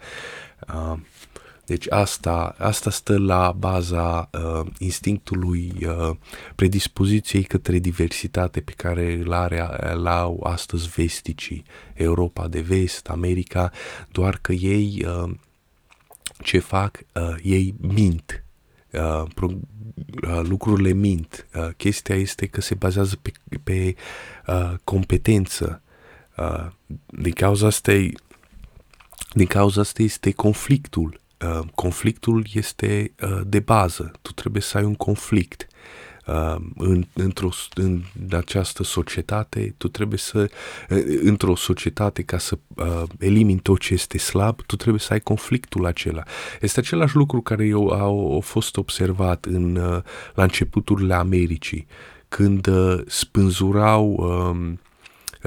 Uh, 0.75 0.99
deci 1.67 1.91
asta, 1.91 2.55
asta 2.59 2.91
stă 2.91 3.19
la 3.19 3.53
baza 3.53 4.31
uh, 4.33 4.67
instinctului 4.79 5.73
uh, 5.87 6.17
predispoziției 6.55 7.43
către 7.43 7.79
diversitate 7.79 8.61
pe 8.61 8.73
care 8.73 9.13
îl 9.13 9.33
are, 9.33 9.69
îl 9.95 10.07
au 10.07 10.43
astăzi 10.43 10.89
vesticii, 10.89 11.65
Europa 11.95 12.49
de 12.49 12.61
vest, 12.61 13.09
America, 13.09 13.73
doar 14.13 14.39
că 14.41 14.53
ei 14.53 15.07
uh, 15.07 15.31
ce 16.43 16.59
fac, 16.59 16.99
uh, 17.15 17.35
ei 17.43 17.75
mint. 17.81 18.45
Uh, 18.93 19.23
pro, 19.35 19.47
uh, 19.47 20.41
lucrurile 20.43 20.93
mint. 20.93 21.47
Uh, 21.55 21.69
chestia 21.77 22.15
este 22.15 22.47
că 22.47 22.61
se 22.61 22.75
bazează 22.75 23.19
pe, 23.23 23.33
pe 23.63 23.95
uh, 24.47 24.75
competență. 24.85 25.83
Uh, 26.37 26.67
din 27.07 27.33
cauza 27.33 27.67
asta 27.67 27.93
din 29.33 29.47
cauza 29.47 29.81
asta 29.81 30.03
este 30.03 30.33
conflictul 30.33 31.21
Uh, 31.21 31.26
conflictul 31.75 32.47
este 32.53 33.13
uh, 33.23 33.41
de 33.47 33.61
bază. 33.61 34.13
Tu 34.23 34.33
trebuie 34.33 34.63
să 34.63 34.79
ai 34.79 34.85
un 34.85 34.95
conflict. 34.95 35.67
Uh, 36.27 36.57
în, 36.77 37.07
într-o, 37.13 37.49
în 37.75 38.03
această 38.31 38.83
societate, 38.83 39.75
tu 39.77 39.89
trebuie 39.89 40.19
să, 40.19 40.51
uh, 40.91 41.03
într-o 41.23 41.57
societate, 41.57 42.23
ca 42.23 42.39
să 42.39 42.59
uh, 42.77 43.03
elimini 43.19 43.61
tot 43.61 43.79
ce 43.79 43.93
este 43.93 44.19
slab, 44.19 44.63
tu 44.63 44.77
trebuie 44.77 45.01
să 45.01 45.13
ai 45.13 45.21
conflictul 45.21 45.87
acela. 45.87 46.23
Este 46.61 46.81
același 46.81 47.17
lucru 47.17 47.41
care 47.41 47.67
eu 47.67 47.89
au, 47.89 48.37
a 48.37 48.41
fost 48.41 48.77
observat 48.77 49.45
în, 49.45 49.77
uh, 49.77 50.03
la 50.35 50.43
începuturile 50.43 51.15
Americii, 51.15 51.87
când 52.29 52.67
uh, 52.67 53.01
spânzurau, 53.07 54.09
uh, 54.13 54.73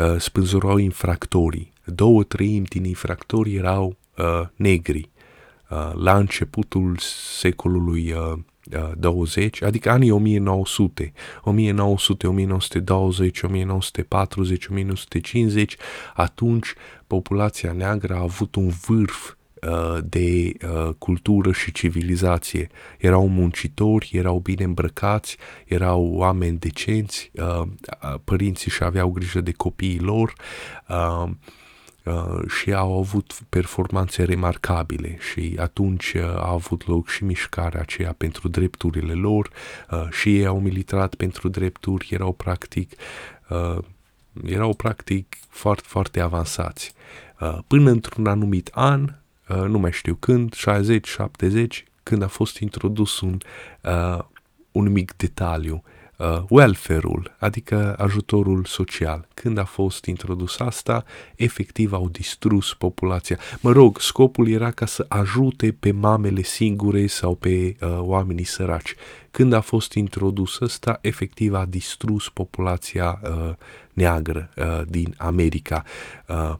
uh, 0.05 0.19
spânzurau 0.19 0.77
infractorii. 0.77 1.73
Două 1.83 2.23
treimi 2.23 2.65
din 2.65 2.83
infractori 2.83 3.55
erau 3.55 3.97
uh, 4.17 4.41
negri 4.55 5.09
Uh, 5.13 5.18
la 5.93 6.17
începutul 6.17 6.95
secolului 7.39 8.13
20, 8.97 9.59
uh, 9.59 9.67
adică 9.67 9.89
anii 9.89 10.11
1900, 10.11 11.13
1900, 11.41 12.27
1920, 12.27 13.41
1940, 13.41 14.65
1950, 14.67 15.75
atunci 16.13 16.73
populația 17.07 17.71
neagră 17.71 18.13
a 18.13 18.21
avut 18.21 18.55
un 18.55 18.69
vârf 18.87 19.33
uh, 19.61 19.97
de 20.03 20.53
cultură 20.97 21.51
și 21.51 21.71
civilizație. 21.71 22.69
Erau 22.97 23.27
muncitori, 23.27 24.09
erau 24.13 24.39
bine 24.39 24.63
îmbrăcați, 24.63 25.37
erau 25.65 26.11
oameni 26.13 26.57
decenți, 26.57 27.31
părinții 28.23 28.71
și 28.71 28.83
aveau 28.83 29.09
grijă 29.09 29.41
de 29.41 29.51
copiii 29.51 29.99
lor, 29.99 30.33
Uh, 30.89 31.29
și 32.47 32.73
au 32.73 32.99
avut 32.99 33.39
performanțe 33.49 34.23
remarcabile 34.23 35.17
și 35.31 35.55
atunci 35.59 36.13
uh, 36.13 36.23
a 36.23 36.51
avut 36.51 36.87
loc 36.87 37.09
și 37.09 37.23
mișcarea 37.23 37.81
aceea 37.81 38.13
pentru 38.17 38.47
drepturile 38.47 39.13
lor 39.13 39.49
uh, 39.91 40.07
și 40.11 40.37
ei 40.37 40.45
au 40.45 40.59
militat 40.59 41.15
pentru 41.15 41.49
drepturi, 41.49 42.07
erau 42.11 42.31
practic 42.31 42.91
erau 44.43 44.73
practic 44.73 45.37
foarte, 45.49 45.83
foarte 45.87 46.19
avansați. 46.19 46.93
Până 47.67 47.89
într-un 47.89 48.27
anumit 48.27 48.69
an, 48.73 49.13
nu 49.67 49.79
mai 49.79 49.91
știu 49.91 50.15
când, 50.15 50.55
60-70, 50.55 51.67
când 52.03 52.21
a 52.21 52.27
fost 52.27 52.57
introdus 52.57 53.19
un, 53.19 53.37
un 54.71 54.91
mic 54.91 55.15
detaliu 55.15 55.83
uh, 55.85 55.98
welfare-ul, 56.49 57.35
adică 57.39 57.95
ajutorul 57.97 58.65
social. 58.65 59.27
Când 59.33 59.57
a 59.57 59.63
fost 59.63 60.05
introdus 60.05 60.59
asta, 60.59 61.03
efectiv 61.35 61.93
au 61.93 62.09
distrus 62.09 62.73
populația. 62.73 63.37
Mă 63.61 63.71
rog, 63.71 63.99
scopul 63.99 64.47
era 64.47 64.71
ca 64.71 64.85
să 64.85 65.05
ajute 65.07 65.71
pe 65.79 65.91
mamele 65.91 66.41
singure 66.41 67.07
sau 67.07 67.35
pe 67.35 67.75
uh, 67.81 67.97
oamenii 67.99 68.43
săraci. 68.43 68.95
Când 69.31 69.53
a 69.53 69.61
fost 69.61 69.93
introdus 69.93 70.59
ăsta, 70.59 70.99
efectiv 71.01 71.53
a 71.53 71.65
distrus 71.65 72.29
populația 72.29 73.19
uh, 73.23 73.53
neagră 73.93 74.49
uh, 74.57 74.81
din 74.87 75.13
America. 75.17 75.83
Uh, 76.27 76.55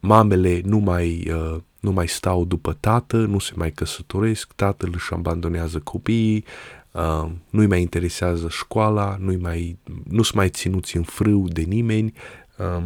mamele 0.00 0.60
nu 0.64 0.78
mai, 0.78 1.30
uh, 1.30 1.60
nu 1.80 1.92
mai 1.92 2.08
stau 2.08 2.44
după 2.44 2.76
tată, 2.80 3.16
nu 3.16 3.38
se 3.38 3.52
mai 3.54 3.70
căsătoresc, 3.70 4.52
tatăl 4.52 4.90
își 4.94 5.12
abandonează 5.12 5.78
copiii, 5.78 6.44
uh, 6.92 7.30
nu-i 7.50 7.66
mai 7.66 7.80
interesează 7.80 8.48
școala, 8.48 9.16
nu-i 9.20 9.36
mai, 9.36 9.78
nu 10.08 10.22
sunt 10.22 10.36
mai 10.36 10.48
ținuți 10.48 10.96
în 10.96 11.02
frâu 11.02 11.48
de 11.48 11.62
nimeni, 11.62 12.12
uh, 12.58 12.84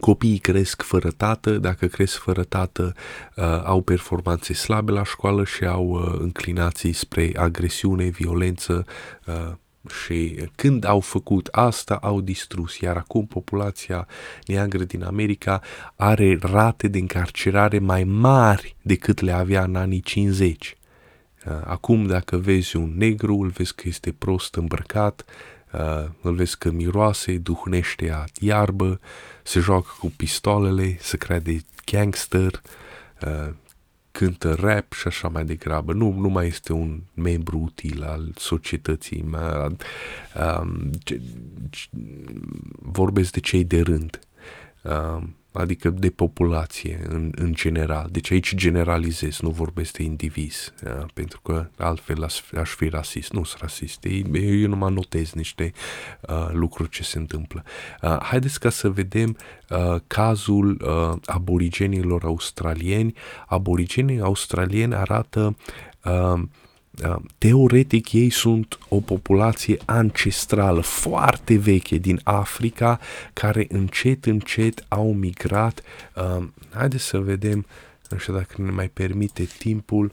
copiii 0.00 0.38
cresc 0.38 0.82
fără 0.82 1.10
tată, 1.10 1.50
dacă 1.50 1.86
cresc 1.86 2.18
fără 2.18 2.44
tată, 2.44 2.94
uh, 3.36 3.44
au 3.64 3.80
performanțe 3.80 4.52
slabe 4.52 4.92
la 4.92 5.04
școală 5.04 5.44
și 5.44 5.64
au 5.64 5.88
uh, 5.88 6.18
înclinații 6.18 6.92
spre 6.92 7.32
agresiune, 7.36 8.04
violență, 8.04 8.86
uh, 9.26 9.52
și 10.04 10.48
când 10.54 10.84
au 10.84 11.00
făcut 11.00 11.48
asta, 11.50 11.94
au 11.94 12.20
distrus. 12.20 12.78
Iar 12.78 12.96
acum 12.96 13.26
populația 13.26 14.06
neagră 14.46 14.84
din 14.84 15.04
America 15.04 15.60
are 15.96 16.38
rate 16.40 16.88
de 16.88 16.98
încarcerare 16.98 17.78
mai 17.78 18.04
mari 18.04 18.76
decât 18.82 19.20
le 19.20 19.32
avea 19.32 19.62
în 19.62 19.76
anii 19.76 20.00
50. 20.00 20.77
Uh, 21.48 21.60
acum, 21.64 22.06
dacă 22.06 22.36
vezi 22.36 22.76
un 22.76 22.92
negru, 22.96 23.36
îl 23.40 23.48
vezi 23.48 23.74
că 23.74 23.82
este 23.86 24.12
prost 24.12 24.54
îmbrăcat, 24.54 25.24
uh, 25.72 26.04
îl 26.20 26.34
vezi 26.34 26.58
că 26.58 26.70
miroase, 26.70 27.38
duhnește 27.38 28.10
a 28.10 28.24
iarbă, 28.40 29.00
se 29.42 29.60
joacă 29.60 29.90
cu 29.98 30.12
pistolele, 30.16 30.96
se 31.00 31.16
crede 31.16 31.60
gangster, 31.84 32.62
uh, 33.22 33.54
cântă 34.10 34.54
rap 34.60 34.92
și 34.92 35.06
așa 35.06 35.28
mai 35.28 35.44
degrabă. 35.44 35.92
Nu, 35.92 36.12
nu 36.12 36.28
mai 36.28 36.46
este 36.46 36.72
un 36.72 37.00
membru 37.14 37.58
util 37.58 38.02
al 38.02 38.32
societății. 38.36 39.24
Um, 40.60 40.90
vorbesc 42.72 43.32
de 43.32 43.40
cei 43.40 43.64
de 43.64 43.80
rând. 43.80 44.18
Um, 44.82 45.36
adică 45.58 45.90
de 45.90 46.10
populație 46.10 47.00
în, 47.08 47.32
în 47.36 47.52
general. 47.54 48.08
Deci 48.10 48.30
aici 48.30 48.54
generalizez, 48.54 49.40
nu 49.40 49.50
vorbesc 49.50 49.96
de 49.96 50.02
indivizi, 50.02 50.72
uh, 50.84 51.06
pentru 51.14 51.40
că 51.40 51.66
altfel 51.76 52.24
aș, 52.24 52.40
aș 52.58 52.70
fi 52.70 52.88
rasist. 52.88 53.32
Nu 53.32 53.44
sunt 53.44 53.60
rasist, 53.60 54.04
eu 54.32 54.68
numai 54.68 54.92
notez 54.92 55.32
niște 55.32 55.72
uh, 56.28 56.48
lucruri 56.52 56.90
ce 56.90 57.02
se 57.02 57.18
întâmplă. 57.18 57.64
Uh, 58.02 58.16
haideți 58.20 58.60
ca 58.60 58.70
să 58.70 58.90
vedem 58.90 59.36
uh, 59.70 60.00
cazul 60.06 60.82
uh, 60.84 61.18
aborigenilor 61.24 62.24
australieni. 62.24 63.14
Aborigenii 63.46 64.20
australieni 64.20 64.94
arată 64.94 65.56
uh, 65.56 65.88
Uh, 66.04 66.42
teoretic 67.38 68.12
ei 68.12 68.30
sunt 68.30 68.78
o 68.88 69.00
populație 69.00 69.78
ancestrală 69.84 70.80
foarte 70.80 71.56
veche 71.56 71.96
din 71.96 72.20
Africa 72.24 73.00
care 73.32 73.66
încet 73.68 74.26
încet 74.26 74.84
au 74.88 75.12
migrat. 75.12 75.82
Uh, 76.14 76.46
haideți 76.70 77.04
să 77.04 77.18
vedem, 77.18 77.66
nu 78.08 78.18
știu 78.18 78.32
dacă 78.32 78.62
ne 78.62 78.70
mai 78.70 78.88
permite 78.88 79.44
timpul. 79.44 80.12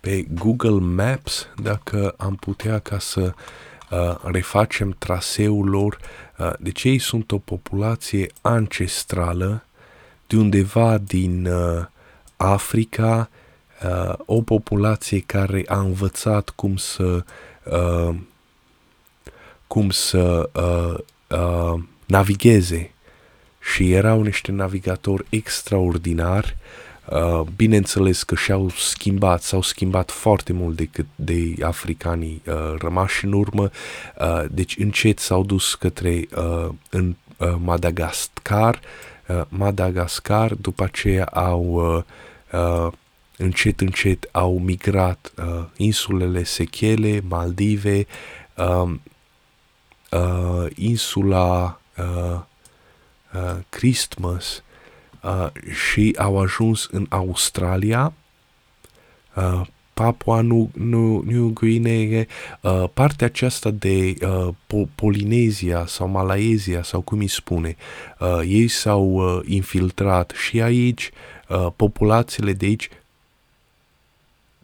Pe 0.00 0.22
Google 0.22 0.70
Maps, 0.70 1.48
dacă 1.62 2.14
am 2.16 2.34
putea 2.34 2.78
ca 2.78 2.98
să 2.98 3.34
uh, 3.90 4.16
refacem 4.22 4.94
traseul 4.98 5.68
lor, 5.68 5.98
Uh, 6.31 6.31
deci 6.58 6.84
ei 6.84 6.98
sunt 6.98 7.32
o 7.32 7.38
populație 7.38 8.30
ancestrală 8.40 9.64
de 10.26 10.36
undeva 10.36 10.98
din 10.98 11.46
uh, 11.46 11.84
Africa, 12.36 13.28
uh, 13.84 14.14
o 14.24 14.42
populație 14.42 15.20
care 15.20 15.62
a 15.66 15.78
învățat 15.78 16.48
cum 16.48 16.76
să 16.76 17.24
cum 19.66 19.90
să 19.90 20.50
navigheze. 22.06 22.92
Și 23.72 23.92
erau 23.92 24.22
niște 24.22 24.52
navigatori 24.52 25.26
extraordinari 25.28 26.56
Uh, 26.56 26.91
bineînțeles 27.56 28.22
că 28.22 28.34
și-au 28.34 28.68
schimbat, 28.68 29.42
s-au 29.42 29.62
schimbat 29.62 30.10
foarte 30.10 30.52
mult 30.52 30.76
decât 30.76 31.06
de 31.14 31.54
africanii 31.62 32.42
uh, 32.46 32.74
rămași 32.78 33.24
în 33.24 33.32
urmă, 33.32 33.70
uh, 34.18 34.44
deci 34.50 34.76
încet 34.78 35.18
s-au 35.18 35.44
dus 35.44 35.74
către 35.74 36.28
uh, 36.36 36.68
în 36.90 37.16
uh, 37.36 37.54
Madagascar, 37.58 38.80
uh, 39.28 39.42
Madagascar, 39.48 40.54
după 40.54 40.84
aceea 40.84 41.24
au 41.24 41.62
uh, 41.64 42.02
uh, 42.60 42.92
încet 43.36 43.80
încet 43.80 44.28
au 44.32 44.58
migrat 44.58 45.32
uh, 45.38 45.64
insulele 45.76 46.42
Sechele, 46.44 47.22
Maldive, 47.28 48.06
uh, 48.56 48.94
uh, 50.10 50.66
insula 50.74 51.80
uh, 51.98 52.40
uh, 53.34 53.56
Christmas 53.68 54.62
uh, 55.22 55.48
și 55.72 56.14
au 56.18 56.38
ajuns 56.38 56.88
în 56.90 57.06
Australia, 57.08 58.12
uh, 59.36 59.60
Papua 59.94 60.40
New, 60.40 60.70
New, 60.72 61.22
New 61.26 61.48
Guinea, 61.48 62.26
uh, 62.60 62.84
partea 62.92 63.26
aceasta 63.26 63.70
de 63.70 64.14
uh, 64.22 64.48
po- 64.66 64.94
Polinezia 64.94 65.86
sau 65.86 66.08
Malaezia 66.08 66.82
sau 66.82 67.00
cum 67.00 67.18
îi 67.18 67.28
spune, 67.28 67.76
uh, 68.20 68.40
ei 68.46 68.68
s-au 68.68 69.12
uh, 69.12 69.40
infiltrat 69.44 70.32
și 70.46 70.62
aici, 70.62 71.10
uh, 71.48 71.66
populațiile 71.76 72.52
de 72.52 72.66
aici 72.66 72.88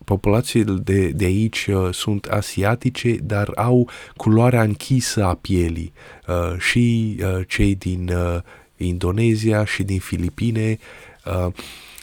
populațiile 0.04 0.72
de, 0.72 1.09
de 1.09 1.24
aici 1.24 1.66
uh, 1.66 1.88
sunt 1.92 2.24
asiatice, 2.24 3.16
dar 3.22 3.52
au 3.54 3.88
culoarea 4.16 4.62
închisă 4.62 5.24
a 5.24 5.34
pielii. 5.34 5.92
Uh, 6.28 6.59
și 6.59 7.16
uh, 7.22 7.40
cei 7.48 7.74
din 7.74 8.09
uh, 8.09 8.40
Indonezia 8.79 9.64
și 9.64 9.83
din 9.83 9.99
Filipine 9.99 10.79
uh, 11.24 11.53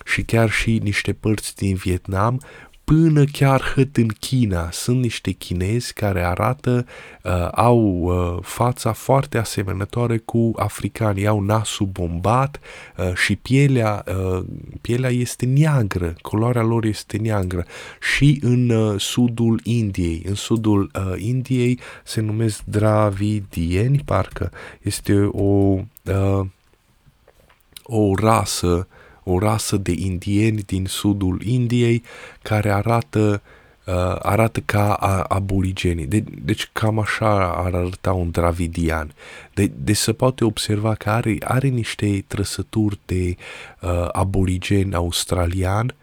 și 0.06 0.24
chiar 0.24 0.50
și 0.50 0.80
niște 0.84 1.14
părți 1.14 1.56
din 1.56 1.76
Vietnam 1.76 2.42
până 2.86 3.24
chiar 3.24 3.62
hăt 3.76 3.98
în 3.98 4.08
China. 4.08 4.70
Sunt 4.72 5.02
niște 5.02 5.32
chinezi 5.32 5.94
care 5.94 6.26
arată, 6.26 6.86
uh, 7.24 7.48
au 7.52 7.80
uh, 7.80 8.38
fața 8.42 8.92
foarte 8.92 9.38
asemănătoare 9.38 10.18
cu 10.18 10.52
africanii, 10.56 11.28
au 11.28 11.40
nasul 11.40 11.86
bombat 11.86 12.60
uh, 12.98 13.14
și 13.14 13.36
pielea, 13.36 14.04
uh, 14.08 14.44
pielea 14.82 15.10
este 15.10 15.46
neagră, 15.46 16.16
culoarea 16.22 16.64
lor 16.64 16.86
este 16.86 17.18
neagră. 17.18 17.66
Și 18.16 18.40
în 18.42 18.70
uh, 18.70 19.00
sudul 19.00 19.60
Indiei, 19.64 20.24
în 20.28 20.36
sudul 20.36 20.92
uh, 20.96 21.14
Indiei 21.18 21.80
se 22.04 22.22
numesc 22.22 22.62
dravidieni, 22.64 24.02
parcă 24.06 24.52
este 24.82 25.30
o, 25.32 25.44
uh, 25.44 26.46
o 27.86 28.16
rasă 28.16 28.88
o 29.26 29.40
rasă 29.40 29.78
de 29.78 29.92
indieni 29.92 30.62
din 30.66 30.86
sudul 30.86 31.42
Indiei 31.42 32.04
care 32.42 32.72
arată, 32.72 33.42
uh, 33.86 34.16
arată 34.20 34.60
ca 34.60 34.94
aborigenii. 35.28 36.06
De, 36.06 36.24
deci 36.44 36.70
cam 36.74 37.00
așa 37.00 37.54
ar 37.54 37.74
arăta 37.74 38.14
un 38.14 38.32
dravidian. 38.32 39.14
De, 39.54 39.72
deci 39.76 39.98
se 39.98 40.14
poate 40.14 40.44
observa 40.44 40.94
că 40.94 41.10
are, 41.10 41.36
are 41.44 41.68
niște 41.68 42.24
trăsături 42.28 43.00
de 43.06 43.36
uh, 43.82 44.08
aborigen 44.12 44.94
australian 44.94 45.96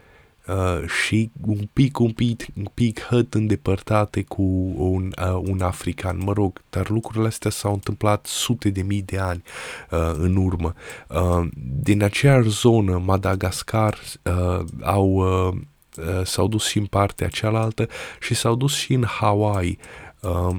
uh, 0.53 0.89
și 0.89 1.31
un 1.47 1.69
pic, 1.73 1.99
un 1.99 2.13
pic, 2.13 2.47
un 2.57 2.67
pic 2.75 3.01
hăt 3.01 3.35
îndepărtate 3.35 4.23
cu 4.23 4.43
un, 4.77 5.13
uh, 5.23 5.41
un 5.45 5.61
african. 5.61 6.19
Mă 6.25 6.33
rog, 6.33 6.61
dar 6.71 6.89
lucrurile 6.89 7.27
astea 7.27 7.51
s-au 7.51 7.73
întâmplat 7.73 8.27
sute 8.27 8.71
de 8.71 8.83
mii 8.83 9.03
de 9.03 9.19
ani 9.19 9.43
uh, 9.91 10.13
în 10.19 10.37
urmă. 10.37 10.75
Uh, 11.09 11.49
din 11.83 12.03
aceeași 12.03 12.49
zonă, 12.49 13.03
Madagascar, 13.05 13.99
uh, 14.23 14.65
au, 14.83 15.09
uh, 15.09 15.55
uh, 15.97 16.27
s-au 16.27 16.49
dus 16.49 16.67
și 16.67 16.79
în 16.79 16.87
partea 16.87 17.29
cealaltă 17.29 17.89
și 18.21 18.35
s-au 18.35 18.55
dus 18.55 18.75
și 18.75 18.93
în 18.93 19.05
Hawaii. 19.05 19.79
Uh, 20.21 20.57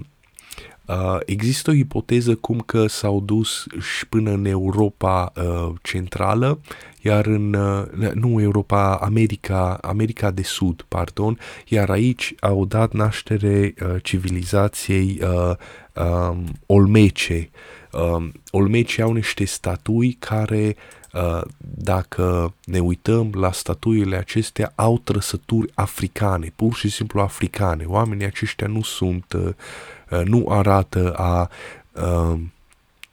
Uh, 0.85 1.17
există 1.25 1.69
o 1.69 1.73
ipoteză 1.73 2.35
cum 2.35 2.59
că 2.59 2.87
s-au 2.87 3.21
dus 3.21 3.65
și 3.79 4.07
până 4.07 4.31
în 4.31 4.45
Europa 4.45 5.31
uh, 5.35 5.73
centrală, 5.81 6.59
iar 7.01 7.25
în, 7.25 7.53
uh, 7.53 8.11
nu 8.13 8.41
Europa, 8.41 8.95
America, 8.95 9.77
America 9.81 10.31
de 10.31 10.43
Sud, 10.43 10.85
pardon, 10.87 11.39
iar 11.67 11.89
aici 11.89 12.35
au 12.39 12.65
dat 12.65 12.93
naștere 12.93 13.73
uh, 13.81 13.95
civilizației 14.01 15.19
uh, 15.21 15.55
uh, 15.93 16.37
olmece. 16.65 17.49
Uh, 17.91 18.29
olmece 18.51 19.01
au 19.01 19.13
niște 19.13 19.45
statui 19.45 20.17
care 20.19 20.75
Uh, 21.13 21.41
dacă 21.59 22.53
ne 22.65 22.79
uităm 22.79 23.31
la 23.33 23.51
statuile 23.51 24.15
acestea, 24.15 24.71
au 24.75 24.99
trăsături 25.03 25.71
africane, 25.73 26.53
pur 26.55 26.73
și 26.73 26.89
simplu 26.89 27.19
africane. 27.19 27.83
Oamenii 27.87 28.25
aceștia 28.25 28.67
nu 28.67 28.81
sunt 28.81 29.33
uh, 29.33 29.41
Uh, 29.47 30.02
nu 30.25 30.47
arată 30.49 31.13
a 31.13 31.49
uh, 31.91 32.39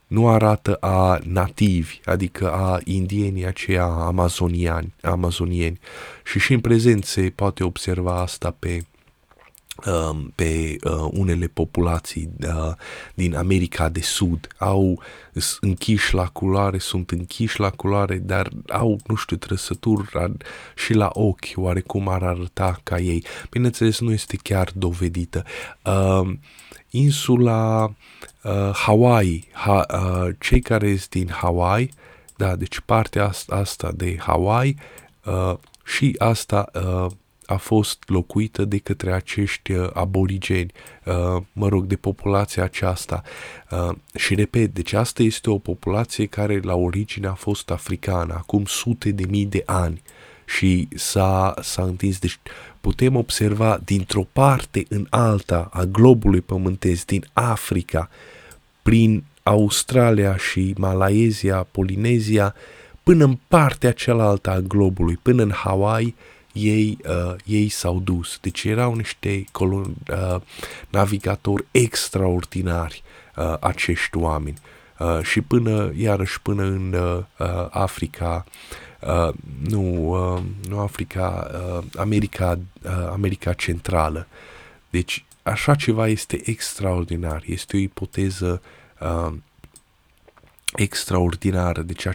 nu 0.07 0.27
arată 0.27 0.75
a 0.75 1.19
nativi, 1.23 1.99
adică 2.05 2.51
a 2.51 2.79
indienii 2.83 3.45
aceia 3.45 3.83
amazoniani, 3.83 4.93
amazonieni. 5.01 5.79
Și 6.23 6.39
și 6.39 6.53
în 6.53 6.59
prezent 6.59 7.03
se 7.03 7.31
poate 7.35 7.63
observa 7.63 8.21
asta 8.21 8.55
pe 8.59 8.85
um, 9.85 10.31
pe 10.35 10.75
uh, 10.83 11.07
unele 11.11 11.47
populații 11.47 12.29
uh, 12.43 12.73
din 13.13 13.35
America 13.35 13.89
de 13.89 14.01
Sud 14.01 14.47
au 14.57 15.01
închiși 15.59 16.13
la 16.13 16.25
culoare, 16.25 16.77
sunt 16.77 17.11
închiși 17.11 17.59
la 17.59 17.69
culoare, 17.69 18.17
dar 18.17 18.49
au, 18.69 18.99
nu 19.05 19.15
știu, 19.15 19.37
trăsături 19.37 20.11
și 20.75 20.93
la 20.93 21.09
ochi 21.13 21.45
oarecum 21.55 22.07
ar 22.07 22.23
arăta 22.23 22.79
ca 22.83 22.99
ei. 22.99 23.25
Bineînțeles, 23.49 23.99
nu 23.99 24.11
este 24.11 24.37
chiar 24.43 24.71
dovedită. 24.75 25.43
Uh, 25.85 26.31
insula 26.91 27.93
uh, 28.43 28.71
Hawaii, 28.73 29.47
ha, 29.51 29.85
uh, 29.93 30.35
cei 30.39 30.59
care 30.59 30.87
sunt 30.87 31.09
din 31.09 31.29
Hawaii, 31.29 31.93
da, 32.35 32.55
deci 32.55 32.79
partea 32.79 33.27
asta, 33.27 33.55
asta 33.55 33.91
de 33.95 34.17
Hawaii 34.19 34.77
uh, 35.25 35.53
și 35.83 36.15
asta 36.17 36.69
uh, 36.73 37.11
a 37.45 37.57
fost 37.57 38.03
locuită 38.07 38.65
de 38.65 38.77
către 38.77 39.13
acești 39.13 39.71
uh, 39.71 39.89
aborigeni, 39.93 40.71
uh, 41.05 41.41
mă 41.53 41.67
rog, 41.67 41.85
de 41.85 41.95
populația 41.95 42.63
aceasta. 42.63 43.21
Uh, 43.71 43.95
și 44.15 44.35
repet, 44.35 44.73
deci 44.73 44.93
asta 44.93 45.23
este 45.23 45.49
o 45.49 45.57
populație 45.57 46.25
care 46.25 46.59
la 46.59 46.75
origine 46.75 47.27
a 47.27 47.33
fost 47.33 47.71
africană, 47.71 48.33
acum 48.33 48.65
sute 48.65 49.11
de 49.11 49.25
mii 49.29 49.45
de 49.45 49.63
ani 49.65 50.01
și 50.55 50.87
s-a, 50.95 51.53
s-a 51.61 51.83
întins. 51.83 52.19
Deci 52.19 52.39
putem 52.81 53.15
observa 53.15 53.79
dintr-o 53.85 54.27
parte 54.33 54.85
în 54.89 55.07
alta 55.09 55.69
a 55.73 55.83
globului 55.83 56.41
pământesc, 56.41 57.05
din 57.05 57.25
Africa, 57.33 58.09
prin 58.81 59.23
Australia 59.43 60.37
și 60.37 60.73
Malaezia, 60.77 61.67
Polinezia, 61.71 62.55
până 63.03 63.23
în 63.23 63.37
partea 63.47 63.91
cealaltă 63.91 64.49
a 64.49 64.59
globului, 64.59 65.19
până 65.21 65.43
în 65.43 65.51
Hawaii, 65.51 66.15
ei, 66.53 66.97
uh, 67.07 67.35
ei 67.45 67.69
s-au 67.69 67.99
dus. 67.99 68.37
Deci 68.41 68.63
erau 68.63 68.95
niște 68.95 69.43
colon, 69.51 69.93
uh, 70.11 70.41
navigatori 70.89 71.65
extraordinari 71.71 73.03
uh, 73.35 73.53
acești 73.59 74.17
oameni. 74.17 74.57
Uh, 74.99 75.19
și 75.21 75.41
până, 75.41 75.91
iarăși, 75.95 76.41
până 76.41 76.63
în 76.63 76.93
uh, 76.93 77.23
uh 77.37 77.67
Africa, 77.69 78.45
uh, 79.01 79.33
nu, 79.69 80.09
uh, 80.09 80.41
nu 80.67 80.79
Africa, 80.79 81.51
uh, 81.53 81.83
America, 81.95 82.59
uh, 82.83 83.07
America 83.11 83.53
Centrală. 83.53 84.27
Deci 84.89 85.25
așa 85.43 85.75
ceva 85.75 86.07
este 86.07 86.41
extraordinar, 86.49 87.43
este 87.45 87.75
o 87.75 87.79
ipoteză 87.79 88.61
uh, 88.99 89.33
extraordinară. 90.75 91.81
Deci 91.81 92.05
uh, 92.05 92.13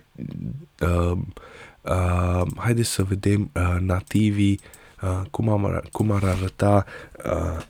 uh, 1.82 2.43
haideți 2.57 2.91
să 2.91 3.05
vedem 3.05 3.51
uh, 3.53 3.76
nativii, 3.80 4.61
uh, 5.03 5.20
cum, 5.30 5.49
am, 5.49 5.82
cum 5.93 6.11
ar 6.11 6.24
arăta 6.24 6.84
uh, 7.24 7.62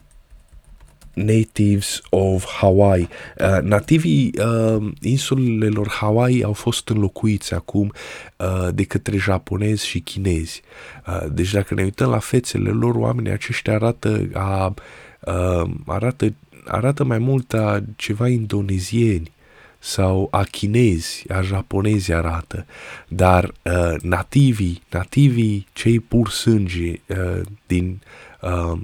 natives 1.17 2.01
of 2.11 2.45
Hawaii. 2.45 3.09
Uh, 3.39 3.59
nativii 3.63 4.35
uh, 4.39 4.93
insulelor 5.01 5.89
Hawaii 5.89 6.45
au 6.45 6.53
fost 6.53 6.89
înlocuiți 6.89 7.55
acum 7.55 7.93
uh, 8.37 8.69
de 8.75 8.85
către 8.85 9.17
japonezi 9.17 9.87
și 9.87 10.01
chinezi. 10.01 10.63
Uh, 11.07 11.27
deci 11.31 11.53
dacă 11.53 11.75
ne 11.75 11.83
uităm 11.83 12.11
la 12.11 12.19
fețele 12.19 12.71
lor, 12.71 12.95
oamenii 12.95 13.33
aceștia 13.33 13.75
arată, 13.75 14.29
a, 14.33 14.75
uh, 15.21 15.71
arată, 15.87 16.35
arată 16.67 17.05
mai 17.05 17.19
mult 17.19 17.55
a 17.55 17.83
ceva 17.97 18.29
indonezieni 18.29 19.31
sau 19.79 20.29
a 20.31 20.43
chinezi, 20.43 21.25
a 21.29 21.41
japonezi 21.41 22.13
arată, 22.13 22.67
dar 23.09 23.45
uh, 23.63 23.95
nativii, 24.03 24.83
nativii, 24.91 25.67
cei 25.73 26.01
pur 26.01 26.29
sânge 26.29 27.01
uh, 27.07 27.41
din 27.67 28.01
uh, 28.41 28.79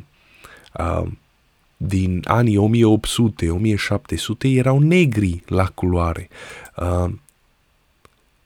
uh, 0.79 1.07
din 1.87 2.23
anii 2.25 2.71
1800-1700 4.19 4.43
erau 4.43 4.79
negri 4.79 5.43
la 5.47 5.67
culoare. 5.67 6.29
Uh, 6.77 7.13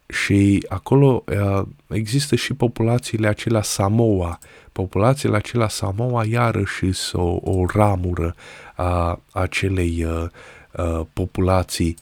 și 0.09 0.67
acolo 0.69 1.25
uh, 1.27 1.63
există 1.87 2.37
și 2.37 2.55
populațiile 2.55 3.29
acelea 3.29 3.63
Samoa. 3.63 4.39
Populațiile 4.73 5.37
acelea 5.37 5.69
Samoa 5.69 6.25
iarăși 6.25 6.93
sunt 6.93 7.23
o, 7.23 7.39
o 7.43 7.67
ramură 7.67 8.35
a 8.75 9.21
acelei 9.33 10.05
uh, 10.05 10.25
uh, 10.73 11.01
populații. 11.13 11.97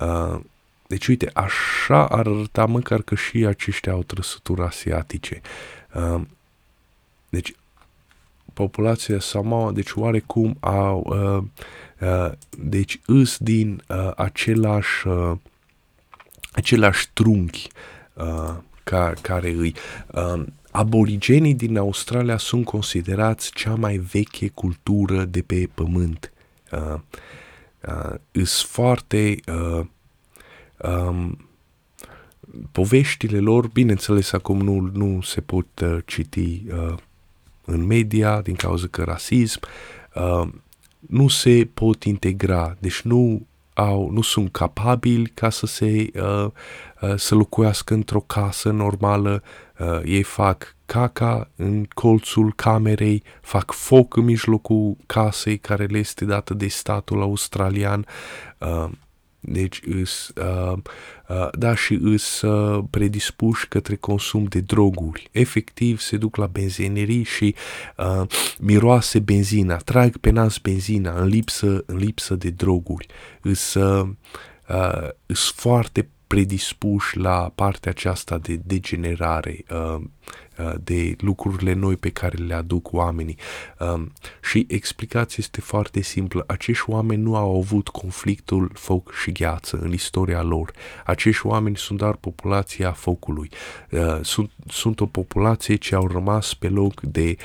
Uh, 0.00 0.40
deci, 0.86 1.06
uite, 1.06 1.30
așa 1.34 2.06
ar 2.06 2.26
arăta 2.26 2.66
măcar 2.66 3.02
că 3.02 3.14
și 3.14 3.36
aceștia 3.36 3.92
au 3.92 4.02
trăsături 4.02 4.60
asiatice. 4.60 5.40
Uh, 5.94 6.20
deci, 7.28 7.54
populația 8.54 9.20
Samoa, 9.20 9.72
deci 9.72 9.90
oarecum 9.94 10.56
au, 10.60 11.06
uh, 11.06 11.42
uh, 12.08 12.32
deci 12.58 13.00
îs 13.06 13.38
din 13.38 13.82
uh, 13.88 14.10
același, 14.16 15.08
uh, 15.08 15.32
același 16.52 17.08
trunchi 17.12 17.68
uh, 18.14 18.54
ca, 18.84 19.12
care 19.20 19.50
îi. 19.50 19.74
Uh, 20.12 20.42
aborigenii 20.70 21.54
din 21.54 21.76
Australia 21.76 22.36
sunt 22.36 22.64
considerați 22.64 23.52
cea 23.52 23.74
mai 23.74 23.96
veche 23.96 24.48
cultură 24.48 25.24
de 25.24 25.42
pe 25.42 25.68
pământ. 25.74 26.32
Uh, 26.72 26.98
uh, 27.88 28.14
îs 28.32 28.62
foarte 28.62 29.36
uh, 29.46 29.86
um, 30.76 31.48
poveștile 32.72 33.38
lor, 33.38 33.68
bineînțeles 33.68 34.32
acum 34.32 34.60
nu, 34.60 34.90
nu 34.92 35.20
se 35.20 35.40
pot 35.40 35.80
uh, 35.82 35.98
citi 36.06 36.62
uh, 36.72 36.94
în 37.64 37.86
media 37.86 38.40
din 38.40 38.54
cauza 38.54 38.86
că 38.90 39.02
rasism, 39.02 39.60
uh, 40.14 40.48
nu 40.98 41.28
se 41.28 41.68
pot 41.74 42.04
integra, 42.04 42.76
deci 42.78 43.00
nu 43.00 43.46
au, 43.74 44.10
nu 44.10 44.22
sunt 44.22 44.52
capabili 44.52 45.26
ca 45.26 45.50
să 45.50 45.66
se 45.66 46.10
uh, 46.14 46.46
uh, 47.00 47.14
să 47.16 47.34
locuiască 47.34 47.94
într-o 47.94 48.20
casă 48.20 48.70
normală, 48.70 49.42
uh, 49.78 50.00
ei 50.04 50.22
fac 50.22 50.76
caca 50.86 51.50
în 51.56 51.84
colțul 51.94 52.52
camerei, 52.56 53.22
fac 53.40 53.72
foc 53.72 54.16
în 54.16 54.24
mijlocul 54.24 54.96
casei 55.06 55.58
care 55.58 55.84
le 55.84 55.98
este 55.98 56.24
dată 56.24 56.54
de 56.54 56.66
statul 56.66 57.20
australian. 57.20 58.06
Uh, 58.58 58.88
deci 59.46 59.80
îs, 59.86 60.32
uh, 60.36 60.78
uh, 61.28 61.48
da, 61.52 61.74
și 61.74 61.98
îs 62.02 62.40
uh, 62.40 62.84
predispuși 62.90 63.68
către 63.68 63.96
consum 63.96 64.44
de 64.44 64.60
droguri. 64.60 65.28
Efectiv 65.32 66.00
se 66.00 66.16
duc 66.16 66.36
la 66.36 66.46
benzinerii 66.46 67.22
și 67.22 67.54
uh, 67.96 68.26
miroase 68.58 69.18
benzina, 69.18 69.76
trag 69.76 70.16
pe 70.16 70.30
nas 70.30 70.58
benzina 70.58 71.20
în 71.20 71.26
lipsă, 71.26 71.82
în 71.86 71.96
lipsă 71.96 72.34
de 72.34 72.50
droguri. 72.50 73.06
Îs, 73.42 73.74
uh, 73.74 74.08
uh, 74.68 75.08
îs 75.26 75.50
foarte 75.50 76.08
predispuși 76.34 77.18
la 77.18 77.52
partea 77.54 77.90
aceasta 77.90 78.38
de 78.38 78.60
degenerare, 78.64 79.64
uh, 79.70 80.00
uh, 80.58 80.74
de 80.84 81.16
lucrurile 81.18 81.72
noi 81.72 81.96
pe 81.96 82.10
care 82.10 82.36
le 82.36 82.54
aduc 82.54 82.92
oamenii. 82.92 83.36
Um, 83.78 84.12
și 84.42 84.66
explicația 84.68 85.36
este 85.38 85.60
foarte 85.60 86.00
simplă. 86.00 86.44
Acești 86.46 86.90
oameni 86.90 87.22
nu 87.22 87.36
au 87.36 87.58
avut 87.58 87.88
conflictul 87.88 88.70
foc 88.72 89.12
și 89.12 89.32
gheață 89.32 89.78
în 89.82 89.92
istoria 89.92 90.42
lor. 90.42 90.72
Acești 91.04 91.46
oameni 91.46 91.76
sunt 91.76 91.98
doar 91.98 92.16
populația 92.16 92.92
focului. 92.92 93.50
Uh, 93.90 94.18
sunt, 94.22 94.50
sunt 94.68 95.00
o 95.00 95.06
populație 95.06 95.74
ce 95.74 95.94
au 95.94 96.06
rămas 96.06 96.54
pe 96.54 96.68
loc 96.68 97.00
de, 97.00 97.36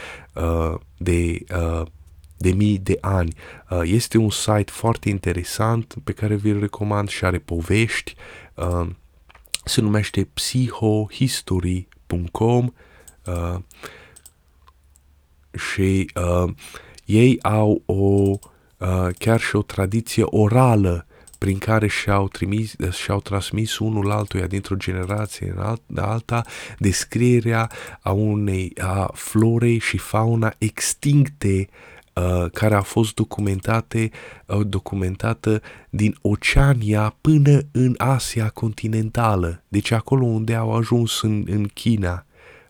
de 0.97 1.45
de 2.41 2.51
mii 2.51 2.77
de 2.77 2.97
ani. 3.01 3.33
Uh, 3.69 3.81
este 3.83 4.17
un 4.17 4.29
site 4.29 4.71
foarte 4.71 5.09
interesant 5.09 5.95
pe 6.03 6.11
care 6.11 6.35
vi-l 6.35 6.59
recomand 6.59 7.09
și 7.09 7.25
are 7.25 7.37
povești. 7.37 8.15
Uh, 8.59 8.87
se 9.65 9.81
numește 9.81 10.29
psychohistory.com 10.33 12.73
uh, 13.25 13.55
și 15.53 16.11
ei 17.05 17.39
au 17.41 17.81
o 17.85 18.33
chiar 19.17 19.39
și 19.39 19.55
o 19.55 19.61
tradiție 19.61 20.23
orală 20.25 21.05
prin 21.37 21.57
care 21.57 21.87
și-au, 21.87 22.27
trimis, 22.27 22.75
și-au 22.91 23.19
transmis 23.19 23.77
unul 23.77 24.11
altuia 24.11 24.47
dintr-o 24.47 24.75
generație 24.75 25.53
în 25.55 25.61
alt, 25.61 25.81
alta 25.95 26.41
descrierea 26.77 27.71
a 28.01 28.11
unei 28.11 28.73
a 28.77 29.11
florei 29.13 29.79
și 29.79 29.97
fauna 29.97 30.53
extincte 30.57 31.69
Uh, 31.69 31.75
care 32.53 32.75
a 32.75 32.81
fost 32.81 33.13
documentate, 33.13 34.09
uh, 34.45 34.59
documentată 34.67 35.61
din 35.89 36.15
Oceania 36.21 37.15
până 37.21 37.59
în 37.71 37.95
Asia 37.97 38.49
continentală, 38.49 39.63
deci 39.67 39.91
acolo 39.91 40.25
unde 40.25 40.55
au 40.55 40.75
ajuns 40.75 41.21
în, 41.21 41.43
în 41.47 41.65
China. 41.65 42.23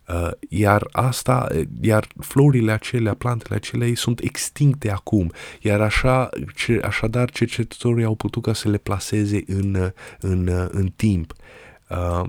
Uh, 0.08 0.30
iar 0.50 0.88
asta, 0.92 1.48
iar 1.82 2.08
florile 2.20 2.72
acelea, 2.72 3.14
plantele 3.14 3.56
acelea 3.56 3.92
sunt 3.96 4.20
extincte 4.20 4.92
acum, 4.92 5.32
iar 5.62 5.82
așa, 5.82 6.30
ce, 6.56 6.80
așadar 6.84 7.30
cercetătorii 7.30 8.06
au 8.06 8.16
putut 8.16 8.44
ca 8.44 8.54
să 8.54 8.70
le 8.70 8.78
placeze 8.78 9.44
în, 9.48 9.92
în, 10.20 10.50
în 10.72 10.88
timp. 10.96 11.34
Uh, 11.90 12.28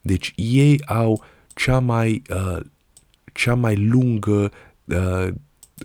deci 0.00 0.32
ei 0.36 0.82
au 0.86 1.24
cea 1.54 1.78
mai, 1.78 2.22
uh, 2.30 2.60
cea 3.32 3.54
mai 3.54 3.76
lungă 3.76 4.50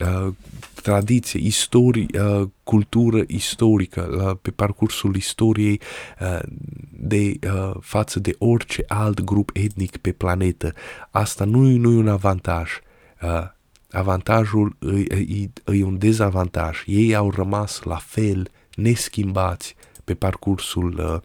uh, 0.02 0.26
uh, 0.26 0.34
tradiție, 0.82 1.40
istorie, 1.40 2.06
uh, 2.14 2.48
cultură 2.64 3.24
istorică 3.28 4.08
la, 4.18 4.38
pe 4.42 4.52
parcursul 4.52 5.16
istoriei 5.16 5.82
uh, 6.20 6.40
de 6.92 7.40
uh, 7.48 7.72
față 7.80 8.20
de 8.20 8.36
orice 8.38 8.84
alt 8.88 9.22
grup 9.22 9.50
etnic 9.54 9.98
pe 9.98 10.12
planetă. 10.12 10.74
Asta 11.12 11.46
nu, 11.46 11.62
nu 11.62 11.92
e 11.92 11.96
un 11.96 12.08
avantaj. 12.08 12.72
Uh, 13.22 13.48
avantajul 13.92 14.76
e, 15.10 15.24
e, 15.24 15.50
e 15.78 15.84
un 15.84 15.98
dezavantaj. 15.98 16.84
Ei 16.86 17.16
au 17.16 17.30
rămas 17.30 17.82
la 17.84 17.98
fel, 17.98 18.50
neschimbați 18.76 19.76
pe 20.04 20.14
parcursul 20.14 20.94
uh, 20.94 21.06
um, 21.06 21.22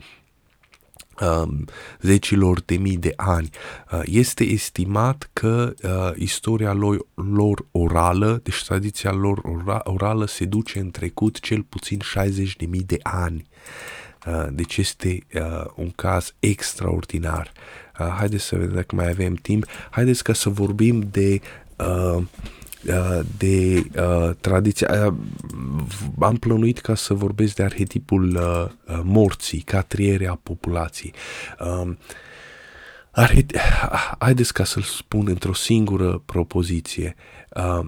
zecilor 2.00 2.60
de 2.60 2.76
mii 2.76 2.96
de 2.96 3.12
ani. 3.16 3.50
Uh, 3.92 4.00
este 4.04 4.44
estimat 4.44 5.30
că 5.32 5.74
uh, 5.82 6.10
istoria 6.16 6.72
lor, 6.72 7.06
lor 7.14 7.66
orală, 7.70 8.40
deci 8.42 8.64
tradiția 8.64 9.12
lor 9.12 9.40
ora, 9.42 9.80
orală 9.84 10.26
se 10.26 10.44
duce 10.44 10.78
în 10.78 10.90
trecut 10.90 11.40
cel 11.40 11.62
puțin 11.62 12.00
60 12.00 12.56
de 12.56 12.66
mii 12.66 12.82
de 12.82 12.98
ani. 13.02 13.46
Uh, 14.26 14.46
deci 14.50 14.76
este 14.76 15.18
uh, 15.34 15.64
un 15.76 15.90
caz 15.90 16.34
extraordinar. 16.38 17.52
Uh, 18.00 18.06
haideți 18.06 18.44
să 18.44 18.56
vedem 18.56 18.74
dacă 18.74 18.94
mai 18.94 19.08
avem 19.08 19.34
timp. 19.34 19.66
Haideți 19.90 20.22
ca 20.22 20.32
să 20.32 20.48
vorbim 20.48 21.08
de 21.10 21.40
uh, 21.40 21.68
Uh, 21.78 22.22
de 23.38 23.84
uh, 23.96 24.30
tradiția. 24.40 25.06
Uh, 25.06 25.14
am 26.18 26.36
plănuit 26.36 26.78
ca 26.78 26.94
să 26.94 27.14
vorbesc 27.14 27.54
de 27.54 27.62
arhetipul 27.62 28.36
uh, 28.36 28.94
uh, 28.94 29.00
morții 29.04 29.60
ca 29.60 29.82
triere 29.82 30.26
a 30.26 30.34
populației. 30.42 31.12
Uh, 31.60 31.96
arhet- 33.10 33.56
haideți 34.18 34.52
ca 34.52 34.64
să-l 34.64 34.82
spun 34.82 35.26
într-o 35.28 35.54
singură 35.54 36.22
propoziție. 36.26 37.14
Uh, 37.54 37.86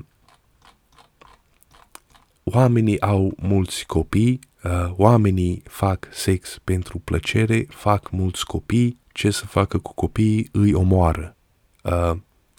oamenii 2.44 3.00
au 3.00 3.32
mulți 3.36 3.86
copii, 3.86 4.38
uh, 4.64 4.90
oamenii 4.96 5.62
fac 5.68 6.08
sex 6.10 6.58
pentru 6.64 6.98
plăcere, 6.98 7.66
fac 7.68 8.10
mulți 8.10 8.44
copii, 8.44 8.98
ce 9.12 9.30
să 9.30 9.46
facă 9.46 9.78
cu 9.78 9.94
copiii 9.94 10.48
îi 10.52 10.72
omoară. 10.74 11.36
Uh, 11.82 12.12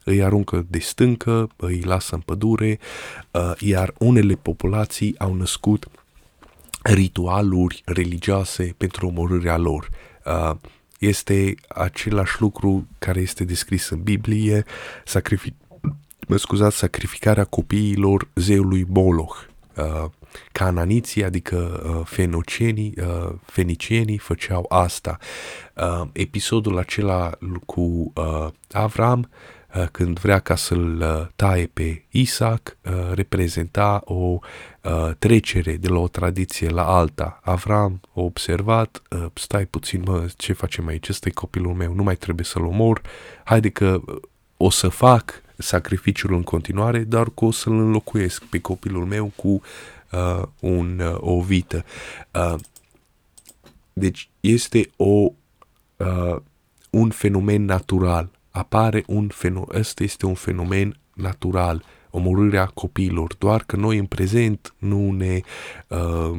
îi 0.03 0.23
aruncă 0.23 0.65
de 0.69 0.79
stâncă, 0.79 1.49
îi 1.55 1.81
lasă 1.81 2.15
în 2.15 2.21
pădure, 2.21 2.79
uh, 3.31 3.51
iar 3.59 3.93
unele 3.97 4.33
populații 4.33 5.15
au 5.17 5.33
născut 5.33 5.87
ritualuri 6.83 7.81
religioase 7.85 8.73
pentru 8.77 9.07
omorârea 9.07 9.57
lor. 9.57 9.89
Uh, 10.25 10.55
este 10.99 11.55
același 11.67 12.41
lucru 12.41 12.87
care 12.99 13.19
este 13.19 13.43
descris 13.43 13.89
în 13.89 14.01
Biblie, 14.01 14.65
sacrific- 15.05 15.67
mă 16.27 16.37
scuzați, 16.37 16.77
sacrificarea 16.77 17.43
copiilor 17.43 18.27
zeului 18.35 18.85
Moloch. 18.89 19.35
Uh, 19.77 20.09
cananiții, 20.51 21.23
adică 21.23 21.83
uh, 21.85 22.05
fenocenii, 22.05 22.93
uh, 22.97 23.33
fenicienii 23.45 24.17
făceau 24.17 24.65
asta. 24.69 25.17
Uh, 25.75 26.07
episodul 26.11 26.77
acela 26.77 27.31
cu 27.65 28.11
uh, 28.15 28.47
Avram 28.71 29.19
Uh, 29.19 29.27
când 29.91 30.19
vrea 30.19 30.39
ca 30.39 30.55
să-l 30.55 31.01
uh, 31.01 31.28
taie 31.36 31.65
pe 31.74 32.03
Isaac, 32.09 32.78
uh, 32.84 32.91
reprezenta 33.13 34.01
o 34.05 34.39
trecere 35.19 35.76
de 35.76 35.88
la 35.88 35.99
o 35.99 36.07
tradiție 36.07 36.69
la 36.69 36.86
alta. 36.95 37.39
Avram 37.43 38.01
a 38.15 38.22
observat, 38.22 39.01
stai 39.34 39.65
puțin, 39.65 40.01
mă, 40.05 40.28
ce 40.38 40.53
facem 40.53 40.88
aici, 40.88 41.09
ăsta 41.09 41.28
e 41.30 41.32
copilul 41.32 41.74
meu, 41.74 41.93
nu 41.93 42.03
mai 42.03 42.15
trebuie 42.15 42.45
să-l 42.45 42.65
omor, 42.65 43.01
haide 43.43 43.69
că 43.69 44.01
o 44.57 44.69
să 44.69 44.88
fac 44.88 45.41
sacrificiul 45.57 46.34
în 46.34 46.43
continuare, 46.43 46.99
dar 46.99 47.30
că 47.30 47.45
o 47.45 47.51
să-l 47.51 47.74
înlocuiesc 47.74 48.43
pe 48.43 48.59
copilul 48.59 49.05
meu 49.05 49.32
cu 49.36 49.61
uh, 50.11 50.41
un, 50.59 50.99
uh, 50.99 51.17
o 51.19 51.41
vită. 51.41 51.86
Uh, 52.34 52.55
deci 53.93 54.30
este 54.39 54.89
o, 54.95 55.32
uh, 55.97 56.36
un 56.89 57.09
fenomen 57.09 57.65
natural 57.65 58.30
apare 58.51 59.03
un 59.07 59.27
fenomen, 59.27 59.79
ăsta 59.79 60.03
este 60.03 60.25
un 60.25 60.33
fenomen 60.33 60.99
natural, 61.13 61.83
omorârea 62.09 62.65
copiilor, 62.65 63.35
doar 63.35 63.63
că 63.63 63.75
noi 63.75 63.97
în 63.97 64.05
prezent 64.05 64.73
nu 64.77 65.11
ne, 65.11 65.41
uh, 65.87 66.37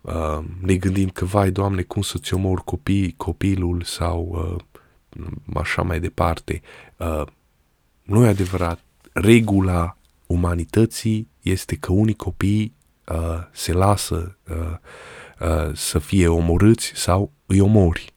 uh, 0.00 0.44
ne 0.60 0.74
gândim 0.74 1.08
că, 1.08 1.24
vai, 1.24 1.50
Doamne, 1.50 1.82
cum 1.82 2.02
să-ți 2.02 2.34
omor 2.34 2.64
copii, 2.64 3.14
copilul 3.16 3.82
sau 3.82 4.28
uh, 4.30 4.62
așa 5.54 5.82
mai 5.82 6.00
departe. 6.00 6.62
Uh, 6.96 7.22
nu 8.02 8.24
e 8.24 8.28
adevărat. 8.28 8.80
regula 9.12 9.96
umanității 10.26 11.28
este 11.42 11.76
că 11.76 11.92
unii 11.92 12.14
copii 12.14 12.74
uh, 13.08 13.38
se 13.52 13.72
lasă 13.72 14.38
uh, 14.50 14.76
uh, 15.40 15.74
să 15.74 15.98
fie 15.98 16.28
omorâți 16.28 16.92
sau 16.94 17.32
îi 17.46 17.60
omori 17.60 18.14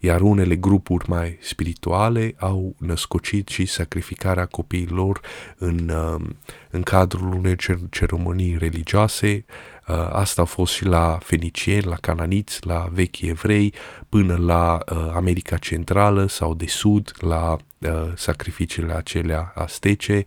iar 0.00 0.20
unele 0.20 0.56
grupuri 0.56 1.10
mai 1.10 1.38
spirituale 1.40 2.34
au 2.38 2.74
născocit 2.78 3.48
și 3.48 3.66
sacrificarea 3.66 4.46
copiilor 4.46 5.20
în, 5.58 5.88
um, 5.88 6.36
în 6.70 6.82
cadrul 6.82 7.32
unei 7.32 7.56
ceremonii 7.90 8.56
religioase. 8.58 9.44
Uh, 9.88 10.08
asta 10.12 10.42
a 10.42 10.44
fost 10.44 10.72
și 10.72 10.84
la 10.84 11.18
fenicieni, 11.22 11.84
la 11.84 11.96
cananiți, 12.00 12.66
la 12.66 12.88
vechi 12.92 13.20
evrei, 13.20 13.74
până 14.08 14.36
la 14.36 14.78
uh, 14.92 15.10
America 15.14 15.56
Centrală 15.56 16.26
sau 16.26 16.54
de 16.54 16.66
Sud, 16.66 17.12
la 17.20 17.56
uh, 17.78 17.90
sacrificiile 18.14 18.92
acelea 18.92 19.52
astece. 19.54 20.24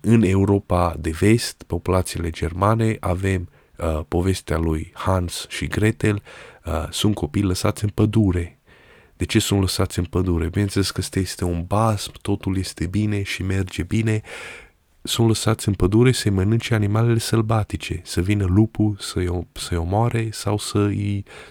În 0.00 0.22
Europa 0.22 0.94
de 0.98 1.10
Vest, 1.10 1.62
populațiile 1.66 2.30
germane, 2.30 2.96
avem 3.00 3.48
povestea 4.08 4.58
lui 4.58 4.92
Hans 4.94 5.46
și 5.48 5.66
Gretel, 5.66 6.22
sunt 6.90 7.14
copii 7.14 7.42
lăsați 7.42 7.84
în 7.84 7.90
pădure 7.94 8.61
de 9.22 9.28
ce 9.28 9.38
sunt 9.38 9.60
lăsați 9.60 9.98
în 9.98 10.04
pădure? 10.04 10.48
Bineînțeles 10.48 10.90
că 10.90 11.02
este 11.12 11.44
un 11.44 11.64
basm, 11.66 12.12
totul 12.22 12.56
este 12.56 12.86
bine 12.86 13.22
și 13.22 13.42
merge 13.42 13.82
bine. 13.82 14.20
Sunt 15.02 15.26
lăsați 15.26 15.68
în 15.68 15.74
pădure 15.74 16.12
să-i 16.12 16.30
mănânce 16.30 16.74
animalele 16.74 17.18
sălbatice, 17.18 18.00
să 18.04 18.20
vină 18.20 18.44
lupul 18.44 18.96
să-i, 19.00 19.46
să 19.52 19.78
omoare 19.78 20.28
sau 20.32 20.58
să, 20.58 20.90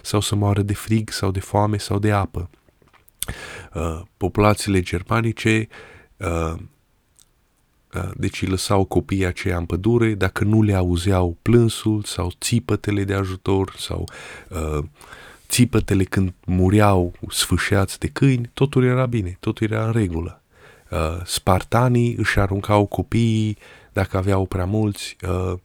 sau 0.02 0.20
să 0.20 0.34
moară 0.34 0.62
de 0.62 0.74
frig 0.74 1.10
sau 1.10 1.30
de 1.30 1.40
foame 1.40 1.76
sau 1.76 1.98
de 1.98 2.10
apă. 2.10 2.50
Uh, 3.74 4.00
populațiile 4.16 4.80
germanice 4.80 5.68
uh, 6.16 6.54
uh, 7.94 8.10
deci 8.16 8.42
îi 8.42 8.48
lăsau 8.48 8.84
copiii 8.84 9.26
aceia 9.26 9.56
în 9.56 9.66
pădure 9.66 10.14
dacă 10.14 10.44
nu 10.44 10.62
le 10.62 10.74
auzeau 10.74 11.36
plânsul 11.42 12.02
sau 12.02 12.32
țipătele 12.40 13.04
de 13.04 13.14
ajutor 13.14 13.74
sau 13.78 14.04
uh, 14.48 14.84
țipătele 15.52 16.04
când 16.04 16.34
mureau 16.46 17.12
sfâșiați 17.28 17.98
de 17.98 18.08
câini, 18.08 18.50
totul 18.54 18.84
era 18.84 19.06
bine, 19.06 19.36
totul 19.40 19.70
era 19.70 19.86
în 19.86 19.92
regulă. 19.92 20.42
Uh, 20.90 21.24
spartanii 21.24 22.14
își 22.14 22.38
aruncau 22.38 22.86
copiii, 22.86 23.56
dacă 23.92 24.16
aveau 24.16 24.46
prea 24.46 24.64
mulți, 24.64 25.16
uh, 25.28 25.58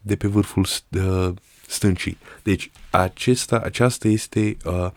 de 0.00 0.16
pe 0.16 0.26
vârful 0.26 0.66
uh, 0.90 1.30
stâncii. 1.66 2.18
Deci 2.42 2.70
acesta, 2.90 3.60
aceasta 3.64 4.08
este 4.08 4.56
uh, 4.64 4.90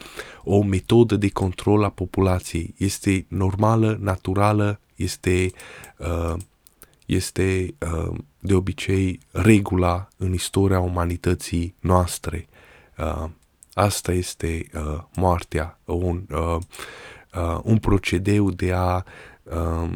o 0.44 0.64
metodă 0.64 1.16
de 1.16 1.30
control 1.30 1.84
a 1.84 1.90
populației. 1.90 2.74
Este 2.78 3.26
normală, 3.28 3.98
naturală, 4.02 4.80
este, 4.96 5.52
uh, 5.98 6.34
este 7.06 7.76
uh, 7.80 8.18
de 8.40 8.54
obicei 8.54 9.20
regula 9.32 10.08
în 10.18 10.34
istoria 10.34 10.80
umanității 10.80 11.76
noastre. 11.80 12.48
Uh, 12.98 13.30
Asta 13.74 14.12
este 14.12 14.66
uh, 14.74 15.00
moartea, 15.16 15.80
un, 15.86 16.24
uh, 16.32 16.58
uh, 17.36 17.60
un 17.64 17.78
procedeu 17.78 18.52
de 18.52 18.72
a, 18.74 19.04
uh, 19.44 19.90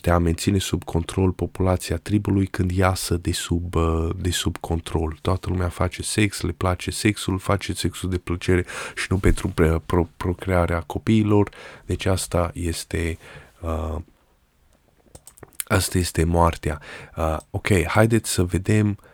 de 0.00 0.10
a 0.10 0.18
menține 0.18 0.58
sub 0.58 0.84
control 0.84 1.32
populația 1.32 1.96
tribului 1.96 2.46
când 2.46 2.70
iasă 2.70 3.16
de 3.16 3.32
sub, 3.32 3.74
uh, 3.74 4.08
de 4.16 4.30
sub 4.30 4.56
control. 4.56 5.18
Toată 5.22 5.48
lumea 5.50 5.68
face 5.68 6.02
sex, 6.02 6.40
le 6.40 6.52
place 6.52 6.90
sexul, 6.90 7.38
face 7.38 7.72
sexul 7.72 8.10
de 8.10 8.18
plăcere 8.18 8.64
și 8.94 9.06
nu 9.08 9.18
pentru 9.18 9.52
pro- 9.84 10.08
procrearea 10.16 10.80
copiilor. 10.80 11.50
Deci 11.86 12.04
asta 12.04 12.50
este 12.54 13.18
uh, 13.60 13.96
Asta 15.70 15.98
este 15.98 16.24
moartea. 16.24 16.80
Uh, 17.16 17.36
ok, 17.50 17.86
haideți 17.86 18.30
să 18.30 18.44
vedem 18.44 18.98
Uh, 18.98 19.04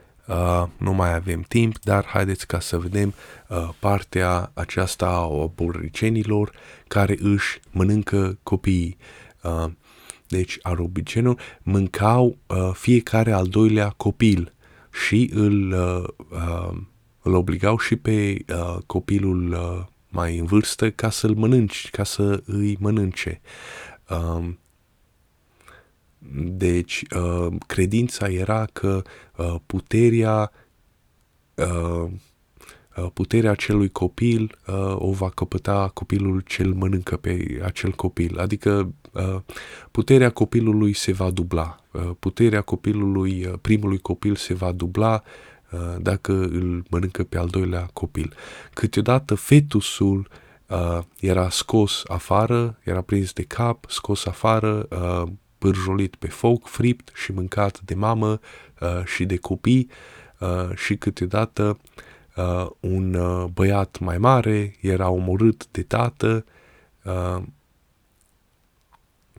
nu 0.77 0.93
mai 0.93 1.15
avem 1.15 1.41
timp, 1.49 1.79
dar 1.79 2.05
haideți 2.05 2.47
ca 2.47 2.61
să 2.61 2.79
vedem 2.79 3.15
uh, 3.49 3.69
partea 3.81 4.51
aceasta 4.55 5.07
a 5.07 5.43
aborigenilor 5.43 6.53
care 6.89 7.17
își 7.21 7.61
mănâncă 7.71 8.39
copiii. 8.43 8.97
Uh, 9.43 9.71
deci 10.29 10.59
aborigeniul 10.63 11.39
mâncau 11.63 12.39
uh, 12.47 12.71
fiecare 12.73 13.33
al 13.33 13.47
doilea 13.47 13.89
copil 13.89 14.53
și 15.07 15.31
îl, 15.35 15.73
uh, 15.73 16.09
uh, 16.31 16.77
îl 17.23 17.35
obligau 17.35 17.79
și 17.79 17.97
pe 17.97 18.45
uh, 18.49 18.77
copilul 18.87 19.53
uh, 19.53 19.87
mai 20.09 20.39
în 20.39 20.45
vârstă 20.45 20.91
ca 20.91 21.11
să-l 21.11 21.35
mănânci, 21.35 21.91
ca 21.91 22.05
să 22.05 22.43
îi 22.47 22.77
mănânce. 22.81 23.41
Uh, 24.09 24.49
deci, 26.33 27.05
uh, 27.17 27.47
credința 27.67 28.29
era 28.29 28.67
că 28.73 29.03
uh, 29.37 29.55
puterea 29.67 30.53
uh, 31.55 32.11
puterea 33.13 33.51
acelui 33.51 33.89
copil 33.89 34.59
o 34.95 35.13
va 35.13 35.31
căpăta 35.31 35.91
copilul 35.95 36.41
cel 36.41 36.73
mănâncă 36.73 37.17
pe 37.17 37.61
acel 37.65 37.91
copil. 37.91 38.39
Adică 38.39 38.93
puterea 39.91 40.31
copilului 40.31 40.93
se 40.93 41.13
va 41.13 41.31
dubla. 41.31 41.77
Puterea 42.19 42.61
copilului, 42.61 43.51
primului 43.61 43.99
copil 43.99 44.37
se 44.37 44.55
va 44.55 44.73
dubla 44.73 45.23
dacă 45.99 46.33
îl 46.33 46.85
mănâncă 46.91 47.25
pe 47.25 47.39
al 47.39 47.49
doilea 47.49 47.91
copil. 47.93 48.35
Câteodată 48.73 49.35
fetusul 49.35 50.29
era 51.21 51.49
scos 51.49 52.03
afară, 52.07 52.79
era 52.83 53.01
prins 53.01 53.33
de 53.33 53.43
cap, 53.43 53.85
scos 53.89 54.27
afară, 54.27 54.89
pârjolit 55.65 56.15
pe 56.15 56.29
foc, 56.29 56.67
fript 56.67 57.11
și 57.15 57.33
mâncat 57.33 57.81
de 57.81 57.95
mamă 57.95 58.41
uh, 58.81 59.05
și 59.05 59.25
de 59.25 59.37
copii 59.37 59.91
uh, 60.39 60.77
și 60.77 60.97
câteodată 60.97 61.79
uh, 62.37 62.67
un 62.81 63.15
uh, 63.15 63.45
băiat 63.53 63.99
mai 63.99 64.19
mare 64.19 64.75
era 64.81 65.09
omorât 65.09 65.67
de 65.71 65.83
tată 65.83 66.45
uh, 67.05 67.43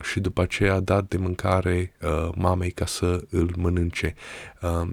și 0.02 0.20
după 0.20 0.42
aceea 0.42 0.74
a 0.74 0.80
dat 0.80 1.08
de 1.08 1.16
mâncare 1.16 1.92
uh, 2.02 2.28
mamei 2.34 2.70
ca 2.70 2.86
să 2.86 3.24
îl 3.30 3.54
mănânce. 3.56 4.14
Uh, 4.62 4.88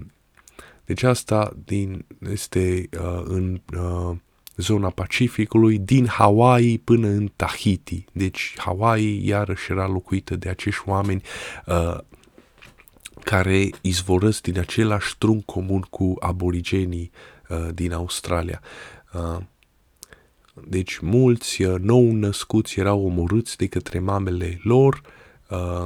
deci 0.84 1.02
asta 1.02 1.56
din, 1.64 2.04
este 2.30 2.88
uh, 3.00 3.22
în 3.24 3.60
uh, 3.76 4.16
zona 4.56 4.90
Pacificului, 4.90 5.78
din 5.78 6.06
Hawaii 6.06 6.78
până 6.78 7.06
în 7.06 7.30
Tahiti. 7.36 8.04
Deci 8.12 8.54
Hawaii 8.56 9.26
iarăși 9.26 9.72
era 9.72 9.86
locuită 9.86 10.36
de 10.36 10.48
acești 10.48 10.82
oameni 10.86 11.22
uh, 11.66 11.98
care 13.24 13.70
izvorăsc 13.80 14.42
din 14.42 14.58
același 14.58 15.18
trunc 15.18 15.44
comun 15.44 15.80
cu 15.80 16.16
aborigenii 16.20 17.10
uh, 17.48 17.68
din 17.74 17.92
Australia. 17.92 18.60
Uh, 19.12 19.42
deci 20.66 20.98
mulți 20.98 21.62
uh, 21.62 21.80
nou 21.80 22.12
născuți 22.12 22.78
erau 22.78 23.04
omorâți 23.04 23.56
de 23.56 23.66
către 23.66 23.98
mamele 23.98 24.60
lor, 24.62 25.00
uh, 25.50 25.84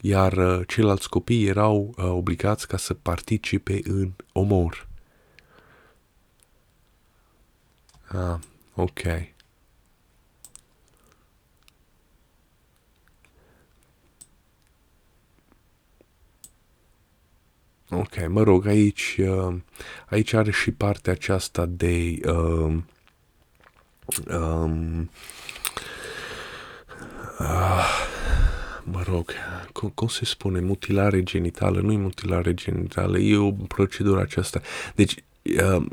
iar 0.00 0.32
uh, 0.32 0.60
ceilalți 0.66 1.08
copii 1.08 1.46
erau 1.46 1.94
uh, 1.96 2.04
obligați 2.04 2.68
ca 2.68 2.76
să 2.76 2.94
participe 2.94 3.80
în 3.84 4.12
omor. 4.32 4.87
Ah, 8.10 8.38
ok. 8.74 9.00
Ok, 17.90 18.28
mă 18.28 18.42
rog, 18.42 18.66
aici, 18.66 19.16
uh, 19.20 19.54
aici 20.08 20.32
are 20.32 20.50
și 20.50 20.70
partea 20.70 21.12
aceasta 21.12 21.66
de 21.66 22.18
uh, 22.24 22.76
um, 24.30 25.10
uh, 27.38 28.08
mă 28.84 29.02
rog, 29.06 29.32
cum, 29.72 29.88
cum 29.88 30.08
se 30.08 30.24
spune, 30.24 30.60
mutilare 30.60 31.22
genitală, 31.22 31.80
nu 31.80 31.92
e 31.92 31.96
mutilare 31.96 32.54
genitală, 32.54 33.18
e 33.18 33.36
o 33.36 33.52
procedură 33.52 34.20
aceasta. 34.20 34.60
Deci, 34.94 35.14
uh, 35.42 35.86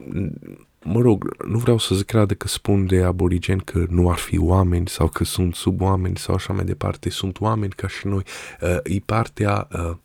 mă 0.86 1.02
rog, 1.02 1.44
nu 1.46 1.58
vreau 1.58 1.78
să 1.78 1.96
zic 1.96 2.06
creadă 2.06 2.34
că 2.34 2.48
spun 2.48 2.86
de 2.86 3.04
aborigeni 3.04 3.62
că 3.62 3.86
nu 3.90 4.10
ar 4.10 4.18
fi 4.18 4.38
oameni 4.38 4.88
sau 4.88 5.08
că 5.08 5.24
sunt 5.24 5.56
sub 5.56 5.82
oameni 5.82 6.18
sau 6.18 6.36
așa 6.36 6.54
mai 6.54 6.66
departe, 6.66 7.10
sunt 7.10 7.40
oameni 7.40 7.72
ca 7.72 7.88
și 7.88 8.08
noi. 8.08 8.24
Uh, 8.62 8.78
e 8.84 9.00
partea 9.06 9.68
uh, 9.72 9.96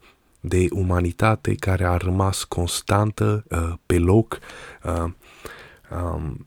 de 0.41 0.67
umanitate 0.71 1.55
care 1.55 1.85
a 1.85 1.97
rămas 1.97 2.45
constantă 2.45 3.45
uh, 3.49 3.73
pe 3.87 3.99
loc 3.99 4.39
uh, 4.85 5.13
um, 5.91 6.47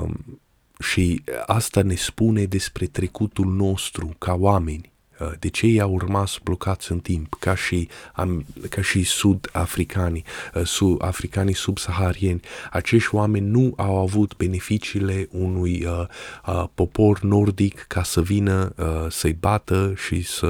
um, 0.00 0.40
și 0.78 1.24
asta 1.46 1.82
ne 1.82 1.94
spune 1.94 2.44
despre 2.44 2.86
trecutul 2.86 3.46
nostru 3.46 4.14
ca 4.18 4.34
oameni. 4.34 4.92
Uh, 5.24 5.32
de 5.38 5.48
ce 5.48 5.66
ei 5.66 5.80
au 5.80 5.98
rămas 5.98 6.38
blocați 6.42 6.92
în 6.92 6.98
timp, 6.98 7.36
ca 7.38 7.54
și, 7.54 7.88
am, 8.12 8.44
ca 8.68 8.82
și 8.82 9.02
sud-africanii, 9.02 10.24
uh, 10.54 10.62
sud-africanii 10.64 11.54
subsaharieni. 11.54 12.40
Acești 12.70 13.14
oameni 13.14 13.46
nu 13.46 13.74
au 13.76 13.98
avut 13.98 14.36
beneficiile 14.36 15.28
unui 15.30 15.84
uh, 15.84 16.06
uh, 16.46 16.64
popor 16.74 17.20
nordic 17.20 17.84
ca 17.88 18.02
să 18.02 18.22
vină 18.22 18.72
uh, 18.76 19.06
să-i 19.08 19.32
bată 19.32 19.94
și 20.06 20.22
să 20.22 20.46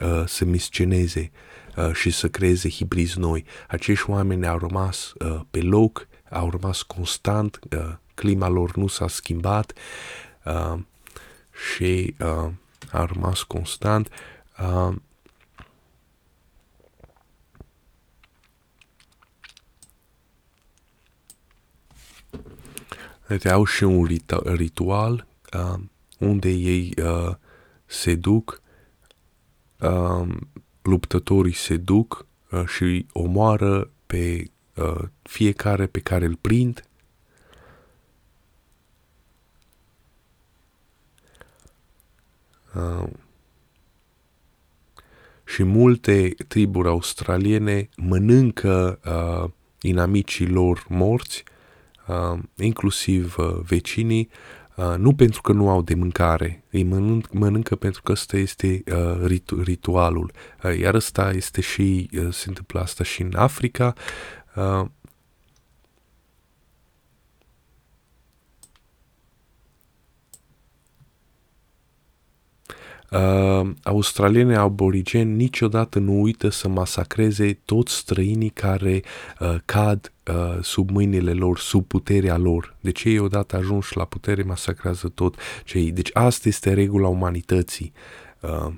uh, 0.00 0.22
se 0.26 0.44
misceneze 0.44 1.30
uh, 1.76 1.92
și 1.92 2.10
să 2.10 2.28
creeze 2.28 2.68
hibrizi 2.68 3.18
noi. 3.18 3.44
Acești 3.68 4.10
oameni 4.10 4.46
au 4.46 4.58
rămas 4.58 5.12
uh, 5.18 5.40
pe 5.50 5.60
loc, 5.60 6.06
au 6.30 6.50
rămas 6.50 6.82
constant, 6.82 7.58
uh, 7.76 7.92
clima 8.14 8.48
lor 8.48 8.76
nu 8.76 8.86
s-a 8.86 9.08
schimbat 9.08 9.72
uh, 10.44 10.78
și 11.74 12.14
uh, 12.20 12.50
a 12.94 13.04
rămas 13.04 13.42
constant. 13.42 14.08
Uh, 14.62 14.94
Deci 23.26 23.46
au 23.46 23.64
și 23.64 23.84
un 23.84 24.08
ritual 24.44 25.26
uh, 25.52 25.80
unde 26.18 26.48
ei 26.48 26.94
uh, 27.02 27.34
se 27.86 28.14
duc, 28.14 28.62
uh, 29.80 30.28
luptătorii 30.82 31.54
se 31.54 31.76
duc 31.76 32.26
uh, 32.50 32.66
și 32.66 33.06
omoară 33.12 33.90
pe 34.06 34.50
uh, 34.74 35.02
fiecare 35.22 35.86
pe 35.86 36.00
care 36.00 36.24
îl 36.24 36.36
prind 36.36 36.88
Uh, 42.74 43.08
și 45.44 45.62
multe 45.62 46.34
triburi 46.48 46.88
australiene 46.88 47.88
mănâncă 47.96 49.00
uh, 49.04 49.50
inamicii 49.80 50.48
lor 50.48 50.84
morți, 50.88 51.44
uh, 52.06 52.38
inclusiv 52.56 53.34
uh, 53.38 53.58
vecinii, 53.66 54.28
uh, 54.76 54.94
nu 54.96 55.14
pentru 55.14 55.40
că 55.40 55.52
nu 55.52 55.68
au 55.68 55.82
de 55.82 55.94
mâncare, 55.94 56.64
îi 56.70 56.82
mănânc, 56.82 57.32
mănâncă 57.32 57.76
pentru 57.76 58.02
că 58.02 58.12
ăsta 58.12 58.36
este 58.36 58.82
uh, 58.92 59.26
ritu- 59.26 59.62
ritualul. 59.62 60.32
Uh, 60.64 60.78
iar 60.78 60.94
ăsta 60.94 61.30
este 61.30 61.60
și, 61.60 62.10
uh, 62.18 62.32
se 62.32 62.44
întâmplă 62.48 62.80
asta 62.80 63.04
și 63.04 63.22
în 63.22 63.32
Africa, 63.34 63.92
uh, 64.54 64.86
Uh, 73.14 73.70
australienii 73.82 74.56
aborigeni 74.56 75.34
niciodată 75.34 75.98
nu 75.98 76.22
uită 76.22 76.48
să 76.48 76.68
masacreze 76.68 77.52
toți 77.64 77.94
străinii 77.94 78.48
care 78.50 79.02
uh, 79.40 79.56
cad 79.64 80.12
uh, 80.26 80.62
sub 80.62 80.90
mâinile 80.90 81.32
lor, 81.32 81.58
sub 81.58 81.86
puterea 81.86 82.36
lor. 82.36 82.76
Deci 82.80 83.04
ei 83.04 83.18
odată 83.18 83.56
ajunși 83.56 83.96
la 83.96 84.04
putere 84.04 84.42
masacrează 84.42 85.08
tot 85.08 85.36
cei. 85.64 85.92
Deci 85.92 86.10
asta 86.12 86.48
este 86.48 86.72
regula 86.72 87.08
umanității. 87.08 87.92
Uh, 88.40 88.72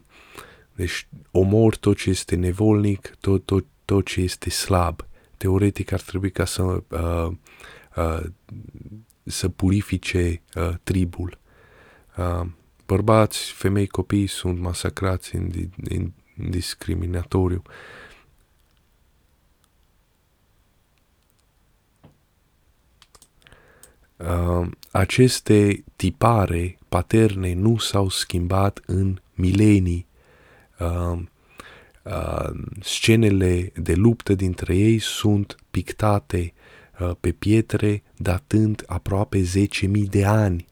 deci 0.75 1.09
omor 1.31 1.77
tot 1.77 1.97
ce 1.97 2.11
este 2.11 2.35
nevolnic, 2.35 3.15
tot, 3.21 3.45
tot, 3.45 3.65
tot 3.85 4.07
ce 4.07 4.21
este 4.21 4.51
slab. 4.51 5.07
Teoretic 5.37 5.93
ar 5.93 6.01
trebui 6.01 6.31
ca 6.31 6.45
să, 6.45 6.63
uh, 6.63 7.31
uh, 7.97 8.21
să 9.25 9.49
purifice 9.49 10.43
uh, 10.55 10.71
tribul. 10.83 11.39
Uh, 12.17 12.47
bărbați, 12.87 13.53
femei, 13.53 13.87
copii 13.87 14.27
sunt 14.27 14.59
masacrați 14.59 15.35
în, 15.35 15.51
în, 15.89 16.13
în 16.37 16.51
discriminatoriu. 16.51 17.63
Uh, 24.17 24.69
aceste 24.91 25.85
tipare 25.97 26.79
paterne 26.89 27.55
nu 27.55 27.79
s-au 27.79 28.09
schimbat 28.09 28.81
în 28.87 29.21
milenii. 29.35 30.07
Uh, 30.79 31.19
uh, 32.03 32.51
scenele 32.81 33.73
de 33.75 33.95
luptă 33.95 34.35
dintre 34.35 34.77
ei 34.77 34.99
sunt 34.99 35.57
pictate 35.71 36.53
uh, 37.01 37.11
pe 37.21 37.33
pietre 37.33 38.03
datând 38.17 38.83
aproape 38.87 39.43
10.000 39.43 39.89
de 40.09 40.25
ani. 40.25 40.67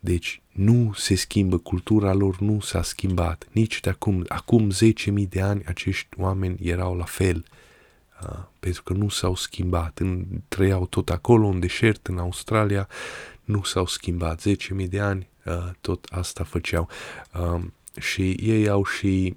Deci 0.00 0.42
nu 0.52 0.92
se 0.94 1.14
schimbă, 1.14 1.58
cultura 1.58 2.12
lor 2.12 2.38
nu 2.40 2.60
s-a 2.60 2.82
schimbat. 2.82 3.46
Nici 3.52 3.80
de 3.80 3.90
acum, 3.90 4.24
acum 4.28 4.70
10.000 4.70 5.28
de 5.28 5.40
ani 5.40 5.64
acești 5.66 6.08
oameni 6.16 6.58
erau 6.62 6.96
la 6.96 7.04
fel. 7.04 7.44
Pentru 8.60 8.82
că 8.82 8.92
nu 8.92 9.08
s-au 9.08 9.34
schimbat. 9.34 9.98
În, 9.98 10.24
trăiau 10.48 10.86
tot 10.86 11.10
acolo, 11.10 11.46
în 11.46 11.60
deșert, 11.60 12.06
în 12.06 12.18
Australia, 12.18 12.88
nu 13.44 13.62
s-au 13.62 13.86
schimbat. 13.86 14.42
10.000 14.48 14.88
de 14.88 15.00
ani 15.00 15.28
tot 15.80 16.06
asta 16.10 16.44
făceau. 16.44 16.88
Și 17.98 18.30
ei 18.30 18.68
au 18.68 18.84
și 18.84 19.36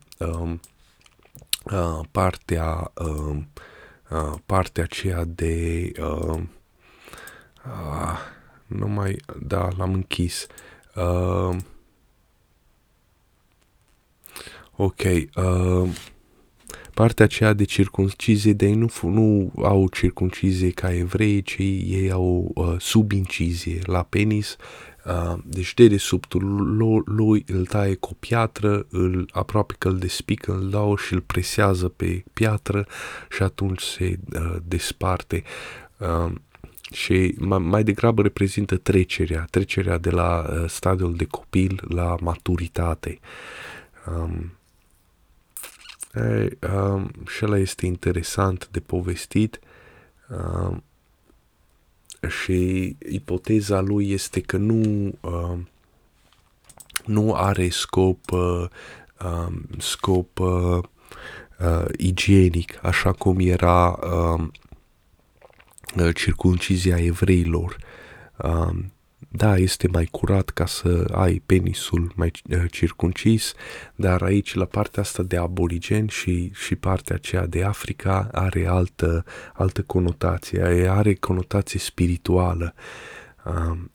partea 2.12 2.92
partea 4.46 4.84
aceea 4.84 5.24
de 5.24 5.92
uh, 6.00 6.42
uh, 7.66 8.18
nu 8.70 8.88
mai, 8.88 9.16
da, 9.42 9.68
l-am 9.78 9.94
închis. 9.94 10.48
Uh, 10.96 11.56
ok, 14.76 15.02
uh, 15.36 15.90
partea 16.94 17.26
aceea 17.26 17.54
de 17.54 17.64
circuncizie, 17.64 18.54
de 18.54 18.66
ei 18.66 18.74
nu, 18.74 18.90
nu 19.02 19.52
au 19.64 19.88
circuncizie 19.88 20.70
ca 20.70 20.94
evrei, 20.94 21.42
ci 21.42 21.58
ei 21.58 22.12
au 22.12 22.52
uh, 22.56 22.76
subincizie 22.78 23.80
la 23.86 24.04
penis, 24.04 24.56
uh, 25.06 25.38
deci 25.44 25.74
de 25.74 25.88
desubtul 25.88 26.44
lui 27.06 27.44
îl 27.48 27.66
taie 27.66 27.96
cu 27.96 28.10
o 28.12 28.16
piatră, 28.20 28.86
îl, 28.90 29.30
aproape 29.32 29.76
că 29.78 29.88
îl 29.88 29.98
despică, 29.98 30.52
îl 30.52 30.70
dau 30.70 30.96
și 30.96 31.14
îl 31.14 31.22
presează 31.22 31.88
pe 31.88 32.24
piatră 32.34 32.88
și 33.30 33.44
atunci 33.44 33.82
se 33.82 34.20
uh, 34.34 34.56
desparte. 34.64 35.44
Uh, 35.98 36.32
și 36.92 37.36
mai 37.60 37.84
degrabă 37.84 38.22
reprezintă 38.22 38.78
trecerea, 38.78 39.48
trecerea 39.50 39.98
de 39.98 40.10
la 40.10 40.46
uh, 40.50 40.70
stadiul 40.70 41.16
de 41.16 41.26
copil 41.26 41.82
la 41.88 42.16
maturitate. 42.22 43.20
Um, 44.08 44.52
e, 46.14 46.58
um, 46.74 47.12
și 47.28 47.46
ăla 47.46 47.58
este 47.58 47.86
interesant 47.86 48.68
de 48.72 48.80
povestit 48.80 49.60
um, 50.30 50.84
și 52.30 52.96
ipoteza 53.10 53.80
lui 53.80 54.12
este 54.12 54.42
că 54.42 54.58
nu, 54.58 55.12
um, 55.22 55.70
nu 57.06 57.34
are 57.34 57.70
scop, 57.70 58.32
uh, 58.32 58.66
um, 59.26 59.68
scop 59.78 60.40
uh, 60.40 60.80
uh, 61.60 61.86
igienic, 61.98 62.80
așa 62.82 63.12
cum 63.12 63.40
era 63.40 63.90
um, 63.90 64.52
Uh, 65.98 66.16
circuncizia 66.16 66.98
evreilor. 66.98 67.78
Um, 68.38 68.94
da, 69.32 69.58
este 69.58 69.88
mai 69.88 70.06
curat 70.06 70.50
ca 70.50 70.66
să 70.66 71.06
ai 71.12 71.42
penisul 71.46 72.12
mai 72.16 72.32
uh, 72.50 72.64
circuncis, 72.72 73.54
dar 73.96 74.22
aici 74.22 74.54
la 74.54 74.66
partea 74.66 75.02
asta 75.02 75.24
de 75.24 75.38
aborigeni 75.38 76.10
și, 76.10 76.52
și 76.54 76.76
partea 76.76 77.16
aceea 77.16 77.46
de 77.46 77.64
Africa 77.64 78.30
are 78.32 78.68
altă, 78.68 79.26
altă 79.54 79.82
conotație, 79.82 80.88
are 80.90 81.14
conotație 81.14 81.80
spirituală. 81.80 82.74
Um, 83.46 83.92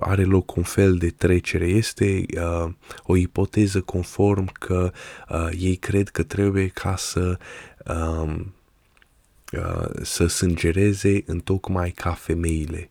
are 0.00 0.24
loc 0.24 0.56
un 0.56 0.62
fel 0.62 0.96
de 0.96 1.10
trecere. 1.10 1.66
Este 1.66 2.24
uh, 2.36 2.72
o 3.02 3.16
ipoteză 3.16 3.80
conform 3.80 4.52
că 4.52 4.92
uh, 5.28 5.48
ei 5.58 5.76
cred 5.76 6.08
că 6.08 6.22
trebuie 6.22 6.68
ca 6.68 6.96
să 6.96 7.38
uh, 7.38 7.64
Uh, 7.86 8.34
să 10.02 10.26
sângereze 10.26 11.22
în 11.26 11.38
tocmai 11.38 11.90
ca 11.90 12.10
femeile. 12.10 12.90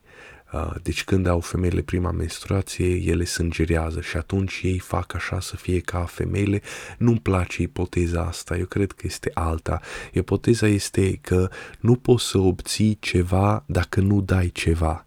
Uh, 0.53 0.73
deci 0.81 1.03
când 1.03 1.27
au 1.27 1.39
femeile 1.39 1.81
prima 1.81 2.11
menstruație, 2.11 2.95
ele 2.95 3.23
sângerează 3.23 4.01
și 4.01 4.17
atunci 4.17 4.59
ei 4.63 4.79
fac 4.79 5.13
așa 5.13 5.39
să 5.39 5.55
fie 5.55 5.79
ca 5.79 5.99
femeile. 5.99 6.61
Nu-mi 6.97 7.19
place 7.19 7.61
ipoteza 7.61 8.21
asta, 8.21 8.57
eu 8.57 8.65
cred 8.65 8.91
că 8.91 9.01
este 9.05 9.31
alta. 9.33 9.79
Ipoteza 10.11 10.67
este 10.67 11.19
că 11.21 11.49
nu 11.79 11.95
poți 11.95 12.25
să 12.25 12.37
obții 12.37 12.97
ceva 12.99 13.63
dacă 13.67 13.99
nu 13.99 14.21
dai 14.21 14.49
ceva. 14.53 15.05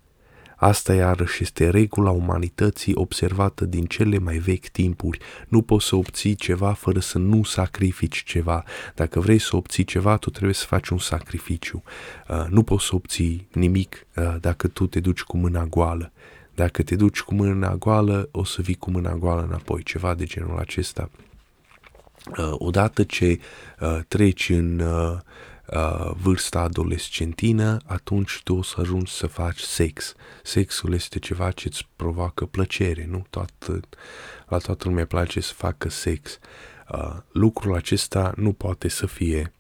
Asta 0.67 0.95
iarăși 0.95 1.43
este 1.43 1.71
regula 1.71 2.11
umanității 2.11 2.95
observată 2.95 3.65
din 3.65 3.85
cele 3.85 4.19
mai 4.19 4.37
vechi 4.37 4.69
timpuri. 4.69 5.19
Nu 5.49 5.63
poți 5.63 5.87
să 5.87 5.97
obții 5.97 6.35
ceva 6.35 6.73
fără 6.73 7.01
să 7.01 7.19
nu 7.19 7.43
sacrifici 7.43 8.23
ceva. 8.25 8.65
Dacă 8.95 9.21
vrei 9.21 9.39
să 9.39 9.57
obții 9.57 9.85
ceva, 9.85 10.17
tu 10.17 10.31
trebuie 10.31 10.55
să 10.55 10.67
faci 10.67 10.89
un 10.89 10.99
sacrificiu. 10.99 11.83
Uh, 12.29 12.45
nu 12.49 12.63
poți 12.63 12.85
să 12.85 12.95
obții 12.95 13.49
nimic 13.53 14.07
uh, 14.17 14.37
dacă 14.41 14.69
tu 14.69 14.87
te 14.87 15.01
duci 15.01 15.23
cu 15.23 15.37
mâna 15.37 15.65
goală. 15.65 16.13
Dacă 16.55 16.83
te 16.83 16.97
duci 16.97 17.21
cu 17.21 17.35
mâna 17.35 17.75
goală, 17.75 18.29
o 18.33 18.45
să 18.45 18.63
vii 18.63 18.75
cu 18.75 18.91
mâna 18.91 19.15
goală 19.15 19.43
înapoi, 19.43 19.83
ceva 19.83 20.15
de 20.15 20.25
genul 20.25 20.59
acesta. 20.59 21.11
Uh, 22.39 22.53
odată 22.53 23.03
ce 23.03 23.41
uh, 23.81 23.99
treci 24.09 24.49
în 24.49 24.83
uh, 25.73 25.77
uh, 25.77 26.11
vârsta 26.23 26.61
adolescentină, 26.61 27.79
atunci 27.87 28.41
tu 28.45 28.55
o 28.55 28.63
să 28.63 28.75
ajungi 28.81 29.13
să 29.13 29.27
faci 29.27 29.61
sex. 29.61 30.15
Sexul 30.43 30.95
este 30.95 31.19
ceva 31.19 31.51
ce 31.51 31.69
îți 31.69 31.89
provoacă 31.97 32.47
plăcere, 32.47 33.07
nu? 33.11 33.27
Toată, 33.31 33.81
la 34.49 34.59
toată 34.59 34.89
lumea 34.89 35.07
place 35.07 35.41
să 35.41 35.53
facă 35.57 35.89
sex. 35.89 36.39
Uh, 36.93 37.17
lucrul 37.33 37.75
acesta 37.75 38.33
nu 38.37 38.53
poate 38.53 38.89
să 38.89 39.07
fie 39.07 39.53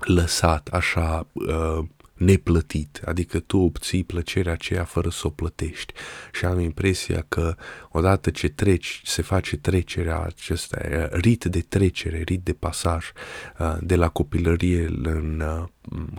lăsat 0.00 0.68
așa 0.68 1.26
uh, 1.32 1.78
neplătit, 2.14 3.02
adică 3.04 3.40
tu 3.40 3.58
obții 3.58 4.04
plăcerea 4.04 4.52
aceea 4.52 4.84
fără 4.84 5.08
să 5.08 5.26
o 5.26 5.30
plătești. 5.30 5.92
Și 6.32 6.44
am 6.44 6.60
impresia 6.60 7.24
că 7.28 7.56
odată 7.90 8.30
ce 8.30 8.48
treci, 8.48 9.00
se 9.04 9.22
face 9.22 9.56
trecerea 9.56 10.20
acesta, 10.20 10.78
rit 11.10 11.44
de 11.44 11.60
trecere, 11.60 12.22
rit 12.22 12.42
de 12.42 12.52
pasaj 12.52 13.12
uh, 13.58 13.76
de 13.80 13.96
la 13.96 14.08
copilărie 14.08 14.86
în, 15.02 15.40
uh, 15.40 15.68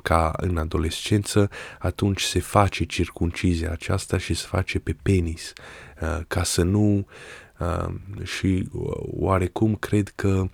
ca 0.03 0.33
în 0.37 0.57
adolescență, 0.57 1.49
atunci 1.79 2.21
se 2.21 2.39
face 2.39 2.83
circuncizia 2.83 3.71
aceasta 3.71 4.17
și 4.17 4.33
se 4.33 4.45
face 4.47 4.79
pe 4.79 4.95
penis, 5.01 5.53
uh, 6.01 6.19
ca 6.27 6.43
să 6.43 6.63
nu 6.63 7.07
și 8.23 8.69
oarecum 8.99 9.75
cred 9.75 10.11
că 10.15 10.49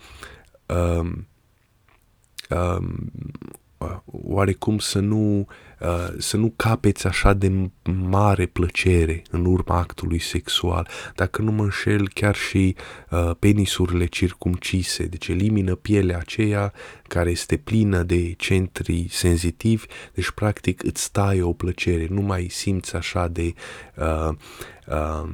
oarecum 4.06 4.78
să 4.78 5.00
nu, 5.00 5.48
uh, 5.80 6.14
să 6.18 6.38
nu 6.38 6.54
capeți 6.56 7.08
așa 7.08 7.34
de 7.34 7.70
mare 8.10 8.46
plăcere 8.46 9.22
în 9.32 9.46
urma 9.46 9.78
actului 9.78 10.20
sexual. 10.20 10.88
Dacă 11.16 11.42
nu 11.42 11.52
mă 11.52 11.64
înșel, 11.64 12.10
chiar 12.14 12.36
și 12.36 12.76
uh, 13.10 13.32
penisurile 13.40 14.06
circumcise, 14.06 15.06
deci 15.06 15.28
elimină 15.28 15.76
pielea 15.76 16.18
aceea 16.18 16.74
care 17.08 17.30
este 17.30 17.58
plină 17.58 18.04
de 18.04 18.34
centri 18.38 19.08
senzitivi, 19.10 19.86
deci 20.14 20.32
practic 20.32 20.84
îți 20.84 21.12
taie 21.12 21.42
o 21.42 21.54
plăcere, 21.54 22.08
nu 22.10 22.22
mai 22.22 22.48
simți 22.50 22.96
așa 22.96 23.28
de 23.28 23.54
uh, 23.96 24.30
uh, 24.88 25.30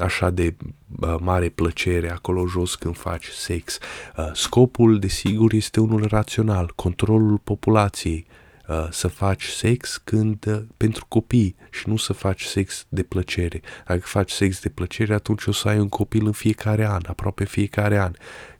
așa 0.00 0.30
de 0.30 0.56
uh, 1.00 1.14
mare 1.20 1.48
plăcere 1.48 2.10
acolo 2.10 2.46
jos 2.46 2.74
când 2.74 2.96
faci 2.96 3.26
sex. 3.26 3.78
Uh, 4.16 4.30
scopul, 4.32 4.98
desigur, 4.98 5.52
este 5.52 5.80
unul 5.80 6.06
rațional, 6.08 6.72
controlul 6.74 7.38
populației, 7.38 8.26
uh, 8.68 8.86
să 8.90 9.08
faci 9.08 9.44
sex 9.44 10.00
când 10.04 10.46
uh, 10.46 10.62
pentru 10.76 11.04
copii 11.08 11.56
și 11.70 11.88
nu 11.88 11.96
să 11.96 12.12
faci 12.12 12.42
sex 12.42 12.86
de 12.88 13.02
plăcere. 13.02 13.60
Dacă 13.86 14.02
faci 14.04 14.30
sex 14.30 14.60
de 14.60 14.68
plăcere, 14.68 15.14
atunci 15.14 15.46
o 15.46 15.52
să 15.52 15.68
ai 15.68 15.78
un 15.78 15.88
copil 15.88 16.26
în 16.26 16.32
fiecare 16.32 16.86
an, 16.86 17.00
aproape 17.06 17.44
fiecare 17.44 17.98
an. 17.98 18.12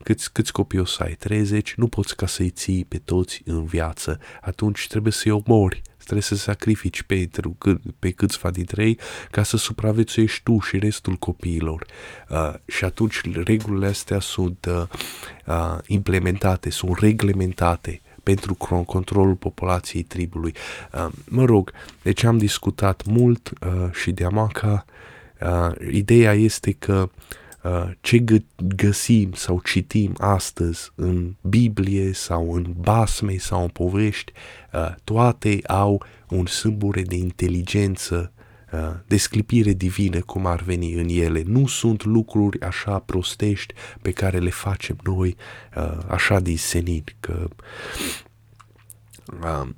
Câți, 0.03 0.31
câți 0.31 0.51
copii 0.51 0.79
o 0.79 0.85
să 0.85 1.03
ai? 1.03 1.13
30? 1.13 1.73
Nu 1.73 1.87
poți 1.87 2.15
ca 2.15 2.25
să-i 2.25 2.49
ții 2.49 2.85
pe 2.85 2.97
toți 2.97 3.41
în 3.45 3.65
viață. 3.65 4.19
Atunci 4.41 4.87
trebuie 4.87 5.11
să-i 5.13 5.31
omori 5.31 5.81
trebuie 6.03 6.21
să 6.21 6.35
sacrifici 6.35 7.01
pentru 7.03 7.57
pe 7.99 8.11
câțiva 8.11 8.49
dintre 8.49 8.85
ei 8.85 8.99
ca 9.31 9.43
să 9.43 9.57
supraviețuiești 9.57 10.43
tu 10.43 10.59
și 10.59 10.79
restul 10.79 11.15
copiilor. 11.15 11.85
Uh, 12.29 12.53
și 12.67 12.85
atunci 12.85 13.21
regulile 13.43 13.87
astea 13.87 14.19
sunt 14.19 14.65
uh, 14.69 14.83
uh, 15.45 15.77
implementate, 15.85 16.69
sunt 16.69 16.97
reglementate 16.99 18.01
pentru 18.23 18.53
controlul 18.85 19.35
populației 19.35 20.03
tribului. 20.03 20.53
Uh, 20.93 21.07
mă 21.25 21.45
rog, 21.45 21.71
deci 22.01 22.23
am 22.23 22.37
discutat 22.37 23.05
mult 23.05 23.51
uh, 23.61 23.91
și 23.93 24.11
de 24.11 24.25
amaca. 24.25 24.85
Uh, 25.41 25.71
ideea 25.91 26.33
este 26.33 26.71
că 26.71 27.01
uh, 27.01 27.09
Uh, 27.11 27.40
ce 28.01 28.23
găsim 28.75 29.33
sau 29.33 29.61
citim 29.63 30.15
astăzi 30.17 30.91
în 30.95 31.35
Biblie 31.41 32.13
sau 32.13 32.53
în 32.53 32.73
basme 32.77 33.37
sau 33.37 33.61
în 33.61 33.67
povești, 33.67 34.31
uh, 34.73 34.95
toate 35.03 35.59
au 35.67 36.03
un 36.29 36.45
sâmbure 36.45 37.01
de 37.01 37.15
inteligență, 37.15 38.31
uh, 38.73 38.79
de 39.07 39.17
sclipire 39.17 39.73
divină, 39.73 40.19
cum 40.19 40.45
ar 40.45 40.61
veni 40.61 40.93
în 40.93 41.07
ele. 41.09 41.43
Nu 41.45 41.67
sunt 41.67 42.03
lucruri 42.03 42.61
așa 42.61 42.99
prostești 42.99 43.73
pe 44.01 44.11
care 44.11 44.37
le 44.37 44.49
facem 44.49 44.97
noi 45.03 45.35
așa 46.07 46.39
din 46.39 46.57
senin, 46.57 47.03
că 47.19 47.47
um, 49.43 49.75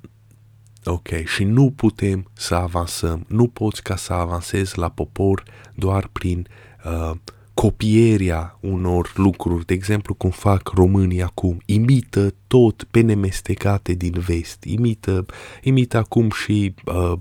Ok, 0.86 1.08
și 1.24 1.44
nu 1.44 1.70
putem 1.70 2.30
să 2.32 2.54
avansăm, 2.54 3.24
nu 3.28 3.48
poți 3.48 3.82
ca 3.82 3.96
să 3.96 4.12
avansezi 4.12 4.78
la 4.78 4.88
popor 4.88 5.42
doar 5.74 6.08
prin 6.12 6.48
uh, 6.84 7.16
copierea 7.54 8.58
unor 8.60 9.12
lucruri, 9.16 9.66
de 9.66 9.74
exemplu 9.74 10.14
cum 10.14 10.30
fac 10.30 10.68
românii 10.68 11.22
acum, 11.22 11.60
imită 11.64 12.34
tot 12.46 12.86
pe 12.90 13.00
nemestecate 13.00 13.92
din 13.92 14.12
vest, 14.18 14.64
imită, 14.64 15.26
imită 15.62 15.96
acum 15.96 16.30
și 16.30 16.74
uh, 16.84 17.12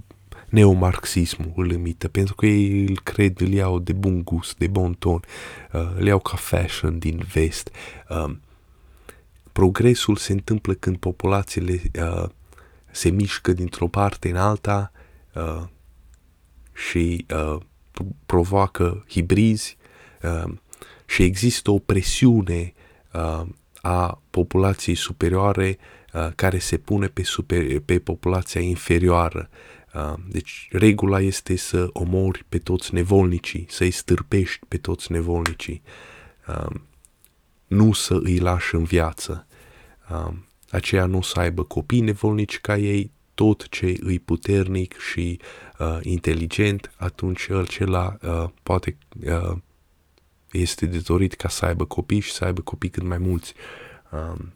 neomarxismul 0.49 1.53
îl 1.55 1.71
imită, 1.71 2.07
pentru 2.07 2.35
că 2.35 2.45
ei 2.45 2.85
îl 2.85 2.99
cred, 3.03 3.41
îl 3.41 3.47
iau 3.47 3.79
de 3.79 3.93
bun 3.93 4.23
gust, 4.23 4.57
de 4.57 4.67
bon 4.67 4.93
ton, 4.93 5.19
uh, 5.73 5.91
îl 5.97 6.05
iau 6.05 6.19
ca 6.19 6.35
fashion 6.35 6.99
din 6.99 7.23
vest. 7.33 7.71
Uh, 8.09 8.35
progresul 9.51 10.15
se 10.15 10.31
întâmplă 10.31 10.73
când 10.73 10.97
populațiile 10.97 11.81
uh, 11.99 12.29
se 12.91 13.09
mișcă 13.09 13.53
dintr-o 13.53 13.87
parte 13.87 14.29
în 14.29 14.35
alta 14.35 14.91
uh, 15.33 15.63
și 16.73 17.25
uh, 17.33 17.57
provoacă 18.25 19.05
hibrizi 19.09 19.77
uh, 19.77 19.82
și 21.05 21.23
există 21.23 21.71
o 21.71 21.79
presiune 21.79 22.73
uh, 23.13 23.45
a 23.81 24.21
populației 24.29 24.95
superioare 24.95 25.77
uh, 26.13 26.29
care 26.35 26.57
se 26.57 26.77
pune 26.77 27.07
pe, 27.07 27.23
super, 27.23 27.79
pe 27.79 27.99
populația 27.99 28.61
inferioară. 28.61 29.49
Uh, 29.93 30.13
deci 30.29 30.67
regula 30.71 31.21
este 31.21 31.55
să 31.55 31.89
omori 31.93 32.45
pe 32.49 32.57
toți 32.57 32.93
nevolnicii, 32.93 33.65
să-i 33.69 33.91
stârpești 33.91 34.65
pe 34.67 34.77
toți 34.77 35.11
nevolnicii, 35.11 35.81
uh, 36.47 36.75
nu 37.67 37.93
să 37.93 38.19
îi 38.23 38.37
lași 38.37 38.75
în 38.75 38.83
viață. 38.83 39.47
Uh, 40.11 40.33
aceea 40.69 41.05
nu 41.05 41.21
să 41.21 41.39
aibă 41.39 41.63
copii 41.63 41.99
nevolnici 41.99 42.59
ca 42.59 42.77
ei, 42.77 43.11
tot 43.33 43.69
ce 43.69 43.97
îi 43.99 44.19
puternic 44.19 44.99
și 44.99 45.39
uh, 45.79 45.97
inteligent, 46.01 46.91
atunci 46.97 47.49
acela 47.49 48.17
uh, 48.21 48.49
poate 48.63 48.97
uh, 49.25 49.57
este 50.57 50.85
de 50.85 50.97
dorit 50.97 51.33
ca 51.33 51.49
să 51.49 51.65
aibă 51.65 51.85
copii 51.85 52.19
și 52.19 52.31
să 52.31 52.43
aibă 52.43 52.61
copii 52.61 52.89
cât 52.89 53.03
mai 53.03 53.17
mulți. 53.17 53.53
Um, 54.11 54.53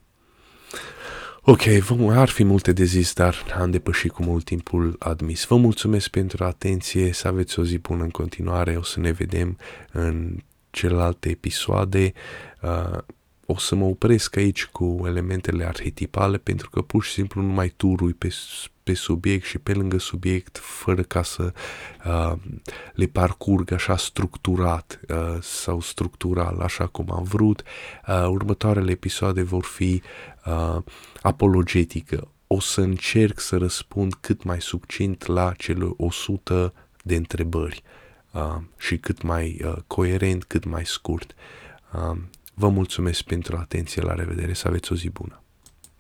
ok, 1.42 1.62
vă, 1.62 2.14
ar 2.14 2.30
fi 2.30 2.44
multe 2.44 2.72
de 2.72 2.84
zis, 2.84 3.14
dar 3.14 3.36
am 3.60 3.72
depășit 3.72 4.12
cu 4.12 4.24
mult 4.24 4.44
timpul 4.44 4.96
admis. 5.00 5.46
Vă 5.46 5.56
mulțumesc 5.56 6.10
pentru 6.10 6.44
atenție, 6.44 7.12
să 7.12 7.28
aveți 7.28 7.60
o 7.60 7.64
zi 7.64 7.78
bună 7.78 8.04
în 8.04 8.10
continuare, 8.10 8.76
o 8.76 8.84
să 8.84 9.00
ne 9.00 9.12
vedem 9.12 9.58
în 9.92 10.38
celelalte 10.70 11.30
episoade. 11.30 12.14
Uh, 12.62 12.98
o 13.46 13.58
să 13.58 13.76
mă 13.76 13.86
opresc 13.86 14.36
aici 14.36 14.66
cu 14.66 15.04
elementele 15.06 15.66
arhetipale 15.66 16.38
pentru 16.38 16.70
că 16.70 16.82
pur 16.82 17.04
și 17.04 17.12
simplu 17.12 17.42
nu 17.42 17.52
mai 17.54 17.74
turui 17.78 18.14
pe, 18.14 18.30
pe 18.88 18.94
subiect 18.94 19.46
și 19.46 19.58
pe 19.58 19.74
lângă 19.74 19.98
subiect 19.98 20.58
fără 20.58 21.02
ca 21.02 21.24
să 21.24 21.54
uh, 22.06 22.34
le 22.94 23.06
parcurg 23.06 23.72
așa 23.72 23.98
structurat 23.98 25.00
uh, 25.10 25.42
sau 25.42 25.82
structural, 25.82 26.60
așa 26.60 26.88
cum 26.88 27.12
am 27.12 27.24
vrut. 27.24 27.64
Uh, 28.08 28.28
următoarele 28.30 28.92
episoade 28.92 29.42
vor 29.42 29.64
fi 29.64 30.02
uh, 30.46 30.82
apologetică. 31.22 32.28
O 32.48 32.60
să 32.60 32.82
încerc 32.82 33.40
să 33.40 33.58
răspund 33.58 34.14
cât 34.14 34.44
mai 34.44 34.62
succint 34.62 35.26
la 35.26 35.52
cele 35.58 35.90
100 35.98 36.74
de 37.04 37.16
întrebări 37.16 37.84
uh, 38.32 38.56
și 38.78 38.98
cât 38.98 39.22
mai 39.22 39.62
uh, 39.64 39.76
coerent, 39.88 40.44
cât 40.44 40.66
mai 40.66 40.86
scurt. 40.86 41.36
Uh, 41.94 42.18
Vă 42.60 42.70
mulțumesc 42.70 43.22
pentru 43.22 43.58
atenție, 43.58 44.02
la 44.02 44.14
revedere, 44.14 44.54
să 44.54 44.68
aveți 44.68 44.92
o 44.92 44.96
zi 44.96 45.10
bună! 45.10 45.42